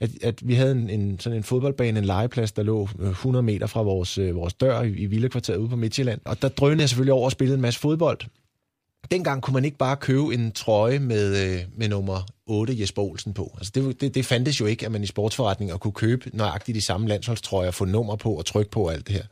at, 0.00 0.10
at 0.22 0.48
vi 0.48 0.54
havde 0.54 0.72
en, 0.72 0.90
en, 0.90 1.20
sådan 1.20 1.36
en 1.36 1.42
fodboldbane, 1.42 1.98
en 1.98 2.04
legeplads, 2.04 2.52
der 2.52 2.62
lå 2.62 2.88
øh, 2.98 3.10
100 3.10 3.42
meter 3.42 3.66
fra 3.66 3.82
vores, 3.82 4.18
øh, 4.18 4.36
vores 4.36 4.54
dør 4.54 4.82
i, 4.82 4.88
i 4.88 5.06
Villekvarteret 5.06 5.56
ude 5.56 5.68
på 5.68 5.76
Midtjylland. 5.76 6.20
Og 6.24 6.42
der 6.42 6.48
drønede 6.48 6.80
jeg 6.80 6.88
selvfølgelig 6.88 7.12
over 7.12 7.24
og 7.24 7.32
spillede 7.32 7.54
en 7.54 7.62
masse 7.62 7.80
fodbold. 7.80 8.18
Dengang 9.10 9.42
kunne 9.42 9.54
man 9.54 9.64
ikke 9.64 9.76
bare 9.76 9.96
købe 9.96 10.34
en 10.34 10.52
trøje 10.52 10.98
med, 10.98 11.54
øh, 11.54 11.60
med 11.76 11.88
nummer 11.88 12.26
8 12.46 12.80
Jesper 12.80 13.02
Olsen 13.02 13.34
på. 13.34 13.54
Altså 13.58 13.72
det, 13.74 14.00
det, 14.00 14.14
det 14.14 14.26
fandtes 14.26 14.60
jo 14.60 14.66
ikke, 14.66 14.86
at 14.86 14.92
man 14.92 15.02
i 15.02 15.06
sportsforretninger 15.06 15.76
kunne 15.76 15.92
købe 15.92 16.30
nøjagtigt 16.32 16.76
de 16.76 16.80
samme 16.80 17.08
landsholdstrøjer, 17.08 17.70
få 17.70 17.84
nummer 17.84 18.16
på 18.16 18.34
og 18.34 18.46
tryk 18.46 18.70
på 18.70 18.82
og 18.82 18.92
alt 18.92 19.06
det 19.06 19.14
her. 19.14 19.24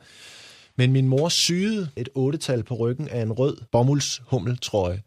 Men 0.75 0.91
min 0.91 1.07
mor 1.07 1.29
syede 1.29 1.89
et 1.95 2.09
8-tal 2.17 2.63
på 2.63 2.75
ryggen 2.75 3.07
af 3.07 3.21
en 3.21 3.31
rød 3.31 3.57
bomuldshummeltrøje. 3.71 5.01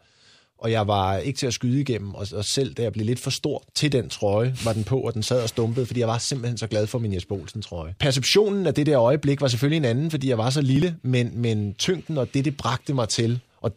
Og 0.61 0.71
jeg 0.71 0.87
var 0.87 1.17
ikke 1.17 1.37
til 1.37 1.47
at 1.47 1.55
skyde 1.55 1.81
igennem, 1.81 2.15
og, 2.15 2.27
og 2.35 2.45
selv 2.45 2.75
da 2.75 2.83
jeg 2.83 2.93
blev 2.93 3.07
lidt 3.07 3.21
for 3.21 3.31
stor 3.31 3.65
til 3.75 3.93
den 3.93 4.09
trøje, 4.09 4.55
var 4.65 4.73
den 4.73 4.85
på, 4.85 5.01
og 5.01 5.15
den 5.15 5.23
sad 5.23 5.43
og 5.43 5.49
stumpede, 5.49 5.87
fordi 5.87 6.01
jeg 6.01 6.09
var 6.09 6.19
simpelthen 6.19 6.59
så 6.59 6.67
glad 6.67 6.87
for 6.87 6.99
min 6.99 7.15
Jesper 7.15 7.35
Olsen 7.35 7.63
trøje. 7.63 7.95
Perceptionen 7.99 8.67
af 8.67 8.75
det 8.75 8.87
der 8.87 9.01
øjeblik 9.01 9.41
var 9.41 9.49
selvfølgelig 9.49 9.77
en 9.77 9.85
anden, 9.85 10.11
fordi 10.11 10.29
jeg 10.29 10.39
var 10.39 10.51
så 10.51 10.61
lille, 10.61 10.97
men, 11.03 11.31
men 11.35 11.75
tyngden 11.75 12.19
og 12.19 12.35
det, 12.35 12.45
det 12.45 12.57
bragte 12.57 12.95
mig 12.95 13.09
til, 13.09 13.41
og 13.61 13.73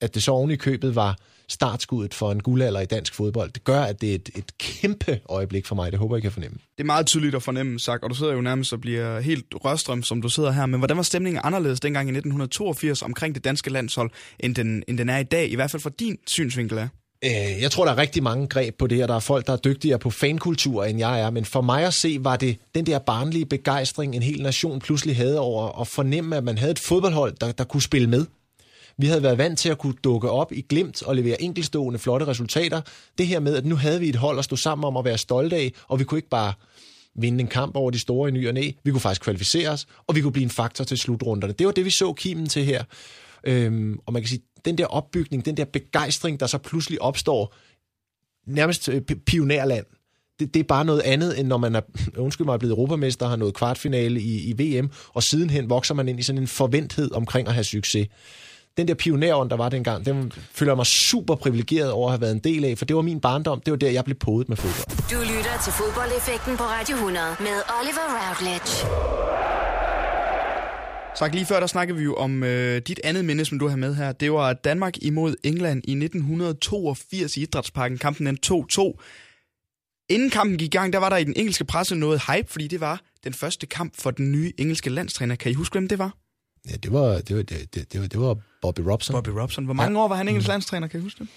at 0.00 0.14
det 0.14 0.22
så 0.22 0.30
oven 0.30 0.50
i 0.50 0.56
købet 0.56 0.94
var 0.94 1.18
startskuddet 1.50 2.14
for 2.14 2.32
en 2.32 2.40
guldalder 2.42 2.80
i 2.80 2.84
dansk 2.86 3.14
fodbold, 3.14 3.50
det 3.52 3.64
gør, 3.64 3.80
at 3.80 4.00
det 4.00 4.10
er 4.10 4.14
et, 4.14 4.30
et 4.36 4.58
kæmpe 4.58 5.20
øjeblik 5.28 5.66
for 5.66 5.74
mig. 5.74 5.92
Det 5.92 5.98
håber 5.98 6.16
jeg 6.16 6.22
kan 6.22 6.32
fornemme. 6.32 6.56
Det 6.78 6.82
er 6.82 6.86
meget 6.86 7.06
tydeligt 7.06 7.34
at 7.34 7.42
fornemme, 7.42 7.80
sagt, 7.80 8.04
og 8.04 8.10
du 8.10 8.14
sidder 8.14 8.32
jo 8.32 8.40
nærmest 8.40 8.72
og 8.72 8.80
bliver 8.80 9.20
helt 9.20 9.46
rørstrøm, 9.64 10.02
som 10.02 10.22
du 10.22 10.28
sidder 10.28 10.50
her. 10.52 10.66
Men 10.66 10.80
hvordan 10.80 10.96
var 10.96 11.02
stemningen 11.02 11.40
anderledes 11.44 11.80
dengang 11.80 12.08
i 12.08 12.12
1982 12.12 13.02
omkring 13.02 13.34
det 13.34 13.44
danske 13.44 13.70
landshold, 13.70 14.10
end 14.40 14.54
den, 14.54 14.82
end 14.88 14.98
den 14.98 15.08
er 15.08 15.18
i 15.18 15.22
dag, 15.22 15.50
i 15.50 15.54
hvert 15.54 15.70
fald 15.70 15.82
fra 15.82 15.90
din 15.98 16.16
synsvinkel 16.26 16.78
af? 16.78 16.88
Øh, 17.24 17.62
Jeg 17.62 17.70
tror, 17.70 17.84
der 17.84 17.92
er 17.92 17.98
rigtig 17.98 18.22
mange 18.22 18.46
greb 18.46 18.78
på 18.78 18.86
det 18.86 18.98
her. 18.98 19.06
Der 19.06 19.14
er 19.14 19.20
folk, 19.20 19.46
der 19.46 19.52
er 19.52 19.56
dygtigere 19.56 19.98
på 19.98 20.10
fankultur, 20.10 20.84
end 20.84 20.98
jeg 20.98 21.20
er. 21.20 21.30
Men 21.30 21.44
for 21.44 21.60
mig 21.60 21.84
at 21.84 21.94
se, 21.94 22.16
var 22.20 22.36
det 22.36 22.56
den 22.74 22.86
der 22.86 22.98
barnlige 22.98 23.46
begejstring, 23.46 24.14
en 24.14 24.22
hel 24.22 24.42
nation 24.42 24.80
pludselig 24.80 25.16
havde 25.16 25.40
over 25.40 25.80
at 25.80 25.88
fornemme, 25.88 26.36
at 26.36 26.44
man 26.44 26.58
havde 26.58 26.70
et 26.72 26.78
fodboldhold, 26.78 27.34
der, 27.40 27.52
der 27.52 27.64
kunne 27.64 27.82
spille 27.82 28.08
med. 28.08 28.26
Vi 28.98 29.06
havde 29.06 29.22
været 29.22 29.38
vant 29.38 29.58
til 29.58 29.68
at 29.68 29.78
kunne 29.78 29.94
dukke 30.04 30.30
op 30.30 30.52
i 30.52 30.60
glimt 30.60 31.02
og 31.02 31.16
levere 31.16 31.42
enkelstående 31.42 31.98
flotte 31.98 32.26
resultater. 32.26 32.80
Det 33.18 33.26
her 33.26 33.40
med, 33.40 33.56
at 33.56 33.66
nu 33.66 33.76
havde 33.76 34.00
vi 34.00 34.08
et 34.08 34.16
hold 34.16 34.38
at 34.38 34.44
stå 34.44 34.56
sammen 34.56 34.84
om 34.84 34.96
at 34.96 35.04
være 35.04 35.18
stolte 35.18 35.56
af, 35.56 35.72
og 35.88 35.98
vi 35.98 36.04
kunne 36.04 36.18
ikke 36.18 36.28
bare 36.28 36.52
vinde 37.14 37.40
en 37.40 37.48
kamp 37.48 37.76
over 37.76 37.90
de 37.90 37.98
store 37.98 38.28
i 38.28 38.32
ny 38.32 38.48
og 38.48 38.54
næ. 38.54 38.70
Vi 38.84 38.90
kunne 38.90 39.00
faktisk 39.00 39.22
kvalificere 39.22 39.68
os, 39.68 39.86
og 40.06 40.16
vi 40.16 40.20
kunne 40.20 40.32
blive 40.32 40.44
en 40.44 40.50
faktor 40.50 40.84
til 40.84 40.98
slutrunderne. 40.98 41.52
Det 41.52 41.66
var 41.66 41.72
det, 41.72 41.84
vi 41.84 41.90
så 41.90 42.12
kimen 42.12 42.46
til 42.46 42.64
her. 42.64 42.84
Øhm, 43.44 43.98
og 44.06 44.12
man 44.12 44.22
kan 44.22 44.28
sige, 44.28 44.42
den 44.64 44.78
der 44.78 44.86
opbygning, 44.86 45.44
den 45.44 45.56
der 45.56 45.64
begejstring, 45.64 46.40
der 46.40 46.46
så 46.46 46.58
pludselig 46.58 47.02
opstår, 47.02 47.54
nærmest 48.46 48.88
øh, 48.88 49.02
pionerland. 49.02 49.86
Det, 50.40 50.54
det 50.54 50.60
er 50.60 50.64
bare 50.64 50.84
noget 50.84 51.00
andet, 51.00 51.40
end 51.40 51.48
når 51.48 51.56
man 51.56 51.74
er, 51.74 51.80
undskyld 52.16 52.44
mig, 52.44 52.54
er 52.54 52.58
blevet 52.58 52.72
europamester, 52.72 53.26
har 53.26 53.36
nået 53.36 53.54
kvartfinale 53.54 54.20
i, 54.20 54.50
i 54.50 54.78
VM, 54.78 54.90
og 55.08 55.22
sidenhen 55.22 55.70
vokser 55.70 55.94
man 55.94 56.08
ind 56.08 56.20
i 56.20 56.22
sådan 56.22 56.42
en 56.42 56.48
forventhed 56.48 57.12
omkring 57.12 57.48
at 57.48 57.54
have 57.54 57.64
succes. 57.64 58.08
Den 58.76 58.88
der 58.88 58.94
pionerånd, 58.94 59.50
der 59.50 59.56
var 59.56 59.68
dengang, 59.68 60.06
den 60.06 60.32
føler 60.52 60.72
jeg 60.72 60.76
mig 60.76 60.86
super 60.86 61.34
privilegeret 61.34 61.90
over 61.90 62.06
at 62.08 62.12
have 62.12 62.20
været 62.20 62.32
en 62.32 62.38
del 62.38 62.64
af, 62.64 62.78
for 62.78 62.84
det 62.84 62.96
var 62.96 63.02
min 63.02 63.20
barndom, 63.20 63.60
det 63.60 63.70
var 63.70 63.76
der, 63.76 63.90
jeg 63.90 64.04
blev 64.04 64.16
podet 64.16 64.48
med 64.48 64.56
fodbold. 64.56 65.08
Du 65.10 65.20
lytter 65.36 65.60
til 65.64 65.72
fodboldeffekten 65.72 66.56
på 66.56 66.62
Radio 66.62 66.96
100 66.96 67.26
med 67.40 67.56
Oliver 67.80 68.06
Routledge. 68.16 68.72
Sagt 71.18 71.34
lige 71.34 71.46
før, 71.46 71.60
der 71.60 71.66
snakkede 71.66 71.98
vi 71.98 72.04
jo 72.04 72.14
om 72.14 72.42
øh, 72.42 72.82
dit 72.86 73.00
andet 73.04 73.24
minde, 73.24 73.44
som 73.44 73.58
du 73.58 73.68
har 73.68 73.76
med 73.76 73.94
her. 73.94 74.12
Det 74.12 74.32
var 74.32 74.52
Danmark 74.52 74.94
imod 75.02 75.34
England 75.44 75.82
i 75.84 75.92
1982 75.92 77.36
i 77.36 77.42
Idrætsparken. 77.42 77.98
Kampen 77.98 78.26
den 78.26 78.38
2-2. 78.46 80.06
Inden 80.10 80.30
kampen 80.30 80.58
gik 80.58 80.74
i 80.74 80.76
gang, 80.76 80.92
der 80.92 80.98
var 80.98 81.08
der 81.08 81.16
i 81.16 81.24
den 81.24 81.34
engelske 81.36 81.64
presse 81.64 81.94
noget 81.96 82.22
hype, 82.26 82.52
fordi 82.52 82.68
det 82.68 82.80
var 82.80 83.00
den 83.24 83.34
første 83.34 83.66
kamp 83.66 83.92
for 83.98 84.10
den 84.10 84.32
nye 84.32 84.52
engelske 84.58 84.90
landstræner. 84.90 85.34
Kan 85.34 85.50
I 85.50 85.54
huske, 85.54 85.74
hvem 85.74 85.88
det 85.88 85.98
var? 85.98 86.25
Ja, 86.70 86.76
det 86.76 86.92
var, 86.92 87.08
det 87.20 87.36
var, 87.36 87.42
det, 87.42 87.74
det, 87.74 87.92
det 87.92 88.00
var, 88.00 88.06
det 88.06 88.20
var 88.20 88.36
Bobby 88.62 88.80
Robson. 88.80 89.14
Bobby 89.14 89.28
Robson. 89.28 89.64
Hvor 89.64 89.74
mange 89.74 89.98
ja. 89.98 90.04
år 90.04 90.08
var 90.08 90.16
han 90.16 90.28
engelsk 90.28 90.48
landstræner? 90.48 90.86
Kan 90.86 91.00
I 91.00 91.02
huske 91.02 91.18
det? 91.24 91.28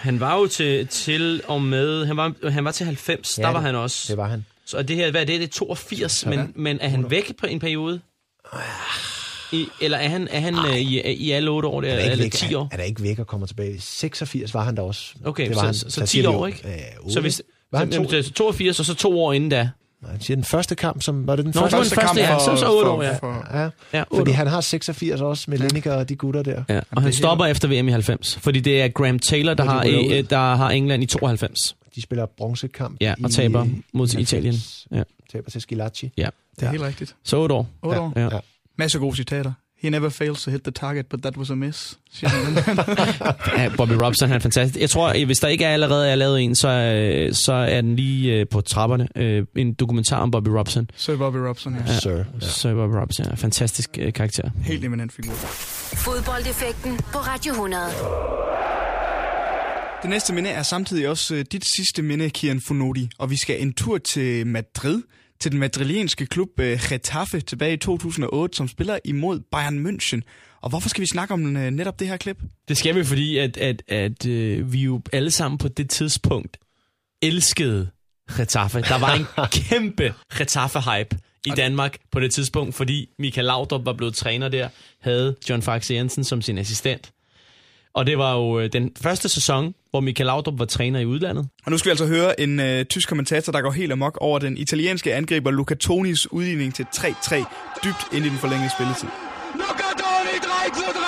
Han 0.00 0.20
var 0.20 0.36
jo 0.38 0.46
til, 0.46 0.86
til 0.86 1.42
og 1.46 1.62
med... 1.62 2.06
Han 2.06 2.16
var, 2.16 2.50
han 2.50 2.64
var 2.64 2.70
til 2.70 2.86
90, 2.86 3.38
ja, 3.38 3.42
der 3.42 3.48
var 3.48 3.54
det- 3.58 3.62
han 3.66 3.74
også. 3.74 4.04
Det 4.12 4.16
var 4.16 4.28
han. 4.28 4.44
Så 4.64 4.82
det 4.82 4.96
her, 4.96 5.10
hvad 5.10 5.20
er 5.20 5.24
det? 5.26 5.40
Det 5.40 5.46
er 5.46 5.52
82, 5.52 6.26
men, 6.26 6.52
men 6.56 6.78
er 6.80 6.88
han 6.88 7.10
væk 7.10 7.36
på 7.36 7.46
en 7.46 7.58
periode? 7.60 8.00
I, 9.52 9.66
eller 9.80 9.98
er 9.98 10.08
han, 10.08 10.28
er 10.30 10.40
han 10.40 10.54
øh, 10.54 10.76
i, 10.76 11.00
i 11.14 11.30
alle 11.30 11.50
8 11.50 11.68
år, 11.68 11.80
der, 11.80 11.88
Han 11.88 11.98
er 11.98 12.02
ikke 12.02 12.12
eller 12.12 12.24
væk, 12.24 12.32
10 12.32 12.54
år? 12.54 12.68
Er 12.72 12.82
ikke 12.82 13.02
væk 13.02 13.18
og 13.18 13.26
kommer 13.26 13.46
tilbage. 13.46 13.74
I 13.74 13.78
86 13.78 14.54
var 14.54 14.64
han 14.64 14.76
der 14.76 14.82
også. 14.82 15.14
Okay, 15.24 15.46
det 15.48 15.54
så- 15.54 15.60
var 15.60 15.66
han. 15.66 15.74
så- 15.74 15.90
så 15.90 16.00
Der 16.00 16.06
10 16.06 16.10
siger 16.10 16.30
vi 16.30 16.36
år, 16.36 16.46
ikke? 16.46 16.60
Ja, 16.68 17.10
Så 17.12 17.20
hvis, 17.20 17.42
var 17.72 17.78
han 17.78 17.92
så, 17.92 17.98
to, 18.04 18.22
så 18.22 18.32
82, 18.32 18.80
og 18.80 18.86
så 18.86 18.94
to 18.94 19.20
år 19.20 19.32
inden 19.32 19.50
da. 19.50 19.70
Han 20.06 20.20
siger 20.20 20.36
den 20.36 20.44
første 20.44 20.74
kamp, 20.74 21.02
som 21.02 21.26
var 21.26 21.36
det 21.36 21.44
den 21.44 21.52
Nå, 21.54 21.60
første? 21.60 21.76
den 21.76 22.02
første, 22.02 22.20
ja. 22.20 22.38
Så- 22.38 22.56
så 22.56 22.66
otte 22.78 22.90
år, 22.90 23.02
ja. 23.02 23.16
for, 23.16 23.46
Ja, 23.58 23.68
Ja, 23.92 24.02
fordi 24.02 24.20
otte. 24.20 24.32
han 24.32 24.46
har 24.46 24.60
86 24.60 25.20
også 25.20 25.44
med 25.50 25.58
Lineker 25.58 25.92
og 25.94 26.08
de 26.08 26.16
gutter 26.16 26.42
der. 26.42 26.64
Ja, 26.68 26.80
og 26.90 27.02
han 27.02 27.12
stopper 27.12 27.46
efter 27.46 27.68
VM 27.68 27.88
i 27.88 27.90
90, 27.92 28.36
fordi 28.40 28.60
det 28.60 28.82
er 28.82 28.88
Graham 28.88 29.18
Taylor, 29.18 29.54
der, 29.54 29.64
har, 29.64 29.82
i, 29.84 30.18
ud. 30.18 30.22
der 30.22 30.38
har 30.54 30.70
England 30.70 31.02
i 31.02 31.06
92. 31.06 31.76
De 31.94 32.02
spiller 32.02 32.26
bronzekamp 32.26 32.96
Ja, 33.00 33.14
og 33.24 33.30
i- 33.30 33.32
taber 33.32 33.66
mod 33.92 34.08
i 34.08 34.14
90. 34.16 34.32
Italien. 34.32 34.54
Ja. 34.98 35.02
Taber 35.32 35.50
til 35.50 35.60
Skilacci. 35.60 36.10
Ja. 36.16 36.28
Det 36.60 36.66
er 36.66 36.70
helt 36.70 36.82
rigtigt. 36.82 37.14
Så 37.24 37.36
8 37.36 37.54
år. 37.54 37.68
8 37.82 38.00
Ja. 38.00 38.04
år. 38.06 38.12
Ja. 38.16 38.22
Ja. 38.34 38.38
Masser 38.78 38.98
af 38.98 39.00
gode 39.00 39.16
citater. 39.16 39.52
He 39.80 39.90
never 39.90 40.08
fails 40.08 40.42
to 40.42 40.50
hit 40.50 40.62
the 40.62 40.70
target, 40.72 41.06
but 41.06 41.22
that 41.22 41.36
was 41.36 41.50
a 41.50 41.54
miss. 41.54 41.98
Ja, 43.58 43.68
Bobby 43.76 43.92
Robson 43.92 44.28
han 44.28 44.36
er 44.36 44.40
fantastisk. 44.40 44.80
Jeg 44.80 44.90
tror, 44.90 45.24
hvis 45.26 45.38
der 45.38 45.48
ikke 45.48 45.64
er 45.64 45.72
allerede 45.72 46.10
er 46.10 46.14
lavet 46.14 46.40
en, 46.42 46.56
så, 46.56 46.68
øh, 46.68 47.34
så 47.34 47.52
er 47.52 47.80
den 47.80 47.96
lige 47.96 48.34
øh, 48.34 48.46
på 48.50 48.60
trapperne. 48.60 49.08
Øh, 49.16 49.44
En 49.56 49.74
dokumentar 49.74 50.16
om 50.18 50.30
Bobby 50.30 50.48
Robson. 50.48 50.90
Sir 50.96 51.16
Bobby 51.16 51.36
Robson, 51.36 51.74
ja. 51.74 51.92
Ja. 51.92 51.98
Sir. 51.98 52.10
Ja. 52.10 52.24
Så 52.40 52.74
Bobby 52.74 52.94
Robson 52.94 53.30
en 53.30 53.36
fantastisk 53.36 53.90
øh, 53.98 54.12
karakter. 54.12 54.50
Helt 54.62 54.84
eminent 54.84 55.12
figur. 55.12 55.32
Fodboldeffekten 55.94 56.96
på 57.12 57.18
Radio 57.18 57.52
100. 57.52 57.82
Det 60.02 60.10
næste 60.10 60.34
minde 60.34 60.50
er 60.50 60.62
samtidig 60.62 61.08
også 61.08 61.34
øh, 61.34 61.44
dit 61.52 61.64
sidste 61.76 62.02
minde, 62.02 62.30
Kian 62.30 62.60
Funodi. 62.60 63.08
Og 63.18 63.30
vi 63.30 63.36
skal 63.36 63.62
en 63.62 63.72
tur 63.72 63.98
til 63.98 64.46
Madrid, 64.46 65.02
til 65.40 65.52
den 65.52 65.60
madrilienske 65.60 66.26
klub 66.26 66.60
øh, 66.60 66.80
Getafe 66.88 67.40
tilbage 67.40 67.72
i 67.72 67.76
2008, 67.76 68.56
som 68.56 68.68
spiller 68.68 68.98
imod 69.04 69.40
Bayern 69.40 69.86
München. 69.86 70.20
Og 70.60 70.70
hvorfor 70.70 70.88
skal 70.88 71.00
vi 71.00 71.06
snakke 71.06 71.34
om 71.34 71.56
øh, 71.56 71.70
netop 71.70 72.00
det 72.00 72.08
her 72.08 72.16
klip? 72.16 72.42
Det 72.68 72.76
skal 72.76 72.94
vi, 72.94 73.04
fordi 73.04 73.38
at, 73.38 73.56
at, 73.56 73.82
at 73.88 74.26
øh, 74.26 74.72
vi 74.72 74.78
jo 74.78 75.00
alle 75.12 75.30
sammen 75.30 75.58
på 75.58 75.68
det 75.68 75.90
tidspunkt 75.90 76.56
elskede 77.22 77.90
Getafe. 78.36 78.80
Der 78.80 78.98
var 78.98 79.14
en 79.14 79.26
kæmpe 79.62 80.14
Getafe-hype 80.38 81.18
i 81.46 81.50
Danmark 81.50 81.96
på 82.12 82.20
det 82.20 82.34
tidspunkt, 82.34 82.74
fordi 82.74 83.08
Michael 83.18 83.46
Laudrup 83.46 83.86
var 83.86 83.92
blevet 83.92 84.14
træner 84.14 84.48
der, 84.48 84.68
havde 85.00 85.36
John 85.48 85.62
Faxe 85.62 85.94
Jensen 85.94 86.24
som 86.24 86.42
sin 86.42 86.58
assistent. 86.58 87.12
Og 87.94 88.06
det 88.06 88.18
var 88.18 88.34
jo 88.34 88.60
øh, 88.60 88.72
den 88.72 88.90
første 89.02 89.28
sæson, 89.28 89.74
hvor 89.90 90.00
Michael 90.00 90.26
Laudrup 90.26 90.58
var 90.58 90.64
træner 90.64 91.00
i 91.00 91.06
udlandet. 91.06 91.48
Og 91.64 91.70
nu 91.70 91.78
skal 91.78 91.88
vi 91.88 91.90
altså 91.90 92.06
høre 92.06 92.40
en 92.40 92.60
øh, 92.60 92.84
tysk 92.84 93.08
kommentator, 93.08 93.52
der 93.52 93.60
går 93.60 93.70
helt 93.70 93.92
amok 93.92 94.18
over 94.20 94.38
den 94.38 94.56
italienske 94.56 95.14
angriber 95.14 95.50
Luca 95.50 95.74
Tonis 95.74 96.32
udligning 96.32 96.74
til 96.74 96.86
3-3 96.96 97.36
dybt 97.84 98.06
ind 98.12 98.26
i 98.26 98.28
den 98.28 98.38
forlængede 98.38 98.70
spilletid. 98.76 99.08
Luca 99.54 99.88
Toni 100.02 100.36
3 100.42 100.74
zu 100.74 100.86
3. 100.92 100.98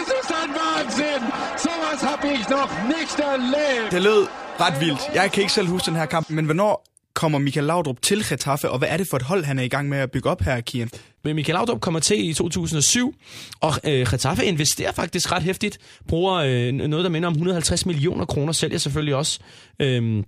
Es 0.00 0.08
ist 0.20 0.32
ein 0.42 0.50
Wahnsinn. 0.60 1.22
Sowas 1.66 2.00
habe 2.10 2.26
ich 2.34 2.48
noch 2.48 2.70
nicht 2.94 3.18
erlebt. 3.32 3.90
Det 3.92 4.02
lød 4.02 4.26
ret 4.60 4.80
vildt. 4.80 5.00
Jeg 5.14 5.32
kan 5.32 5.40
ikke 5.40 5.52
selv 5.52 5.68
huske 5.68 5.86
den 5.86 5.96
her 5.96 6.06
kamp, 6.06 6.30
men 6.30 6.44
hvornår 6.44 6.93
kommer 7.14 7.38
Michael 7.38 7.66
Laudrup 7.66 8.02
til 8.02 8.28
Getafe, 8.28 8.70
og 8.70 8.78
hvad 8.78 8.88
er 8.88 8.96
det 8.96 9.08
for 9.08 9.16
et 9.16 9.22
hold, 9.22 9.44
han 9.44 9.58
er 9.58 9.62
i 9.62 9.68
gang 9.68 9.88
med 9.88 9.98
at 9.98 10.10
bygge 10.10 10.30
op 10.30 10.40
her, 10.40 10.60
Kian? 10.60 10.90
Men 11.24 11.36
Michael 11.36 11.54
Laudrup 11.54 11.80
kommer 11.80 12.00
til 12.00 12.28
i 12.28 12.34
2007, 12.34 13.14
og 13.60 13.72
øh, 13.84 14.06
Getafe 14.10 14.44
investerer 14.44 14.92
faktisk 14.92 15.32
ret 15.32 15.42
hæftigt, 15.42 15.78
bruger 16.08 16.34
øh, 16.34 16.72
noget, 16.72 17.04
der 17.04 17.10
minder 17.10 17.28
om 17.28 17.32
150 17.32 17.86
millioner 17.86 18.24
kroner, 18.24 18.52
sælger 18.52 18.78
selvfølgelig 18.78 19.14
også. 19.14 19.38
Øh, 19.80 20.22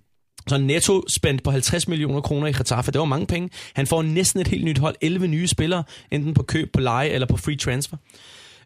så 0.47 0.57
netto 0.57 1.03
spændt 1.09 1.43
på 1.43 1.51
50 1.51 1.87
millioner 1.87 2.21
kroner 2.21 2.47
i 2.47 2.51
Getafe, 2.51 2.91
det 2.91 2.99
var 2.99 3.05
mange 3.05 3.27
penge. 3.27 3.49
Han 3.73 3.87
får 3.87 4.01
næsten 4.01 4.41
et 4.41 4.47
helt 4.47 4.65
nyt 4.65 4.77
hold, 4.77 4.95
11 5.01 5.27
nye 5.27 5.47
spillere, 5.47 5.83
enten 6.11 6.33
på 6.33 6.43
køb, 6.43 6.73
på 6.73 6.79
leje 6.79 7.09
eller 7.09 7.27
på 7.27 7.37
free 7.37 7.57
transfer. 7.57 7.97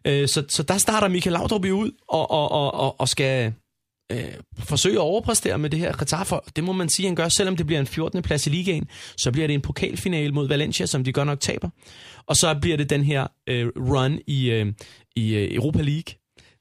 Øh, 0.04 0.28
så, 0.28 0.44
så 0.48 0.62
der 0.62 0.78
starter 0.78 1.08
Michael 1.08 1.32
Laudrup 1.32 1.64
ud 1.64 1.90
og, 2.08 2.30
og, 2.30 2.52
og, 2.52 2.74
og, 2.74 3.00
og 3.00 3.08
skal 3.08 3.52
øh, 4.12 4.34
forsøge 4.58 4.94
at 4.94 5.00
overpræstere 5.00 5.58
med 5.58 5.70
det 5.70 5.78
her 5.78 5.96
Getafe. 5.96 6.36
Det 6.56 6.64
må 6.64 6.72
man 6.72 6.88
sige, 6.88 7.06
han 7.06 7.16
gør, 7.16 7.28
selvom 7.28 7.56
det 7.56 7.66
bliver 7.66 7.80
en 7.80 7.86
14. 7.86 8.22
plads 8.22 8.46
i 8.46 8.50
ligaen, 8.50 8.88
så 9.16 9.32
bliver 9.32 9.46
det 9.46 9.54
en 9.54 9.60
pokalfinale 9.60 10.32
mod 10.32 10.48
Valencia, 10.48 10.86
som 10.86 11.04
de 11.04 11.12
godt 11.12 11.26
nok 11.26 11.40
taber. 11.40 11.68
Og 12.26 12.36
så 12.36 12.58
bliver 12.60 12.76
det 12.76 12.90
den 12.90 13.04
her 13.04 13.26
øh, 13.46 13.68
run 13.76 14.18
i, 14.26 14.50
øh, 14.50 14.72
i 15.16 15.34
øh, 15.34 15.54
Europa 15.54 15.82
League, 15.82 16.14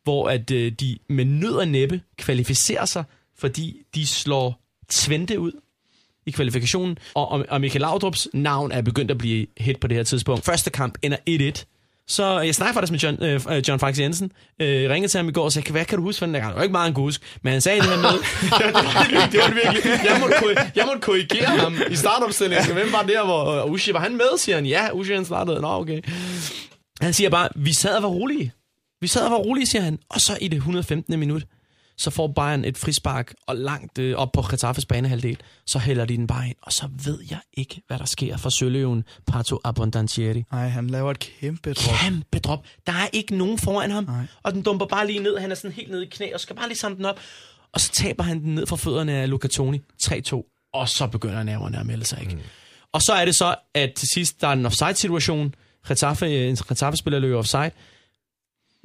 hvor 0.04 0.30
at 0.30 0.51
øh, 0.51 0.71
de 0.71 0.97
med 1.10 1.25
nød 1.25 1.54
og 1.54 1.67
næppe 1.67 2.01
kvalificerer 2.17 2.86
sig, 2.86 3.04
fordi 3.38 3.77
de 3.95 4.08
slår 4.08 4.62
Twente 4.89 5.39
ud 5.39 5.51
i 6.25 6.32
kvalifikationen, 6.32 6.97
og, 7.13 7.32
og, 7.32 7.45
og 7.49 7.62
Michael 7.62 7.82
Laudrups 7.82 8.27
navn 8.34 8.71
er 8.71 8.82
begyndt 8.82 9.12
at 9.12 9.17
blive 9.17 9.47
hit 9.58 9.80
på 9.80 9.88
det 9.88 9.97
her 9.97 10.04
tidspunkt. 10.04 10.45
Første 10.45 10.69
kamp 10.69 10.97
ender 11.01 11.17
1-1. 11.30 11.65
Så 12.12 12.39
jeg 12.39 12.56
snakker 12.56 12.74
faktisk 12.74 12.91
med 12.91 13.00
John, 13.00 13.24
øh, 13.58 13.63
John 13.67 13.80
Fax 13.80 14.00
Jensen. 14.00 14.32
Øh, 14.62 14.89
ringede 14.89 15.12
til 15.12 15.17
ham 15.17 15.30
i 15.30 15.32
går 15.32 15.43
og 15.43 15.52
sagde, 15.52 15.71
hvad 15.71 15.86
kan 15.86 15.97
du 15.97 16.04
huske 16.04 16.19
for 16.19 16.26
den 16.26 16.36
der 16.36 16.39
gang? 16.41 16.52
Det 16.52 16.58
var 16.58 16.63
ikke 16.63 16.71
meget, 16.71 16.95
kunne 16.95 17.04
huske, 17.04 17.26
men 17.43 17.52
han 17.54 17.62
sagde 17.62 17.82
det 17.82 17.89
her 17.89 17.97
med, 17.97 18.10
det, 18.60 18.74
var, 18.74 18.82
virkelig- 19.10 19.32
det 19.32 19.39
var 19.39 19.54
virkelig, 19.63 19.84
jeg 20.10 20.17
måtte, 20.19 20.71
jeg 20.76 20.86
måtte 20.86 21.02
korrigere 21.02 21.45
ham 21.45 21.76
i 21.91 21.95
startopstillingen. 21.95 22.74
Hvem 22.74 22.91
var 22.91 23.02
der, 23.04 23.26
hvor 23.26 23.41
og 23.43 23.69
Ushi, 23.71 23.93
var 23.93 24.00
han 24.00 24.12
med, 24.12 24.38
siger 24.38 24.56
han. 24.56 24.65
Ja, 24.65 24.91
Ushi 24.93 25.13
han 25.13 25.26
startede. 25.26 25.62
Nå, 25.62 25.67
okay. 25.67 26.02
Han 27.02 27.13
siger 27.13 27.30
bare, 27.30 27.50
vi 27.56 27.74
sad 27.74 27.95
og 27.95 28.04
var 28.04 28.10
rolige. 28.10 28.52
Vi 29.02 29.08
sad 29.08 29.21
og 29.26 29.32
var 29.32 29.38
rolige, 29.38 29.65
siger 29.67 29.82
han. 29.82 30.00
Og 30.10 30.21
så 30.21 30.38
i 30.41 30.47
det 30.47 30.56
115. 30.58 31.19
minut, 31.19 31.43
så 32.01 32.09
får 32.09 32.27
Bayern 32.27 32.65
et 32.65 32.77
frispark 32.77 33.33
og 33.47 33.55
langt 33.55 33.97
øh, 33.97 34.15
op 34.15 34.31
på 34.31 34.41
Getafes 34.51 34.85
banehalvdel. 34.85 35.37
Så 35.65 35.79
hælder 35.79 36.05
de 36.05 36.17
den 36.17 36.27
bare 36.27 36.47
ind, 36.47 36.55
og 36.61 36.71
så 36.73 36.89
ved 37.03 37.19
jeg 37.29 37.39
ikke, 37.53 37.81
hvad 37.87 37.99
der 37.99 38.05
sker 38.05 38.37
for 38.37 38.49
Søløven 38.49 39.03
Pato 39.27 39.59
Abondantieri. 39.63 40.43
Nej, 40.51 40.67
han 40.67 40.87
laver 40.87 41.11
et 41.11 41.19
kæmpe 41.19 41.73
drop. 41.73 41.95
Kæmpe 41.95 42.39
drop. 42.39 42.65
Der 42.87 42.93
er 42.93 43.07
ikke 43.13 43.35
nogen 43.35 43.57
foran 43.57 43.91
ham. 43.91 44.03
Nej. 44.03 44.25
Og 44.43 44.53
den 44.53 44.61
dumper 44.61 44.85
bare 44.85 45.07
lige 45.07 45.19
ned. 45.19 45.37
Han 45.37 45.51
er 45.51 45.55
sådan 45.55 45.71
helt 45.71 45.91
nede 45.91 46.05
i 46.05 46.09
knæ, 46.09 46.33
og 46.33 46.39
skal 46.39 46.55
bare 46.55 46.67
lige 46.67 46.77
samle 46.77 46.97
den 46.97 47.05
op. 47.05 47.19
Og 47.73 47.81
så 47.81 47.91
taber 47.91 48.23
han 48.23 48.43
den 48.43 48.55
ned 48.55 48.67
fra 48.67 48.75
fødderne 48.75 49.13
af 49.13 49.29
Luca 49.29 49.47
Toni. 49.47 49.81
3-2. 50.03 50.69
Og 50.73 50.89
så 50.89 51.07
begynder 51.07 51.43
nerverne 51.43 51.79
at 51.79 51.85
melde 51.85 52.05
sig, 52.05 52.21
ikke? 52.21 52.35
Mm. 52.35 52.41
Og 52.93 53.01
så 53.01 53.13
er 53.13 53.25
det 53.25 53.35
så, 53.35 53.55
at 53.73 53.93
til 53.93 54.07
sidst, 54.13 54.41
der 54.41 54.47
er 54.47 54.53
en 54.53 54.65
offside-situation. 54.65 55.55
Getafe, 55.87 56.49
en 56.49 56.55
Getafe-spiller 56.55 57.19
løber 57.19 57.37
offside. 57.37 57.71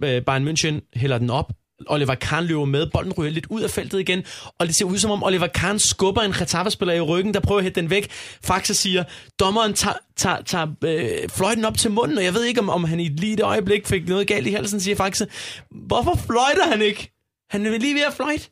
Øh, 0.04 0.22
Bayern 0.22 0.48
München 0.48 0.90
hælder 0.94 1.18
den 1.18 1.30
op. 1.30 1.52
Oliver 1.86 2.14
Kahn 2.14 2.44
løber 2.44 2.64
med. 2.64 2.86
Bolden 2.86 3.12
ryger 3.12 3.30
lidt 3.30 3.46
ud 3.50 3.62
af 3.62 3.70
feltet 3.70 4.00
igen. 4.00 4.24
Og 4.58 4.66
det 4.66 4.76
ser 4.76 4.84
ud 4.84 4.98
som 4.98 5.10
om 5.10 5.22
Oliver 5.22 5.46
Kahn 5.46 5.78
skubber 5.78 6.22
en 6.22 6.32
Getafe-spiller 6.32 6.94
i 6.94 7.00
ryggen, 7.00 7.34
der 7.34 7.40
prøver 7.40 7.58
at 7.58 7.64
hætte 7.64 7.80
den 7.80 7.90
væk. 7.90 8.10
Faxe 8.44 8.74
siger, 8.74 9.04
dommeren 9.40 9.74
tager, 9.74 9.96
tager, 10.16 10.42
tager 10.42 10.66
øh, 10.84 11.28
fløjten 11.28 11.64
op 11.64 11.76
til 11.78 11.90
munden, 11.90 12.18
og 12.18 12.24
jeg 12.24 12.34
ved 12.34 12.44
ikke, 12.44 12.60
om, 12.60 12.68
om 12.70 12.84
han 12.84 13.00
i 13.00 13.08
lige 13.08 13.36
det 13.36 13.42
øjeblik 13.42 13.86
fik 13.86 14.08
noget 14.08 14.26
galt 14.26 14.46
i 14.46 14.50
halsen, 14.52 14.80
siger 14.80 14.96
Faxe. 14.96 15.26
Hvorfor 15.70 16.14
fløjter 16.26 16.66
han 16.70 16.82
ikke? 16.82 17.12
Han 17.50 17.66
er 17.66 17.78
lige 17.78 17.94
ved 17.94 18.02
at 18.02 18.12
fløjte 18.14 18.44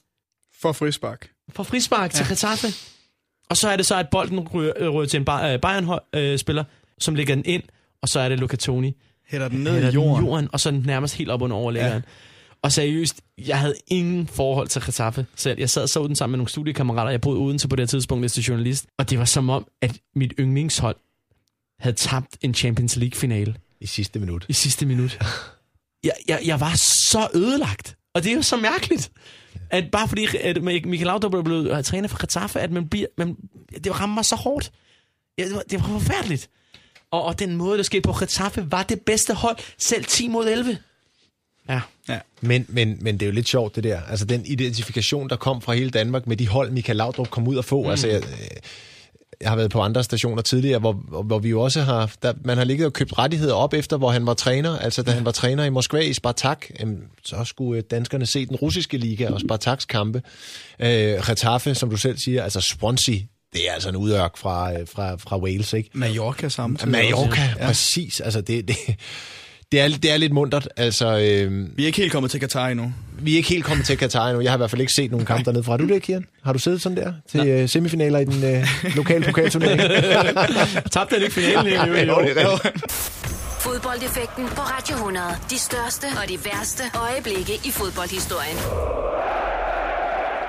For 0.63 0.73
frispark. 0.73 1.29
for 1.53 1.63
frispark 1.63 2.13
ja. 2.13 2.17
til 2.19 2.27
Getafe. 2.29 2.67
Og 3.51 3.57
så 3.57 3.69
er 3.69 3.77
det 3.77 3.87
så, 3.87 3.95
at 3.95 4.09
bolden 4.11 4.41
ryger, 4.41 4.73
øh, 4.77 4.89
ryger 4.89 5.09
til 5.09 5.17
en 5.21 5.27
øh, 5.45 5.61
Bayern-spiller, 5.61 6.65
som 6.99 7.15
lægger 7.15 7.35
den 7.35 7.45
ind, 7.47 7.63
og 8.03 8.09
så 8.09 8.21
er 8.21 8.29
det 8.29 8.39
Luca 8.41 8.57
Toni, 8.57 8.97
Hætter 9.29 9.49
den 9.49 9.59
ned 9.59 9.73
hælder 9.73 9.89
i 9.89 9.93
den 9.93 10.01
jorden. 10.01 10.25
jorden, 10.27 10.49
og 10.53 10.61
så 10.61 10.71
nærmest 10.71 11.15
helt 11.15 11.31
op 11.31 11.43
under 11.43 11.57
overlæggeren. 11.57 12.03
Ja. 12.07 12.11
Og 12.64 12.72
seriøst, 12.72 13.20
jeg 13.38 13.61
havde 13.61 13.74
ingen 13.87 14.27
forhold 14.27 14.68
til 14.68 14.83
Getafe 14.83 15.27
selv. 15.37 15.59
Jeg 15.59 15.70
sad 15.70 15.83
og 15.83 15.88
så 15.88 16.07
den 16.07 16.16
sammen 16.16 16.33
med 16.33 16.38
nogle 16.38 16.48
studiekammerater. 16.48 17.11
Jeg 17.11 17.20
boede 17.20 17.38
uden 17.38 17.59
til 17.59 17.68
på 17.68 17.77
det 17.77 17.83
her 17.83 17.87
tidspunkt, 17.87 18.38
er 18.38 18.44
journalist. 18.48 18.87
Og 18.98 19.11
det 19.11 19.18
var 19.18 19.24
som 19.24 19.50
om, 19.50 19.66
at 19.81 19.98
mit 20.16 20.33
yndlingshold 20.38 20.96
havde 21.79 21.96
tabt 21.96 22.38
en 22.40 22.55
Champions 22.55 22.96
League-finale 22.96 23.55
I 23.81 23.87
sidste 23.87 24.18
minut. 24.18 24.46
i 24.48 24.53
sidste 24.53 24.87
minut. 24.87 25.18
Jeg, 26.05 26.12
jeg, 26.29 26.40
jeg 26.44 26.61
var 26.61 26.74
så 26.74 27.29
ødelagt. 27.35 27.96
Og 28.14 28.24
det 28.24 28.33
er 28.33 28.37
jo 28.37 28.42
så 28.42 28.57
mærkeligt. 28.57 29.12
At 29.70 29.90
bare 29.92 30.09
fordi 30.09 30.27
at 30.37 30.62
Michael 30.62 31.07
Laudrup 31.07 31.35
er 31.35 31.42
blevet 31.42 31.79
øh, 31.79 31.85
træner 31.85 32.09
for 32.09 32.20
Getafe, 32.20 32.61
at 32.61 32.70
man 32.70 32.88
bliver, 32.88 33.07
man, 33.18 33.37
det 33.85 34.00
rammer 34.00 34.14
mig 34.14 34.24
så 34.24 34.37
hårdt. 34.37 34.72
Ja, 35.38 35.44
det, 35.44 35.55
var, 35.55 35.62
det 35.70 35.81
var 35.81 35.87
forfærdeligt. 35.87 36.50
Og, 37.11 37.24
og 37.24 37.38
den 37.38 37.57
måde, 37.57 37.77
der 37.77 37.83
skete 37.83 38.03
på 38.03 38.12
Getafe, 38.20 38.72
var 38.72 38.83
det 38.83 39.00
bedste 39.00 39.35
hold. 39.35 39.57
Selv 39.79 40.05
10 40.05 40.29
mod 40.29 40.48
11. 40.48 40.79
Ja. 41.68 41.81
Ja. 42.09 42.18
Men, 42.40 42.66
men, 42.68 42.98
men 43.00 43.14
det 43.14 43.22
er 43.22 43.27
jo 43.27 43.33
lidt 43.33 43.48
sjovt, 43.48 43.77
det 43.77 43.85
der. 43.85 44.00
Altså 44.11 44.24
den 44.24 44.46
identifikation, 44.46 45.29
der 45.29 45.37
kom 45.37 45.61
fra 45.61 45.72
hele 45.72 45.90
Danmark 45.90 46.27
med 46.27 46.37
de 46.37 46.48
hold, 46.48 46.70
Michael 46.70 46.96
Laudrup 46.96 47.31
kom 47.31 47.48
ud 47.48 47.57
og 47.57 47.64
få. 47.64 47.83
Mm. 47.83 47.90
Altså, 47.90 48.09
jeg, 48.09 48.22
jeg 49.40 49.48
har 49.48 49.57
været 49.57 49.70
på 49.70 49.81
andre 49.81 50.05
stationer 50.05 50.42
tidligere, 50.42 50.79
hvor, 50.79 50.92
hvor 51.22 51.38
vi 51.38 51.48
jo 51.48 51.61
også 51.61 51.81
har... 51.81 52.12
Der, 52.22 52.33
man 52.44 52.59
har 52.59 52.64
ligget 52.64 52.87
og 52.87 52.92
købt 52.92 53.18
rettigheder 53.18 53.55
op 53.55 53.74
efter, 53.74 53.96
hvor 53.96 54.11
han 54.11 54.27
var 54.27 54.35
træner. 54.35 54.79
Altså, 54.79 55.03
da 55.03 55.11
han 55.11 55.24
var 55.24 55.31
træner 55.31 55.64
i 55.64 55.70
Moskva 55.70 55.98
i 55.98 56.12
Spartak, 56.12 56.66
øhm, 56.81 57.03
så 57.24 57.44
skulle 57.44 57.79
øh, 57.79 57.85
danskerne 57.90 58.27
se 58.27 58.46
den 58.46 58.57
russiske 58.57 58.96
liga 58.96 59.31
og 59.31 59.40
Spartaks 59.40 59.85
kampe. 59.85 60.22
Øh, 60.81 60.88
Getafe, 61.27 61.74
som 61.74 61.90
du 61.90 61.96
selv 61.96 62.18
siger, 62.18 62.42
altså 62.42 62.61
Swansea, 62.61 63.18
det 63.53 63.68
er 63.68 63.72
altså 63.72 63.88
en 63.88 63.96
udørk 63.96 64.37
fra, 64.37 64.72
øh, 64.72 64.87
fra, 64.94 65.16
fra 65.16 65.38
Wales, 65.38 65.72
ikke? 65.72 65.90
Mallorca 65.92 66.48
samtidig. 66.48 66.90
Mallorca, 66.90 67.27
også. 67.27 67.59
ja. 67.59 67.66
præcis. 67.66 68.20
Altså, 68.20 68.40
det, 68.40 68.68
det, 68.68 68.77
det, 69.75 69.83
er, 69.83 69.89
det 69.89 70.11
er 70.11 70.17
lidt 70.17 70.33
muntert. 70.33 70.69
Altså, 70.77 71.07
øh, 71.19 71.77
Vi 71.77 71.83
er 71.83 71.87
ikke 71.87 71.99
helt 71.99 72.13
kommet 72.13 72.31
til 72.31 72.41
Qatar 72.41 72.69
endnu. 72.69 72.93
vi 73.19 73.33
er 73.33 73.37
ikke 73.37 73.49
helt 73.49 73.65
kommet 73.65 73.87
til 73.87 73.97
Katar 73.99 74.29
endnu. 74.29 74.41
Jeg 74.43 74.51
har 74.51 74.57
i 74.57 74.61
hvert 74.61 74.71
fald 74.71 74.81
ikke 74.81 74.93
set 74.93 75.11
nogen 75.11 75.27
kamp 75.27 75.45
dernede 75.45 75.65
fra. 75.65 75.73
Har 75.73 75.77
du 75.77 75.87
det, 75.89 76.03
Kian? 76.03 76.25
Har 76.45 76.53
du 76.53 76.59
siddet 76.59 76.83
sådan 76.83 76.97
der 76.99 77.13
til 77.31 77.49
øh, 77.49 77.69
semifinaler 77.69 78.19
i 78.19 78.25
den 78.25 78.45
øh, 78.57 78.67
lokale 78.97 79.25
pokalturnering? 79.25 79.81
Tabte 80.93 81.15
han 81.15 81.23
ikke 81.23 81.35
finalen 81.35 81.67
i, 81.67 81.75
Jo, 81.75 81.93
det 81.95 82.09
er 82.09 82.63
rigtigt. 82.63 82.93
Fodboldeffekten 83.61 84.45
på 84.49 84.61
Radio 84.61 84.95
100. 84.97 85.27
De 85.51 85.59
største 85.59 86.05
og 86.22 86.29
de 86.29 86.39
værste 86.45 86.83
øjeblikke 86.95 87.53
i 87.64 87.70
fodboldhistorien. 87.70 88.57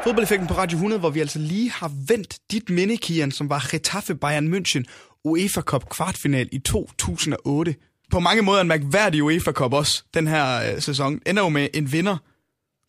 Fodboldeffekten 0.03 0.47
på 0.47 0.53
Radio 0.53 0.76
100, 0.76 0.99
hvor 0.99 1.09
vi 1.09 1.19
altså 1.19 1.39
lige 1.39 1.71
har 1.71 1.91
vendt 2.07 2.38
dit 2.51 2.69
minde, 2.69 2.97
Kian, 2.97 3.32
som 3.32 3.49
var 3.49 3.67
Getafe 3.71 4.15
Bayern 4.15 4.53
München 4.53 4.84
UEFA 5.26 5.61
Cup 5.61 5.89
kvartfinal 5.89 6.49
i 6.51 6.59
2008. 6.59 7.76
På 8.11 8.19
mange 8.19 8.41
måder 8.41 8.61
en 8.61 8.67
mærkværdig 8.67 9.23
UEFA 9.23 9.51
Cup 9.51 9.73
også, 9.73 10.03
den 10.13 10.27
her 10.27 10.73
øh, 10.75 10.81
sæson. 10.81 11.19
Ender 11.25 11.43
jo 11.43 11.49
med 11.49 11.67
en 11.73 11.91
vinder. 11.91 12.17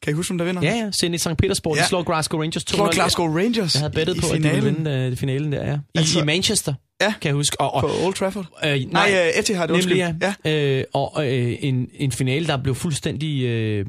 Kan 0.03 0.13
I 0.13 0.15
huske, 0.15 0.29
hvem 0.35 0.39
der 0.39 0.45
vinder? 0.45 0.63
Ja, 0.63 0.75
ja. 0.85 0.91
Zenit 0.91 1.21
St. 1.21 1.29
Petersburg, 1.39 1.77
Ja. 1.77 1.83
de 1.83 1.87
slår 1.89 2.03
Glasgow 2.03 2.41
Rangers 2.41 2.65
2 2.65 2.75
Slår 2.77 2.93
Glasgow 2.95 3.37
Rangers 3.37 3.75
Jeg 3.75 3.81
havde 3.81 3.93
bettet 3.95 4.17
i, 4.17 4.21
på, 4.21 4.27
i 4.27 4.31
at 4.31 4.37
de 4.37 4.43
ville 4.43 4.51
finalen 4.61 4.85
vinde 4.85 5.11
uh, 5.13 5.17
finalen 5.19 5.53
der, 5.53 5.67
ja. 5.67 5.75
I, 5.75 5.99
Altså- 5.99 6.21
I 6.21 6.25
Manchester, 6.25 6.75
Ja. 7.01 7.15
kan 7.21 7.29
jeg 7.29 7.35
huske. 7.35 7.61
Og, 7.61 7.75
og, 7.75 7.81
på 7.83 7.89
Old 8.07 8.15
Trafford. 8.15 8.47
øh, 8.65 8.81
Nej, 8.93 9.11
uh, 9.35 9.39
Etihad, 9.41 9.71
undskyld. 9.71 9.97
Nemlig, 10.05 10.17
ja. 10.45 10.51
ja. 10.51 10.79
Øh, 10.79 10.85
og 10.95 11.13
øh, 11.33 11.57
en, 11.61 11.89
en 11.95 12.13
finale, 12.13 12.47
der 12.47 12.57
blev 12.63 12.75
fuldstændig 12.75 13.43
øh, 13.45 13.87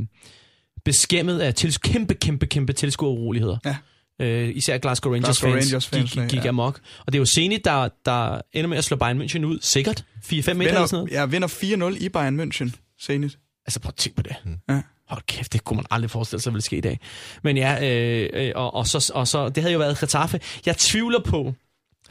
beskæmmet 0.85 1.39
af 1.39 1.53
tils- 1.63 1.77
kæmpe, 1.83 2.13
kæmpe, 2.13 2.45
kæmpe 2.45 2.73
tilskueruroligheder. 2.73 3.57
Ja. 3.65 3.75
Øh, 4.21 4.51
især 4.55 4.77
Glasgow 4.77 5.13
Rangers 5.13 5.39
Glasgow 5.39 5.51
fans, 5.51 5.65
Rangers 5.65 5.87
fansene, 5.87 6.23
gik, 6.23 6.31
gik 6.31 6.43
ja. 6.43 6.49
amok. 6.49 6.79
Og 6.99 7.13
det 7.13 7.15
er 7.15 7.19
jo 7.19 7.25
Zenit, 7.25 7.65
der, 7.65 7.89
der 8.05 8.41
ender 8.53 8.67
med 8.67 8.77
at 8.77 8.83
slå 8.83 8.97
Bayern 8.97 9.21
München 9.21 9.45
ud. 9.45 9.59
Sikkert. 9.61 10.05
4-5 10.25 10.29
meter 10.31 10.51
eller 10.51 10.85
sådan 10.85 10.87
noget. 10.91 11.09
Vinder, 11.09 11.19
ja, 11.19 11.25
vinder 11.25 11.95
4-0 11.97 12.03
i 12.05 12.09
Bayern 12.09 12.39
München. 12.39 12.71
Zenit. 13.01 13.37
Altså 13.65 13.79
prøv 13.79 13.89
at 13.89 13.95
tænke 13.95 14.15
på 14.15 14.21
det. 14.21 14.35
Ja. 14.69 14.81
Hold 15.09 15.21
kæft, 15.27 15.53
det 15.53 15.63
kunne 15.63 15.77
man 15.77 15.85
aldrig 15.91 16.11
forestille 16.11 16.41
sig 16.41 16.53
ville 16.53 16.63
ske 16.63 16.77
i 16.77 16.81
dag. 16.81 16.99
Men 17.43 17.57
ja, 17.57 17.89
øh, 17.91 18.29
øh, 18.33 18.51
og, 18.55 18.73
og, 18.73 18.87
så, 18.87 19.11
og 19.15 19.27
så, 19.27 19.49
det 19.49 19.63
havde 19.63 19.73
jo 19.73 19.79
været 19.79 19.99
Getafe. 19.99 20.39
Jeg 20.65 20.77
tvivler 20.77 21.19
på, 21.19 21.53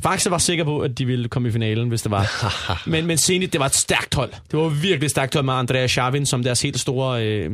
faktisk 0.02 0.30
var 0.30 0.38
sikker 0.38 0.64
på, 0.64 0.80
at 0.80 0.98
de 0.98 1.06
ville 1.06 1.28
komme 1.28 1.48
i 1.48 1.52
finalen, 1.52 1.88
hvis 1.88 2.02
det 2.02 2.10
var. 2.10 2.26
men, 2.90 3.06
men 3.06 3.18
Zenit, 3.18 3.52
det 3.52 3.60
var 3.60 3.66
et 3.66 3.74
stærkt 3.74 4.14
hold. 4.14 4.32
Det 4.50 4.58
var 4.58 4.68
virkelig 4.68 5.04
et 5.04 5.10
stærkt 5.10 5.34
hold 5.34 5.44
med 5.44 5.54
Andrea 5.54 5.88
Chavin 5.88 6.26
som 6.26 6.42
deres 6.42 6.62
helt 6.62 6.80
store 6.80 7.26
øh, 7.26 7.50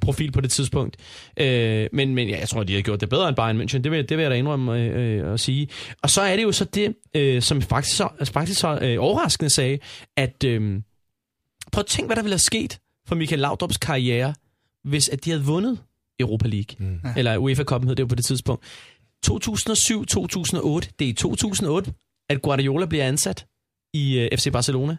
profil 0.00 0.32
på 0.32 0.40
det 0.40 0.50
tidspunkt. 0.50 0.96
Øh, 1.36 1.86
men, 1.92 2.14
men 2.14 2.28
ja, 2.28 2.38
jeg 2.38 2.48
tror, 2.48 2.62
de 2.62 2.74
har 2.74 2.82
gjort 2.82 3.00
det 3.00 3.08
bedre 3.08 3.28
end 3.28 3.36
Bayern 3.36 3.60
München. 3.60 3.78
Det 3.78 3.90
vil, 3.90 4.08
det 4.08 4.16
vil 4.16 4.22
jeg 4.22 4.30
da 4.30 4.36
indrømme 4.36 4.78
øh, 4.78 5.20
øh, 5.20 5.32
at 5.32 5.40
sige. 5.40 5.68
Og 6.02 6.10
så 6.10 6.20
er 6.20 6.36
det 6.36 6.42
jo 6.42 6.52
så 6.52 6.64
det, 6.64 6.94
øh, 7.14 7.42
som 7.42 7.62
faktisk 7.62 7.96
så, 7.96 8.08
altså 8.18 8.32
faktisk 8.32 8.60
så 8.60 8.78
øh, 8.82 8.96
overraskende 9.00 9.50
sagde, 9.50 9.78
at 10.16 10.44
øh, 10.44 10.80
prøv 11.72 11.80
at 11.80 11.86
tænke, 11.86 12.06
hvad 12.06 12.16
der 12.16 12.22
ville 12.22 12.34
have 12.34 12.38
sket 12.38 12.78
for 13.08 13.14
Michael 13.14 13.44
Laudrup's 13.44 13.78
karriere, 13.80 14.34
hvis 14.84 15.08
at 15.08 15.24
de 15.24 15.30
havde 15.30 15.44
vundet 15.44 15.78
Europa 16.20 16.48
League. 16.48 16.76
Mm. 16.78 16.98
Eller 17.16 17.36
UEFA 17.36 17.64
Cup 17.64 17.84
hed 17.84 17.94
det 17.94 18.02
jo 18.02 18.06
på 18.06 18.14
det 18.14 18.24
tidspunkt. 18.24 18.64
2007-2008, 19.26 19.32
det 20.98 21.04
er 21.04 21.08
i 21.08 21.12
2008, 21.12 21.92
at 22.28 22.42
Guardiola 22.42 22.86
bliver 22.86 23.04
ansat 23.04 23.46
i 23.94 24.28
uh, 24.32 24.38
FC 24.38 24.52
Barcelona, 24.52 24.96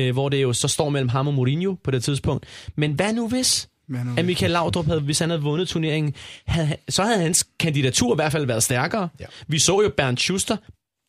uh, 0.00 0.10
hvor 0.10 0.28
det 0.28 0.42
jo 0.42 0.52
så 0.52 0.68
står 0.68 0.88
mellem 0.88 1.08
ham 1.08 1.28
og 1.28 1.34
Mourinho 1.34 1.74
på 1.84 1.90
det 1.90 2.04
tidspunkt. 2.04 2.46
Men 2.76 2.92
hvad 2.92 3.12
nu 3.12 3.28
hvis, 3.28 3.68
Hvad 3.86 4.04
nu 4.04 4.14
at 4.16 4.24
Michael 4.24 4.52
Laudrup, 4.52 4.86
havde, 4.86 5.00
hvis 5.00 5.18
han 5.18 5.30
havde 5.30 5.42
vundet 5.42 5.68
turneringen, 5.68 6.14
havde, 6.46 6.76
så 6.88 7.02
havde 7.02 7.18
hans 7.18 7.46
kandidatur 7.60 8.14
i 8.14 8.16
hvert 8.16 8.32
fald 8.32 8.46
været 8.46 8.62
stærkere. 8.62 9.08
Ja. 9.20 9.26
Vi 9.46 9.58
så 9.58 9.82
jo 9.82 9.90
Bernd 9.96 10.18
Schuster 10.18 10.56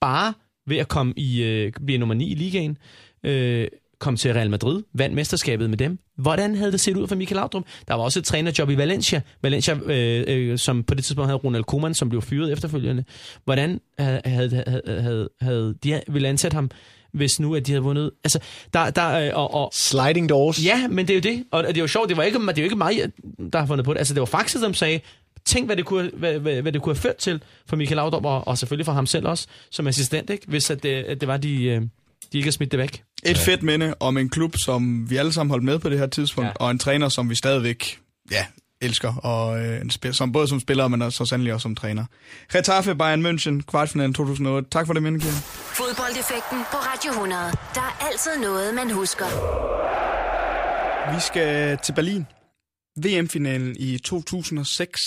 bare 0.02 0.34
ved 0.68 0.78
at 0.78 0.88
komme 0.88 1.14
i, 1.18 1.44
øh, 1.44 1.72
blive 1.86 1.98
nummer 1.98 2.16
9 2.16 2.32
i 2.32 2.36
ligaen, 2.36 2.78
øh, 3.24 3.68
kom 4.04 4.18
til 4.18 4.34
Real 4.34 4.50
Madrid, 4.50 4.84
vandt 4.94 5.16
mesterskabet 5.16 5.70
med 5.70 5.78
dem. 5.78 6.00
Hvordan 6.18 6.56
havde 6.56 6.72
det 6.72 6.80
set 6.80 6.98
ud 6.98 7.08
for 7.08 7.16
Michael 7.16 7.36
Laudrup? 7.36 7.64
Der 7.88 7.94
var 7.94 8.04
også 8.04 8.20
et 8.20 8.26
trænerjob 8.26 8.70
i 8.70 8.78
Valencia, 8.78 9.22
Valencia 9.42 9.76
øh, 9.86 10.24
øh, 10.28 10.58
som 10.58 10.84
på 10.84 10.94
det 10.94 11.04
tidspunkt 11.04 11.28
havde 11.28 11.38
Ronald 11.38 11.64
Koeman, 11.64 11.94
som 11.94 12.10
blev 12.10 12.22
fyret 12.22 12.52
efterfølgende. 12.52 13.04
Hvordan 13.44 13.82
havde, 14.00 14.22
havde, 14.26 14.64
havde, 14.68 15.02
havde, 15.02 15.30
havde 15.42 15.76
de 15.84 16.02
ville 16.08 16.28
ansætte 16.28 16.56
ham, 16.56 16.72
hvis 17.14 17.40
nu 17.40 17.56
at 17.56 17.68
de 17.68 17.72
havde 17.72 17.84
vundet? 17.84 18.12
Altså, 18.24 18.40
der, 18.74 18.90
der, 18.90 19.20
øh, 19.20 19.32
og, 19.34 19.54
og, 19.54 19.70
Sliding 19.74 20.30
doors. 20.30 20.66
Ja, 20.66 20.88
men 20.88 21.08
det 21.08 21.14
er 21.14 21.18
jo 21.32 21.36
det. 21.36 21.46
Og 21.52 21.64
det 21.64 21.78
er 21.78 21.82
jo 21.82 21.88
sjovt, 21.88 22.10
det 22.10 22.18
var 22.18 22.24
ikke, 22.24 22.40
det 22.40 22.58
er 22.58 22.62
jo 22.62 22.64
ikke 22.64 22.76
mig, 22.76 23.00
der 23.54 23.60
har 23.60 23.66
fundet 23.66 23.86
på 23.86 23.94
det. 23.94 24.00
Altså, 24.00 24.14
det 24.14 24.20
var 24.20 24.26
faktisk, 24.26 24.60
som 24.60 24.74
sagde, 24.74 25.00
tænk, 25.46 25.66
hvad 25.66 25.76
det 25.76 25.86
kunne, 25.86 26.12
hvad, 26.14 26.40
hvad, 26.40 26.62
hvad 26.62 26.72
det 26.72 26.82
kunne 26.82 26.96
have 26.96 27.02
ført 27.02 27.18
til 27.18 27.42
for 27.66 27.76
Michael 27.76 27.96
Laudrup, 27.96 28.26
og, 28.26 28.48
og 28.48 28.58
selvfølgelig 28.58 28.86
for 28.86 28.94
ham 28.94 29.06
selv 29.06 29.28
også, 29.28 29.48
som 29.72 29.88
assistent, 29.88 30.30
ikke? 30.30 30.48
hvis 30.48 30.72
at 30.72 30.84
det, 30.84 30.90
at 30.90 31.22
det 31.22 31.28
var, 31.28 31.38
de, 31.38 31.64
øh, 31.64 31.82
de 32.34 32.38
ikke 32.38 32.48
har 32.48 32.52
smidt 32.52 32.72
det 32.72 32.80
væk. 32.80 33.04
Et 33.26 33.38
fedt 33.38 33.64
minde 33.64 33.94
om 34.00 34.18
en 34.18 34.30
klub, 34.30 34.56
som 34.58 35.10
vi 35.10 35.18
alle 35.18 35.34
sammen 35.34 35.50
holdt 35.52 35.64
med 35.66 35.80
på 35.80 35.90
det 35.90 36.00
her 36.00 36.08
tidspunkt, 36.08 36.48
Ja. 36.48 36.54
og 36.60 36.72
en 36.72 36.80
træner, 36.80 37.10
som 37.10 37.30
vi 37.30 37.36
stadigvæk 37.36 38.00
ja, 38.32 38.46
elsker, 38.82 39.14
og 39.16 39.60
øh, 39.66 39.82
en 39.82 39.90
spil, 39.90 40.14
som 40.14 40.32
både 40.32 40.48
som 40.48 40.60
spiller, 40.60 40.88
men 40.88 41.02
også 41.02 41.18
så 41.18 41.26
sandelig 41.26 41.54
også 41.54 41.64
som 41.64 41.76
træner. 41.76 42.06
Getafe 42.54 42.96
Bayern 42.96 43.26
München, 43.26 43.62
kvartfinalen 43.62 44.14
2008. 44.14 44.70
Tak 44.72 44.86
for 44.86 44.94
det, 44.94 45.04
minde, 45.04 45.20
Kian. 45.20 45.34
Fodboldeffekten 45.34 46.58
på 46.72 46.78
Radio 46.78 47.12
100. 47.12 47.42
Der 47.76 47.82
er 47.82 48.08
altid 48.12 48.32
noget, 48.42 48.74
man 48.76 48.92
husker. 48.92 49.26
Vi 51.16 51.20
skal 51.22 51.78
til 51.84 51.94
Berlin. 51.94 52.26
VM-finalen 53.06 53.76
i 53.80 53.98
2006. 53.98 55.00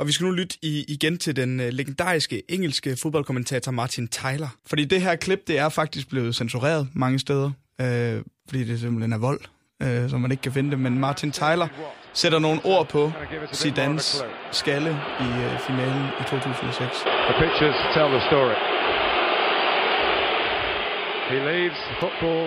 Og 0.00 0.06
vi 0.06 0.12
skal 0.12 0.24
nu 0.24 0.30
lytte 0.30 0.56
i, 0.62 0.84
igen 0.88 1.18
til 1.18 1.36
den 1.36 1.60
øh, 1.60 1.68
legendariske 1.68 2.42
engelske 2.48 2.96
fodboldkommentator 3.02 3.72
Martin 3.72 4.08
Tyler. 4.08 4.48
Fordi 4.66 4.84
det 4.84 5.02
her 5.02 5.16
klip, 5.16 5.46
det 5.46 5.58
er 5.58 5.68
faktisk 5.68 6.08
blevet 6.08 6.34
censureret 6.34 6.88
mange 6.94 7.18
steder. 7.18 7.50
Øh, 7.80 8.22
fordi 8.48 8.64
det 8.64 8.80
simpelthen 8.80 9.12
er 9.12 9.18
vold, 9.18 9.40
øh, 9.82 10.10
så 10.10 10.18
man 10.18 10.30
ikke 10.30 10.42
kan 10.42 10.52
finde 10.52 10.70
det. 10.70 10.78
Men 10.78 10.98
Martin 10.98 11.32
Tyler 11.32 11.68
sætter 12.12 12.38
nogle 12.38 12.60
ord 12.64 12.88
på 12.88 13.12
Zidanes 13.54 14.24
skalle 14.52 14.90
i 15.20 15.28
øh, 15.44 15.58
finalen 15.66 16.04
i 16.20 16.22
2006. 16.28 16.76
The 17.28 17.34
pictures 17.42 17.78
tell 17.94 18.08
the 18.16 18.22
story. 18.30 18.56
He 21.30 21.36
leaves 21.50 21.78
football 22.00 22.42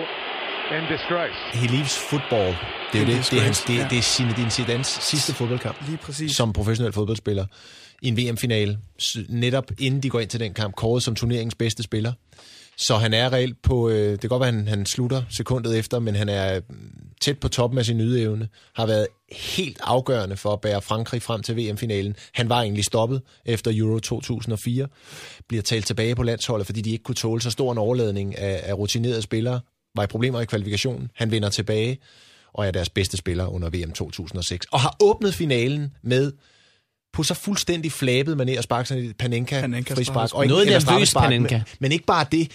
in 0.70 0.82
disgrace. 0.92 1.38
He 1.52 1.66
leaves 1.66 1.98
football. 2.10 2.56
Det 2.92 3.00
er 3.00 3.06
jo 3.06 3.12
det. 3.12 3.28
Det 3.30 3.38
er, 3.38 3.42
hans, 3.42 3.62
det, 3.62 3.76
ja. 3.76 3.86
det 3.90 3.98
er 3.98 4.02
Zinedine 4.02 4.50
Zidans 4.50 4.86
sidste 4.86 5.34
fodboldkamp 5.34 5.76
Lige 5.86 5.96
præcis. 5.96 6.36
som 6.36 6.52
professionel 6.52 6.92
fodboldspiller 6.92 7.46
i 8.02 8.08
en 8.08 8.16
VM-finale, 8.16 8.78
netop 9.28 9.64
inden 9.78 10.02
de 10.02 10.10
går 10.10 10.20
ind 10.20 10.30
til 10.30 10.40
den 10.40 10.54
kamp, 10.54 10.74
kåret 10.74 11.02
som 11.02 11.14
turneringens 11.14 11.54
bedste 11.54 11.82
spiller. 11.82 12.12
Så 12.76 12.96
han 12.96 13.14
er 13.14 13.32
reelt 13.32 13.62
på, 13.62 13.88
øh, 13.88 14.12
det 14.12 14.20
kan 14.20 14.28
godt 14.28 14.40
være, 14.40 14.48
at 14.48 14.54
han, 14.54 14.68
han 14.68 14.86
slutter 14.86 15.22
sekundet 15.30 15.78
efter, 15.78 15.98
men 15.98 16.14
han 16.14 16.28
er 16.28 16.56
øh, 16.56 16.62
tæt 17.20 17.38
på 17.38 17.48
toppen 17.48 17.78
af 17.78 17.84
sin 17.84 18.00
ydeevne, 18.00 18.48
har 18.76 18.86
været 18.86 19.06
helt 19.32 19.80
afgørende 19.82 20.36
for 20.36 20.52
at 20.52 20.60
bære 20.60 20.82
Frankrig 20.82 21.22
frem 21.22 21.42
til 21.42 21.56
VM-finalen. 21.56 22.16
Han 22.34 22.48
var 22.48 22.62
egentlig 22.62 22.84
stoppet 22.84 23.22
efter 23.46 23.70
Euro 23.74 23.98
2004, 23.98 24.88
bliver 25.48 25.62
talt 25.62 25.86
tilbage 25.86 26.14
på 26.14 26.22
landsholdet, 26.22 26.66
fordi 26.66 26.80
de 26.80 26.90
ikke 26.90 27.02
kunne 27.02 27.14
tåle 27.14 27.40
så 27.40 27.50
stor 27.50 27.72
en 27.72 27.78
overladning 27.78 28.38
af, 28.38 28.60
af 28.64 28.74
rutinerede 28.74 29.22
spillere, 29.22 29.60
var 29.96 30.02
i 30.02 30.06
problemer 30.06 30.40
i 30.40 30.44
kvalifikationen. 30.44 31.10
Han 31.14 31.30
vender 31.30 31.48
tilbage 31.48 31.98
og 32.52 32.66
er 32.66 32.70
deres 32.70 32.88
bedste 32.88 33.16
spiller 33.16 33.46
under 33.46 33.70
VM 33.70 33.92
2006, 33.92 34.66
og 34.72 34.80
har 34.80 34.96
åbnet 35.00 35.34
finalen 35.34 35.92
med 36.02 36.32
på 37.12 37.22
så 37.22 37.34
fuldstændig 37.34 37.92
flabet 37.92 38.40
manér 38.40 38.50
at 38.58 38.64
sparke 38.64 38.88
sådan 38.88 39.04
et 39.04 39.16
Panenka, 39.16 39.60
Panenka 39.60 39.94
frispark. 39.94 40.34
Og 40.34 40.44
ikke- 40.44 40.54
Noget 40.54 40.82
straffespark, 40.82 41.22
Panenka. 41.30 41.56
Men, 41.56 41.64
men 41.80 41.92
ikke 41.92 42.04
bare 42.04 42.26
det. 42.32 42.50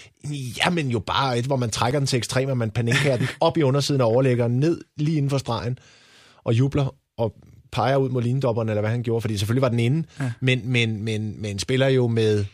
Ja, 0.64 0.70
men 0.70 0.88
jo 0.90 0.98
bare 0.98 1.38
et, 1.38 1.44
hvor 1.44 1.56
man 1.56 1.70
trækker 1.70 1.98
den 2.00 2.06
til 2.06 2.16
ekstremer, 2.16 2.54
man 2.54 2.70
Panenka 2.70 3.16
den 3.16 3.28
op 3.40 3.56
i 3.58 3.62
undersiden 3.62 4.00
og 4.00 4.06
overlægger 4.08 4.48
ned 4.48 4.80
lige 4.96 5.16
inden 5.16 5.30
for 5.30 5.38
stregen, 5.38 5.78
og 6.44 6.54
jubler 6.54 6.94
og 7.18 7.34
peger 7.72 7.96
ud 7.96 8.08
mod 8.10 8.22
linedopperne, 8.22 8.70
eller 8.72 8.80
hvad 8.80 8.90
han 8.90 9.02
gjorde, 9.02 9.20
fordi 9.20 9.38
selvfølgelig 9.38 9.62
var 9.62 9.68
den 9.68 9.80
inde, 9.80 10.06
ja. 10.20 10.32
men, 10.40 10.60
men, 10.64 11.02
men, 11.02 11.42
men 11.42 11.58
spiller 11.58 11.86
jo 11.88 12.06
med 12.08 12.44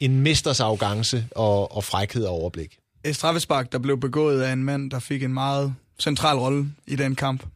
en 0.00 0.20
mesters 0.20 0.60
arrogance 0.60 1.26
og, 1.36 1.76
og 1.76 1.84
frækhed 1.84 2.24
og 2.24 2.32
overblik. 2.32 2.76
Et 3.04 3.16
straffespark, 3.16 3.72
der 3.72 3.78
blev 3.78 4.00
begået 4.00 4.42
af 4.42 4.52
en 4.52 4.64
mand, 4.64 4.90
der 4.90 4.98
fik 4.98 5.22
en 5.22 5.34
meget 5.34 5.74
central 6.00 6.36
rolle 6.36 6.66
i 6.86 6.96
den 6.96 7.14
kamp. 7.14 7.46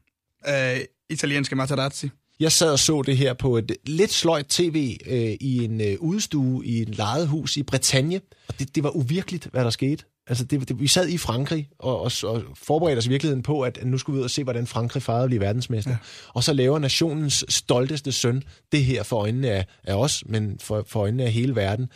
Øh, 0.49 0.81
italienske 1.11 1.57
Materazzi. 1.57 2.11
Jeg 2.41 2.53
sad 2.53 2.73
og 2.73 2.79
så 2.79 3.03
det 3.03 3.17
her 3.17 3.35
på 3.35 3.57
et 3.57 3.77
lidt 3.87 4.13
sløjt 4.13 4.47
tv 4.47 4.97
øh, 5.07 5.37
i 5.41 5.65
en 5.65 5.81
øh, 5.81 5.97
udstue 6.01 6.67
i 6.67 6.83
et 6.83 6.97
lejet 6.97 7.29
hus 7.29 7.57
i 7.57 7.63
Bretagne. 7.63 8.21
Og 8.49 8.59
det, 8.59 8.75
det 8.75 8.83
var 8.83 8.97
uvirkeligt, 8.97 9.49
hvad 9.53 9.65
der 9.65 9.71
skete. 9.71 10.05
Altså, 10.27 10.45
det, 10.45 10.69
det, 10.69 10.81
vi 10.81 10.89
sad 10.89 11.09
i 11.09 11.19
Frankrig 11.19 11.69
og, 11.79 12.01
og, 12.01 12.13
og 12.23 12.43
forberedte 12.55 12.99
os 12.99 13.07
i 13.07 13.09
virkeligheden 13.09 13.43
på, 13.43 13.63
at 13.63 13.79
nu 13.85 13.99
skulle 13.99 14.15
vi 14.15 14.19
ud 14.19 14.25
og 14.25 14.31
se, 14.31 14.45
hvordan 14.45 14.67
Frankrig 14.67 15.03
fejrede 15.03 15.25
at 15.25 15.29
blive 15.29 15.41
verdensmester. 15.41 15.91
Ja. 15.91 15.97
Og 16.29 16.45
så 16.45 16.53
laver 16.53 16.79
nationens 16.79 17.45
stolteste 17.49 18.13
søn 18.13 18.43
det 18.73 18.85
her 18.85 19.03
for 19.03 19.17
øjnene 19.17 19.51
af, 19.51 19.67
af 19.85 19.95
os, 19.95 20.25
men 20.27 20.59
for, 20.61 20.85
for 20.89 21.01
øjnene 21.01 21.25
af 21.25 21.33
hele 21.33 21.57
verden. 21.57 21.89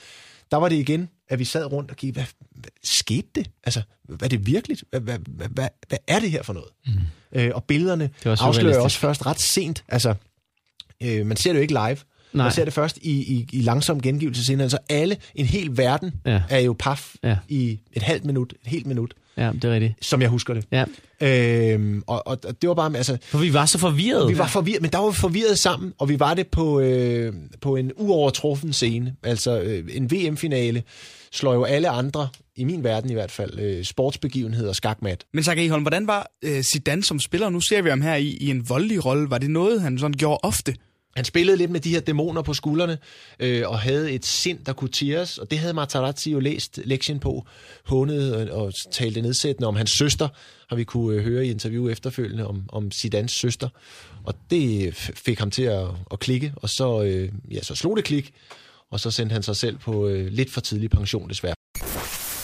Der 0.53 0.59
var 0.59 0.69
det 0.69 0.77
igen, 0.77 1.09
at 1.29 1.39
vi 1.39 1.45
sad 1.45 1.73
rundt 1.73 1.91
og 1.91 1.97
gik, 1.97 2.13
hvad, 2.15 2.25
hvad 2.51 2.71
skete 2.85 3.29
det? 3.35 3.51
Altså, 3.65 3.83
hvad 4.09 4.23
er 4.23 4.29
det 4.29 4.47
virkeligt? 4.47 4.85
Hvad, 4.91 5.01
hvad, 5.01 5.19
hvad, 5.29 5.49
hvad, 5.49 5.69
hvad 5.89 5.99
er 6.09 6.19
det 6.21 6.31
her 6.31 6.43
for 6.43 6.53
noget? 6.53 6.69
Mm. 6.87 6.93
Øh, 7.33 7.51
og 7.55 7.65
billederne 7.65 8.11
var 8.25 8.43
afslører 8.43 8.81
også 8.81 8.99
først 8.99 9.27
ret 9.27 9.41
sent. 9.41 9.85
Altså, 9.89 10.15
øh, 11.03 11.27
man 11.27 11.37
ser 11.37 11.51
det 11.53 11.59
jo 11.59 11.63
ikke 11.63 11.73
live. 11.75 11.97
Nej. 12.33 12.45
Man 12.45 12.53
ser 12.53 12.65
det 12.65 12.73
først 12.73 12.99
i, 13.03 13.11
i, 13.35 13.47
i 13.53 13.61
langsom 13.61 14.01
gengivelse 14.01 14.45
senere. 14.45 14.65
Altså 14.65 14.79
alle, 14.89 15.17
en 15.35 15.47
hel 15.47 15.77
verden 15.77 16.13
Ja. 16.27 16.43
er 16.51 16.59
jo 16.59 16.77
paf 16.79 17.15
ja. 17.23 17.37
i 17.49 17.81
et 17.93 18.03
halvt 18.03 18.25
minut, 18.25 18.53
et 18.53 18.67
helt 18.71 18.87
minut, 18.87 19.15
Ja, 19.37 19.51
det 19.53 19.65
er 19.65 19.73
rigtigt. 19.75 19.95
som 20.01 20.21
jeg 20.23 20.29
husker 20.31 20.55
det. 20.55 20.65
Ja. 20.73 20.85
Øhm, 21.21 22.03
og, 22.07 22.27
og, 22.27 22.39
og 22.45 22.63
det 22.63 22.69
var 22.69 22.75
bare, 22.75 22.97
altså, 22.97 23.19
For 23.25 23.39
vi 23.39 23.55
var 23.55 23.67
så 23.67 23.79
forvirrede. 23.79 24.29
vi 24.29 24.39
var 24.39 24.47
forvirret, 24.47 24.83
men 24.83 24.91
der 24.91 24.99
var 24.99 25.11
vi 25.11 25.17
forvirret 25.17 25.59
sammen, 25.59 25.93
og 25.99 26.09
vi 26.09 26.21
var 26.21 26.35
det 26.35 26.47
på, 26.49 26.81
øh, 26.81 27.33
på 27.61 27.77
en 27.77 27.93
uovertruffen 27.97 28.73
scene. 28.73 29.15
Altså 29.23 29.61
øh, 29.61 29.85
en 29.93 30.11
VM-finale 30.11 30.83
slår 31.33 31.55
jo 31.55 31.65
alle 31.65 31.89
andre, 31.89 32.29
i 32.57 32.65
min 32.65 32.85
verden 32.85 33.11
i 33.11 33.13
hvert 33.15 33.31
fald, 33.31 33.59
øh, 33.59 33.85
sportsbegivenheder 33.85 34.73
skakmat. 34.73 35.25
Men 35.35 35.45
Zachary 35.45 35.69
Holm, 35.69 35.83
hvordan 35.83 36.07
var 36.07 36.31
øh, 36.43 36.63
Zidane 36.63 37.05
som 37.05 37.21
spiller? 37.21 37.51
Nu 37.51 37.61
ser 37.61 37.83
vi 37.83 37.89
ham 37.91 38.01
her 38.03 38.15
i, 38.15 38.29
i 38.41 38.51
en 38.51 38.69
voldelig 38.69 39.05
rolle. 39.05 39.31
Var 39.31 39.39
det 39.39 39.51
noget, 39.51 39.83
han 39.83 39.99
sådan 39.99 40.13
gjorde 40.13 40.39
ofte? 40.43 40.75
Han 41.17 41.25
spillede 41.25 41.57
lidt 41.57 41.71
med 41.71 41.81
de 41.81 41.91
her 41.91 42.01
dæmoner 42.01 42.43
på 42.43 42.55
skuldrene, 42.55 42.99
øh, 43.41 43.69
og 43.69 43.79
havde 43.79 44.13
et 44.13 44.27
sind, 44.27 44.59
der 44.67 44.73
kunne 44.73 44.91
tires, 44.91 45.39
og 45.39 45.51
det 45.51 45.59
havde 45.59 45.75
Matarazzi 45.75 46.33
jo 46.33 46.41
læst 46.41 46.81
lektien 46.85 47.21
på, 47.21 47.47
hånet 47.85 48.51
og, 48.51 48.65
og 48.65 48.73
talte 48.93 49.23
nedsættende 49.23 49.69
om 49.69 49.77
hans 49.77 49.91
søster, 49.91 50.29
har 50.69 50.77
vi 50.77 50.85
kunne 50.85 51.17
øh, 51.17 51.25
høre 51.25 51.47
i 51.47 51.51
interview 51.51 51.89
efterfølgende 51.89 52.47
om, 52.47 52.63
om 52.69 52.91
Zidans 52.91 53.33
søster, 53.33 53.69
og 54.25 54.35
det 54.51 54.95
fik 54.95 55.39
ham 55.39 55.51
til 55.51 55.63
at, 55.63 55.87
at 56.13 56.19
klikke, 56.19 56.53
og 56.57 56.71
så, 56.71 57.03
øh, 57.03 57.33
ja, 57.51 57.63
så 57.63 57.75
slog 57.75 57.97
det 57.97 58.05
klik, 58.05 58.33
og 58.91 59.01
så 59.01 59.11
sendte 59.11 59.33
han 59.33 59.43
sig 59.43 59.57
selv 59.57 59.79
på 59.79 60.09
øh, 60.09 60.27
lidt 60.27 60.51
for 60.51 60.61
tidlig 60.61 60.91
pension 60.91 61.29
desværre. 61.29 61.55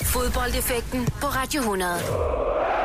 Fodboldeffekten 0.02 1.06
på 1.06 1.26
Radio 1.26 1.60
100. 1.60 2.77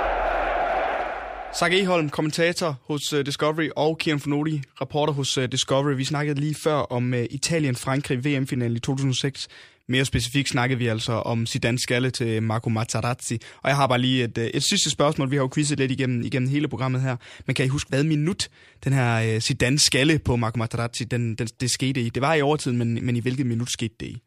Zach 1.56 1.74
Eholm, 1.74 2.10
kommentator 2.10 2.76
hos 2.88 3.14
uh, 3.14 3.20
Discovery, 3.20 3.70
og 3.76 3.98
Kieran 3.98 4.20
Fonodi, 4.20 4.62
reporter 4.82 5.14
hos 5.14 5.38
uh, 5.38 5.44
Discovery. 5.44 5.96
Vi 5.96 6.06
snakkede 6.06 6.40
lige 6.40 6.56
før 6.56 6.74
om 6.76 7.14
uh, 7.14 7.20
Italien-Frankrig 7.20 8.26
VM-finalen 8.26 8.78
i 8.78 8.80
2006. 8.80 9.48
Mere 9.88 10.06
specifikt 10.06 10.50
snakkede 10.50 10.80
vi 10.80 10.88
altså 10.88 11.14
om 11.14 11.46
Zidane 11.46 11.80
skalle 11.80 12.10
til 12.10 12.44
Marco 12.44 12.70
Materazzi. 12.70 13.40
Og 13.62 13.70
jeg 13.70 13.76
har 13.76 13.88
bare 13.88 14.00
lige 14.00 14.24
et, 14.24 14.38
et 14.38 14.64
sidste 14.64 14.90
spørgsmål. 14.90 15.32
Vi 15.32 15.36
har 15.36 15.44
jo 15.44 15.50
quizzet 15.54 15.80
lidt 15.80 15.92
igennem, 15.92 16.22
igennem 16.26 16.50
hele 16.50 16.68
programmet 16.68 17.02
her. 17.02 17.18
Men 17.46 17.56
kan 17.56 17.66
I 17.66 17.68
huske, 17.68 17.90
hvad 17.90 18.04
minut 18.04 18.50
den 18.84 18.94
her 18.94 19.40
Zidane 19.40 19.80
skalle 19.80 20.20
på 20.20 20.36
Marco 20.36 20.58
Materazzi, 20.58 21.04
den, 21.04 21.36
den, 21.36 21.48
det 21.60 21.72
skete 21.72 22.02
i? 22.02 22.10
Det 22.10 22.22
var 22.22 22.34
i 22.34 22.42
overtiden, 22.42 22.78
men, 22.78 23.06
men 23.06 23.16
i 23.16 23.20
hvilket 23.20 23.46
minut 23.46 23.72
skete 23.72 23.96
det 24.00 24.06
i? 24.06 24.22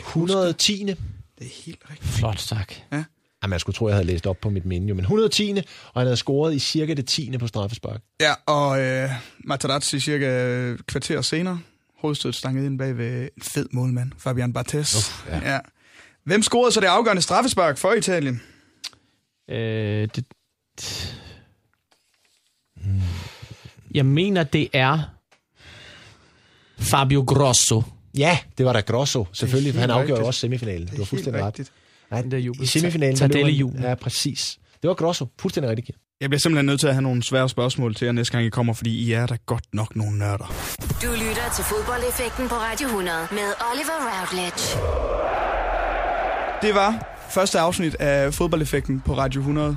110. 0.00 0.84
Det 0.84 0.96
er 1.40 1.64
helt 1.66 1.80
rigtigt. 1.90 2.10
Flot, 2.10 2.36
tak. 2.36 2.72
Jamen, 3.42 3.52
jeg 3.52 3.60
skulle 3.60 3.74
tro, 3.76 3.88
jeg 3.88 3.94
havde 3.96 4.06
læst 4.06 4.26
op 4.26 4.36
på 4.42 4.50
mit 4.50 4.64
menu, 4.64 4.94
men 4.94 5.00
110. 5.04 5.50
og 5.94 6.00
han 6.00 6.06
havde 6.06 6.16
scoret 6.16 6.54
i 6.54 6.58
cirka 6.58 6.94
det 6.94 7.06
10. 7.06 7.38
på 7.38 7.46
straffespark. 7.46 8.00
Ja, 8.20 8.32
og 8.46 8.80
øh, 8.80 9.10
Materazzi 9.44 10.00
cirka 10.00 10.26
et 10.26 10.86
kvarter 10.86 11.20
senere, 11.22 11.60
hovedstødet 12.00 12.36
stanget 12.36 12.66
ind 12.66 12.78
bag 12.78 12.98
ved 12.98 13.22
en 13.22 13.42
fed 13.42 13.66
målmand, 13.72 14.12
Fabian 14.18 14.52
Barthez. 14.52 14.96
Uff, 14.96 15.26
ja. 15.28 15.52
ja. 15.52 15.58
Hvem 16.24 16.42
scorede 16.42 16.72
så 16.72 16.80
det 16.80 16.86
afgørende 16.86 17.22
straffespark 17.22 17.78
for 17.78 17.92
Italien? 17.92 18.42
Øh, 19.50 20.08
det, 20.16 20.24
jeg 23.94 24.06
mener, 24.06 24.42
det 24.42 24.68
er 24.72 24.98
Fabio 26.78 27.24
Grosso. 27.26 27.82
Ja, 28.18 28.38
det 28.58 28.66
var 28.66 28.72
da 28.72 28.80
Grosso, 28.80 29.26
selvfølgelig, 29.32 29.74
for 29.74 29.80
han 29.80 29.90
afgjorde 29.90 30.12
rigtigt. 30.12 30.26
også 30.26 30.40
semifinalen. 30.40 30.80
Det, 30.82 30.90
Det 30.90 30.94
er 30.94 30.98
var 31.00 31.04
fuldstændig 31.04 31.44
helt 31.44 31.58
ret. 31.60 31.72
Nej, 32.10 32.22
Den 32.22 32.30
der 32.30 32.38
jubel. 32.38 32.62
I 32.62 32.66
semifinalen, 32.66 33.16
Tardelli 33.16 33.52
jubel. 33.52 33.82
Ja, 33.82 33.94
præcis. 33.94 34.58
Det 34.82 34.88
var 34.88 34.94
Grosso, 34.94 35.26
fuldstændig 35.40 35.70
rigtigt. 35.70 35.98
Jeg 36.20 36.30
bliver 36.30 36.40
simpelthen 36.40 36.66
nødt 36.66 36.80
til 36.80 36.86
at 36.86 36.94
have 36.94 37.02
nogle 37.02 37.22
svære 37.22 37.48
spørgsmål 37.48 37.94
til 37.94 38.04
jer 38.04 38.12
næste 38.12 38.32
gang 38.32 38.44
I 38.46 38.48
kommer, 38.50 38.72
fordi 38.72 38.90
I 39.06 39.12
er 39.12 39.26
da 39.26 39.36
godt 39.46 39.64
nok 39.72 39.96
nogle 39.96 40.18
nørder. 40.18 40.54
Du 41.02 41.10
lytter 41.12 41.52
til 41.56 41.64
fodboldeffekten 41.64 42.48
på 42.48 42.54
Radio 42.54 42.86
100 42.86 43.16
med 43.30 43.48
Oliver 43.72 43.98
Routledge. 44.08 44.62
Det 46.62 46.74
var 46.74 47.18
første 47.30 47.58
afsnit 47.58 47.94
af 47.94 48.34
fodboldeffekten 48.34 49.00
på 49.00 49.16
Radio 49.16 49.40
100. 49.40 49.76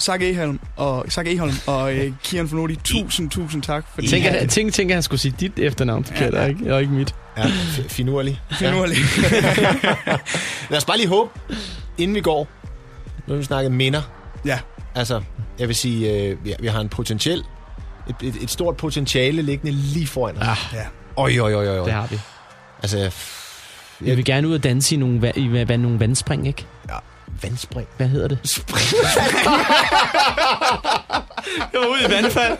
Zach 0.00 0.22
Eholm 0.24 0.60
og, 0.76 1.04
Zach 1.10 1.30
Eholm 1.34 1.52
og 1.66 1.94
øh, 1.96 2.12
Kieran 2.24 2.48
Fonodi, 2.48 2.76
tusind, 2.84 3.30
tusind 3.30 3.62
tak. 3.62 3.84
Fordi 3.94 4.08
Tænk, 4.08 4.24
at, 4.24 4.48
tænk, 4.50 4.72
tænk, 4.72 4.90
at 4.90 4.94
han 4.96 5.02
skulle 5.02 5.20
sige 5.20 5.34
dit 5.40 5.52
efternavn 5.58 6.04
forkert, 6.04 6.34
Ja. 6.34 6.40
ja. 6.42 6.46
ikke? 6.48 6.74
og 6.74 6.80
ikke 6.80 6.92
mit. 6.92 7.14
Ja, 7.36 7.42
f- 7.42 7.88
finurlig. 7.88 8.40
finurligt. 8.58 8.98
Lad 10.70 10.76
os 10.78 10.84
bare 10.84 10.96
lige 10.96 11.08
håbe, 11.08 11.30
inden 11.98 12.14
vi 12.14 12.20
går, 12.20 12.48
nu 13.26 13.32
har 13.34 13.38
vi 13.38 13.44
snakket 13.44 13.72
minder. 13.72 14.02
ja, 14.44 14.58
Altså, 14.94 15.20
jeg 15.58 15.68
vil 15.68 15.76
sige, 15.76 16.12
øh, 16.22 16.44
vi, 16.44 16.54
vi 16.60 16.66
har 16.66 16.80
en 16.80 16.88
potentiel, 16.88 17.44
et, 18.08 18.14
et, 18.22 18.42
et 18.42 18.50
stort 18.50 18.76
potentiale 18.76 19.42
liggende 19.42 19.72
lige 19.72 20.06
foran 20.06 20.36
os. 20.36 20.42
Ah, 20.48 20.56
ja. 20.72 20.84
Oj, 21.16 21.38
oj, 21.40 21.54
oj, 21.54 21.68
oj, 21.68 21.78
oj. 21.78 21.84
det 21.84 21.92
har 21.92 22.06
vi. 22.06 22.18
Altså, 22.82 22.98
Jeg 24.06 24.16
vil 24.16 24.24
gerne 24.24 24.48
ud 24.48 24.54
og 24.54 24.62
danse 24.64 24.94
i 24.94 24.98
nogle, 24.98 25.28
va- 25.28 25.38
i 25.38 25.62
va- 25.62 25.76
nogle 25.76 26.00
vandspring, 26.00 26.46
ikke? 26.46 26.66
Vandspring. 27.42 27.88
Hvad 27.96 28.08
hedder 28.08 28.28
det? 28.28 28.38
Jeg 31.72 31.80
var 31.80 31.86
ude 31.86 32.00
i 32.08 32.10
vandfald. 32.10 32.56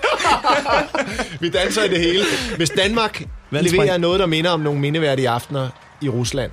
Vi 1.41 1.49
danser 1.49 1.83
i 1.85 1.89
det 1.89 1.99
hele. 2.01 2.25
Hvis 2.57 2.71
Danmark 2.71 3.23
Vandspring. 3.51 3.83
leverer 3.83 3.99
noget, 3.99 4.21
der 4.21 4.27
minder 4.27 4.51
om 4.51 4.61
nogle 4.61 4.81
mindeværdige 4.81 5.29
aftener 5.29 5.69
i 6.01 6.09
Rusland, 6.09 6.51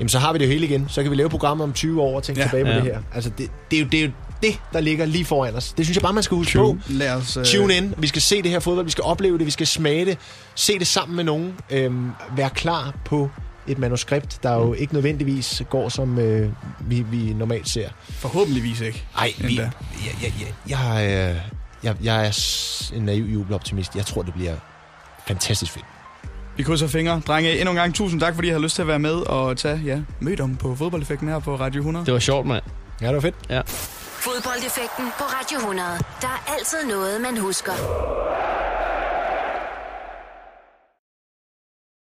jamen 0.00 0.08
så 0.08 0.18
har 0.18 0.32
vi 0.32 0.38
det 0.38 0.44
jo 0.44 0.50
hele 0.50 0.66
igen. 0.66 0.86
Så 0.88 1.02
kan 1.02 1.10
vi 1.10 1.16
lave 1.16 1.28
programmer 1.30 1.64
om 1.64 1.72
20 1.72 2.02
år 2.02 2.16
og 2.16 2.22
tænke 2.22 2.40
Ja. 2.40 2.46
tilbage 2.46 2.64
på 2.64 2.70
Ja. 2.70 2.76
det 2.76 2.82
her. 2.84 2.98
Altså, 3.14 3.30
det, 3.38 3.50
det, 3.70 3.76
er 3.76 3.80
jo, 3.80 3.86
det 3.88 4.00
er 4.00 4.04
jo 4.04 4.10
det, 4.42 4.60
der 4.72 4.80
ligger 4.80 5.06
lige 5.06 5.24
foran 5.24 5.54
os. 5.56 5.72
Det 5.72 5.86
synes 5.86 5.96
jeg 5.96 6.02
bare, 6.02 6.12
man 6.12 6.22
skal 6.22 6.34
huske 6.36 6.58
på. 6.58 6.76
Lad 6.88 7.10
os... 7.10 7.36
Øh, 7.36 7.44
Tune 7.44 7.74
in. 7.76 7.94
Vi 7.98 8.06
skal 8.06 8.22
se 8.22 8.42
det 8.42 8.50
her 8.50 8.58
fodbold. 8.60 8.84
Vi 8.86 8.90
skal 8.90 9.04
opleve 9.04 9.38
det. 9.38 9.46
Vi 9.46 9.50
skal 9.50 9.66
smage 9.66 10.04
det. 10.04 10.18
Se 10.54 10.78
det 10.78 10.86
sammen 10.86 11.16
med 11.16 11.24
nogen. 11.24 11.54
Øhm, 11.70 12.10
vær 12.36 12.48
klar 12.48 12.94
på 13.04 13.30
et 13.70 13.78
manuskript, 13.78 14.38
der 14.42 14.54
jo 14.54 14.72
ikke 14.74 14.94
nødvendigvis 14.94 15.62
går, 15.70 15.88
som 15.88 16.18
øh, 16.18 16.52
vi, 16.80 17.00
vi 17.00 17.32
normalt 17.32 17.68
ser. 17.68 17.88
Forhåbentligvis 18.08 18.80
ikke. 18.80 19.04
Ej, 19.18 19.32
vi, 19.38 19.48
Endda. 19.48 19.62
jeg, 20.06 20.22
jeg, 20.22 20.32
jeg, 20.40 20.54
jeg, 20.68 21.30
øh, 21.30 21.36
jeg, 21.82 21.96
jeg 22.02 22.26
er 22.26 22.90
en 22.96 23.02
naiv 23.02 23.24
jubeloptimist. 23.24 23.96
Jeg 23.96 24.06
tror, 24.06 24.22
det 24.22 24.34
bliver 24.34 24.54
fantastisk 25.26 25.72
fedt. 25.72 25.84
Vi 26.56 26.62
krydser 26.62 26.86
fingre. 26.86 27.22
Drenge, 27.26 27.58
endnu 27.58 27.70
en 27.70 27.76
gang 27.76 27.94
tusind 27.94 28.20
tak, 28.20 28.34
fordi 28.34 28.48
I 28.48 28.50
har 28.50 28.58
lyst 28.58 28.74
til 28.74 28.82
at 28.82 28.88
være 28.88 28.98
med 28.98 29.12
og 29.14 29.56
tage 29.56 29.80
ja, 29.84 30.00
mød 30.20 30.40
om 30.40 30.56
på 30.56 30.74
fodboldeffekten 30.74 31.28
her 31.28 31.38
på 31.38 31.56
Radio 31.56 31.80
100. 31.80 32.06
Det 32.06 32.14
var 32.14 32.20
sjovt, 32.20 32.46
mand. 32.46 32.62
Ja, 33.00 33.06
det 33.06 33.14
var 33.14 33.20
fedt. 33.20 33.34
Ja. 33.50 33.60
Fodboldeffekten 34.26 35.04
på 35.18 35.24
Radio 35.24 35.58
100. 35.58 35.88
Der 36.20 36.26
er 36.26 36.52
altid 36.58 36.78
noget, 36.88 37.20
man 37.20 37.38
husker. 37.38 37.72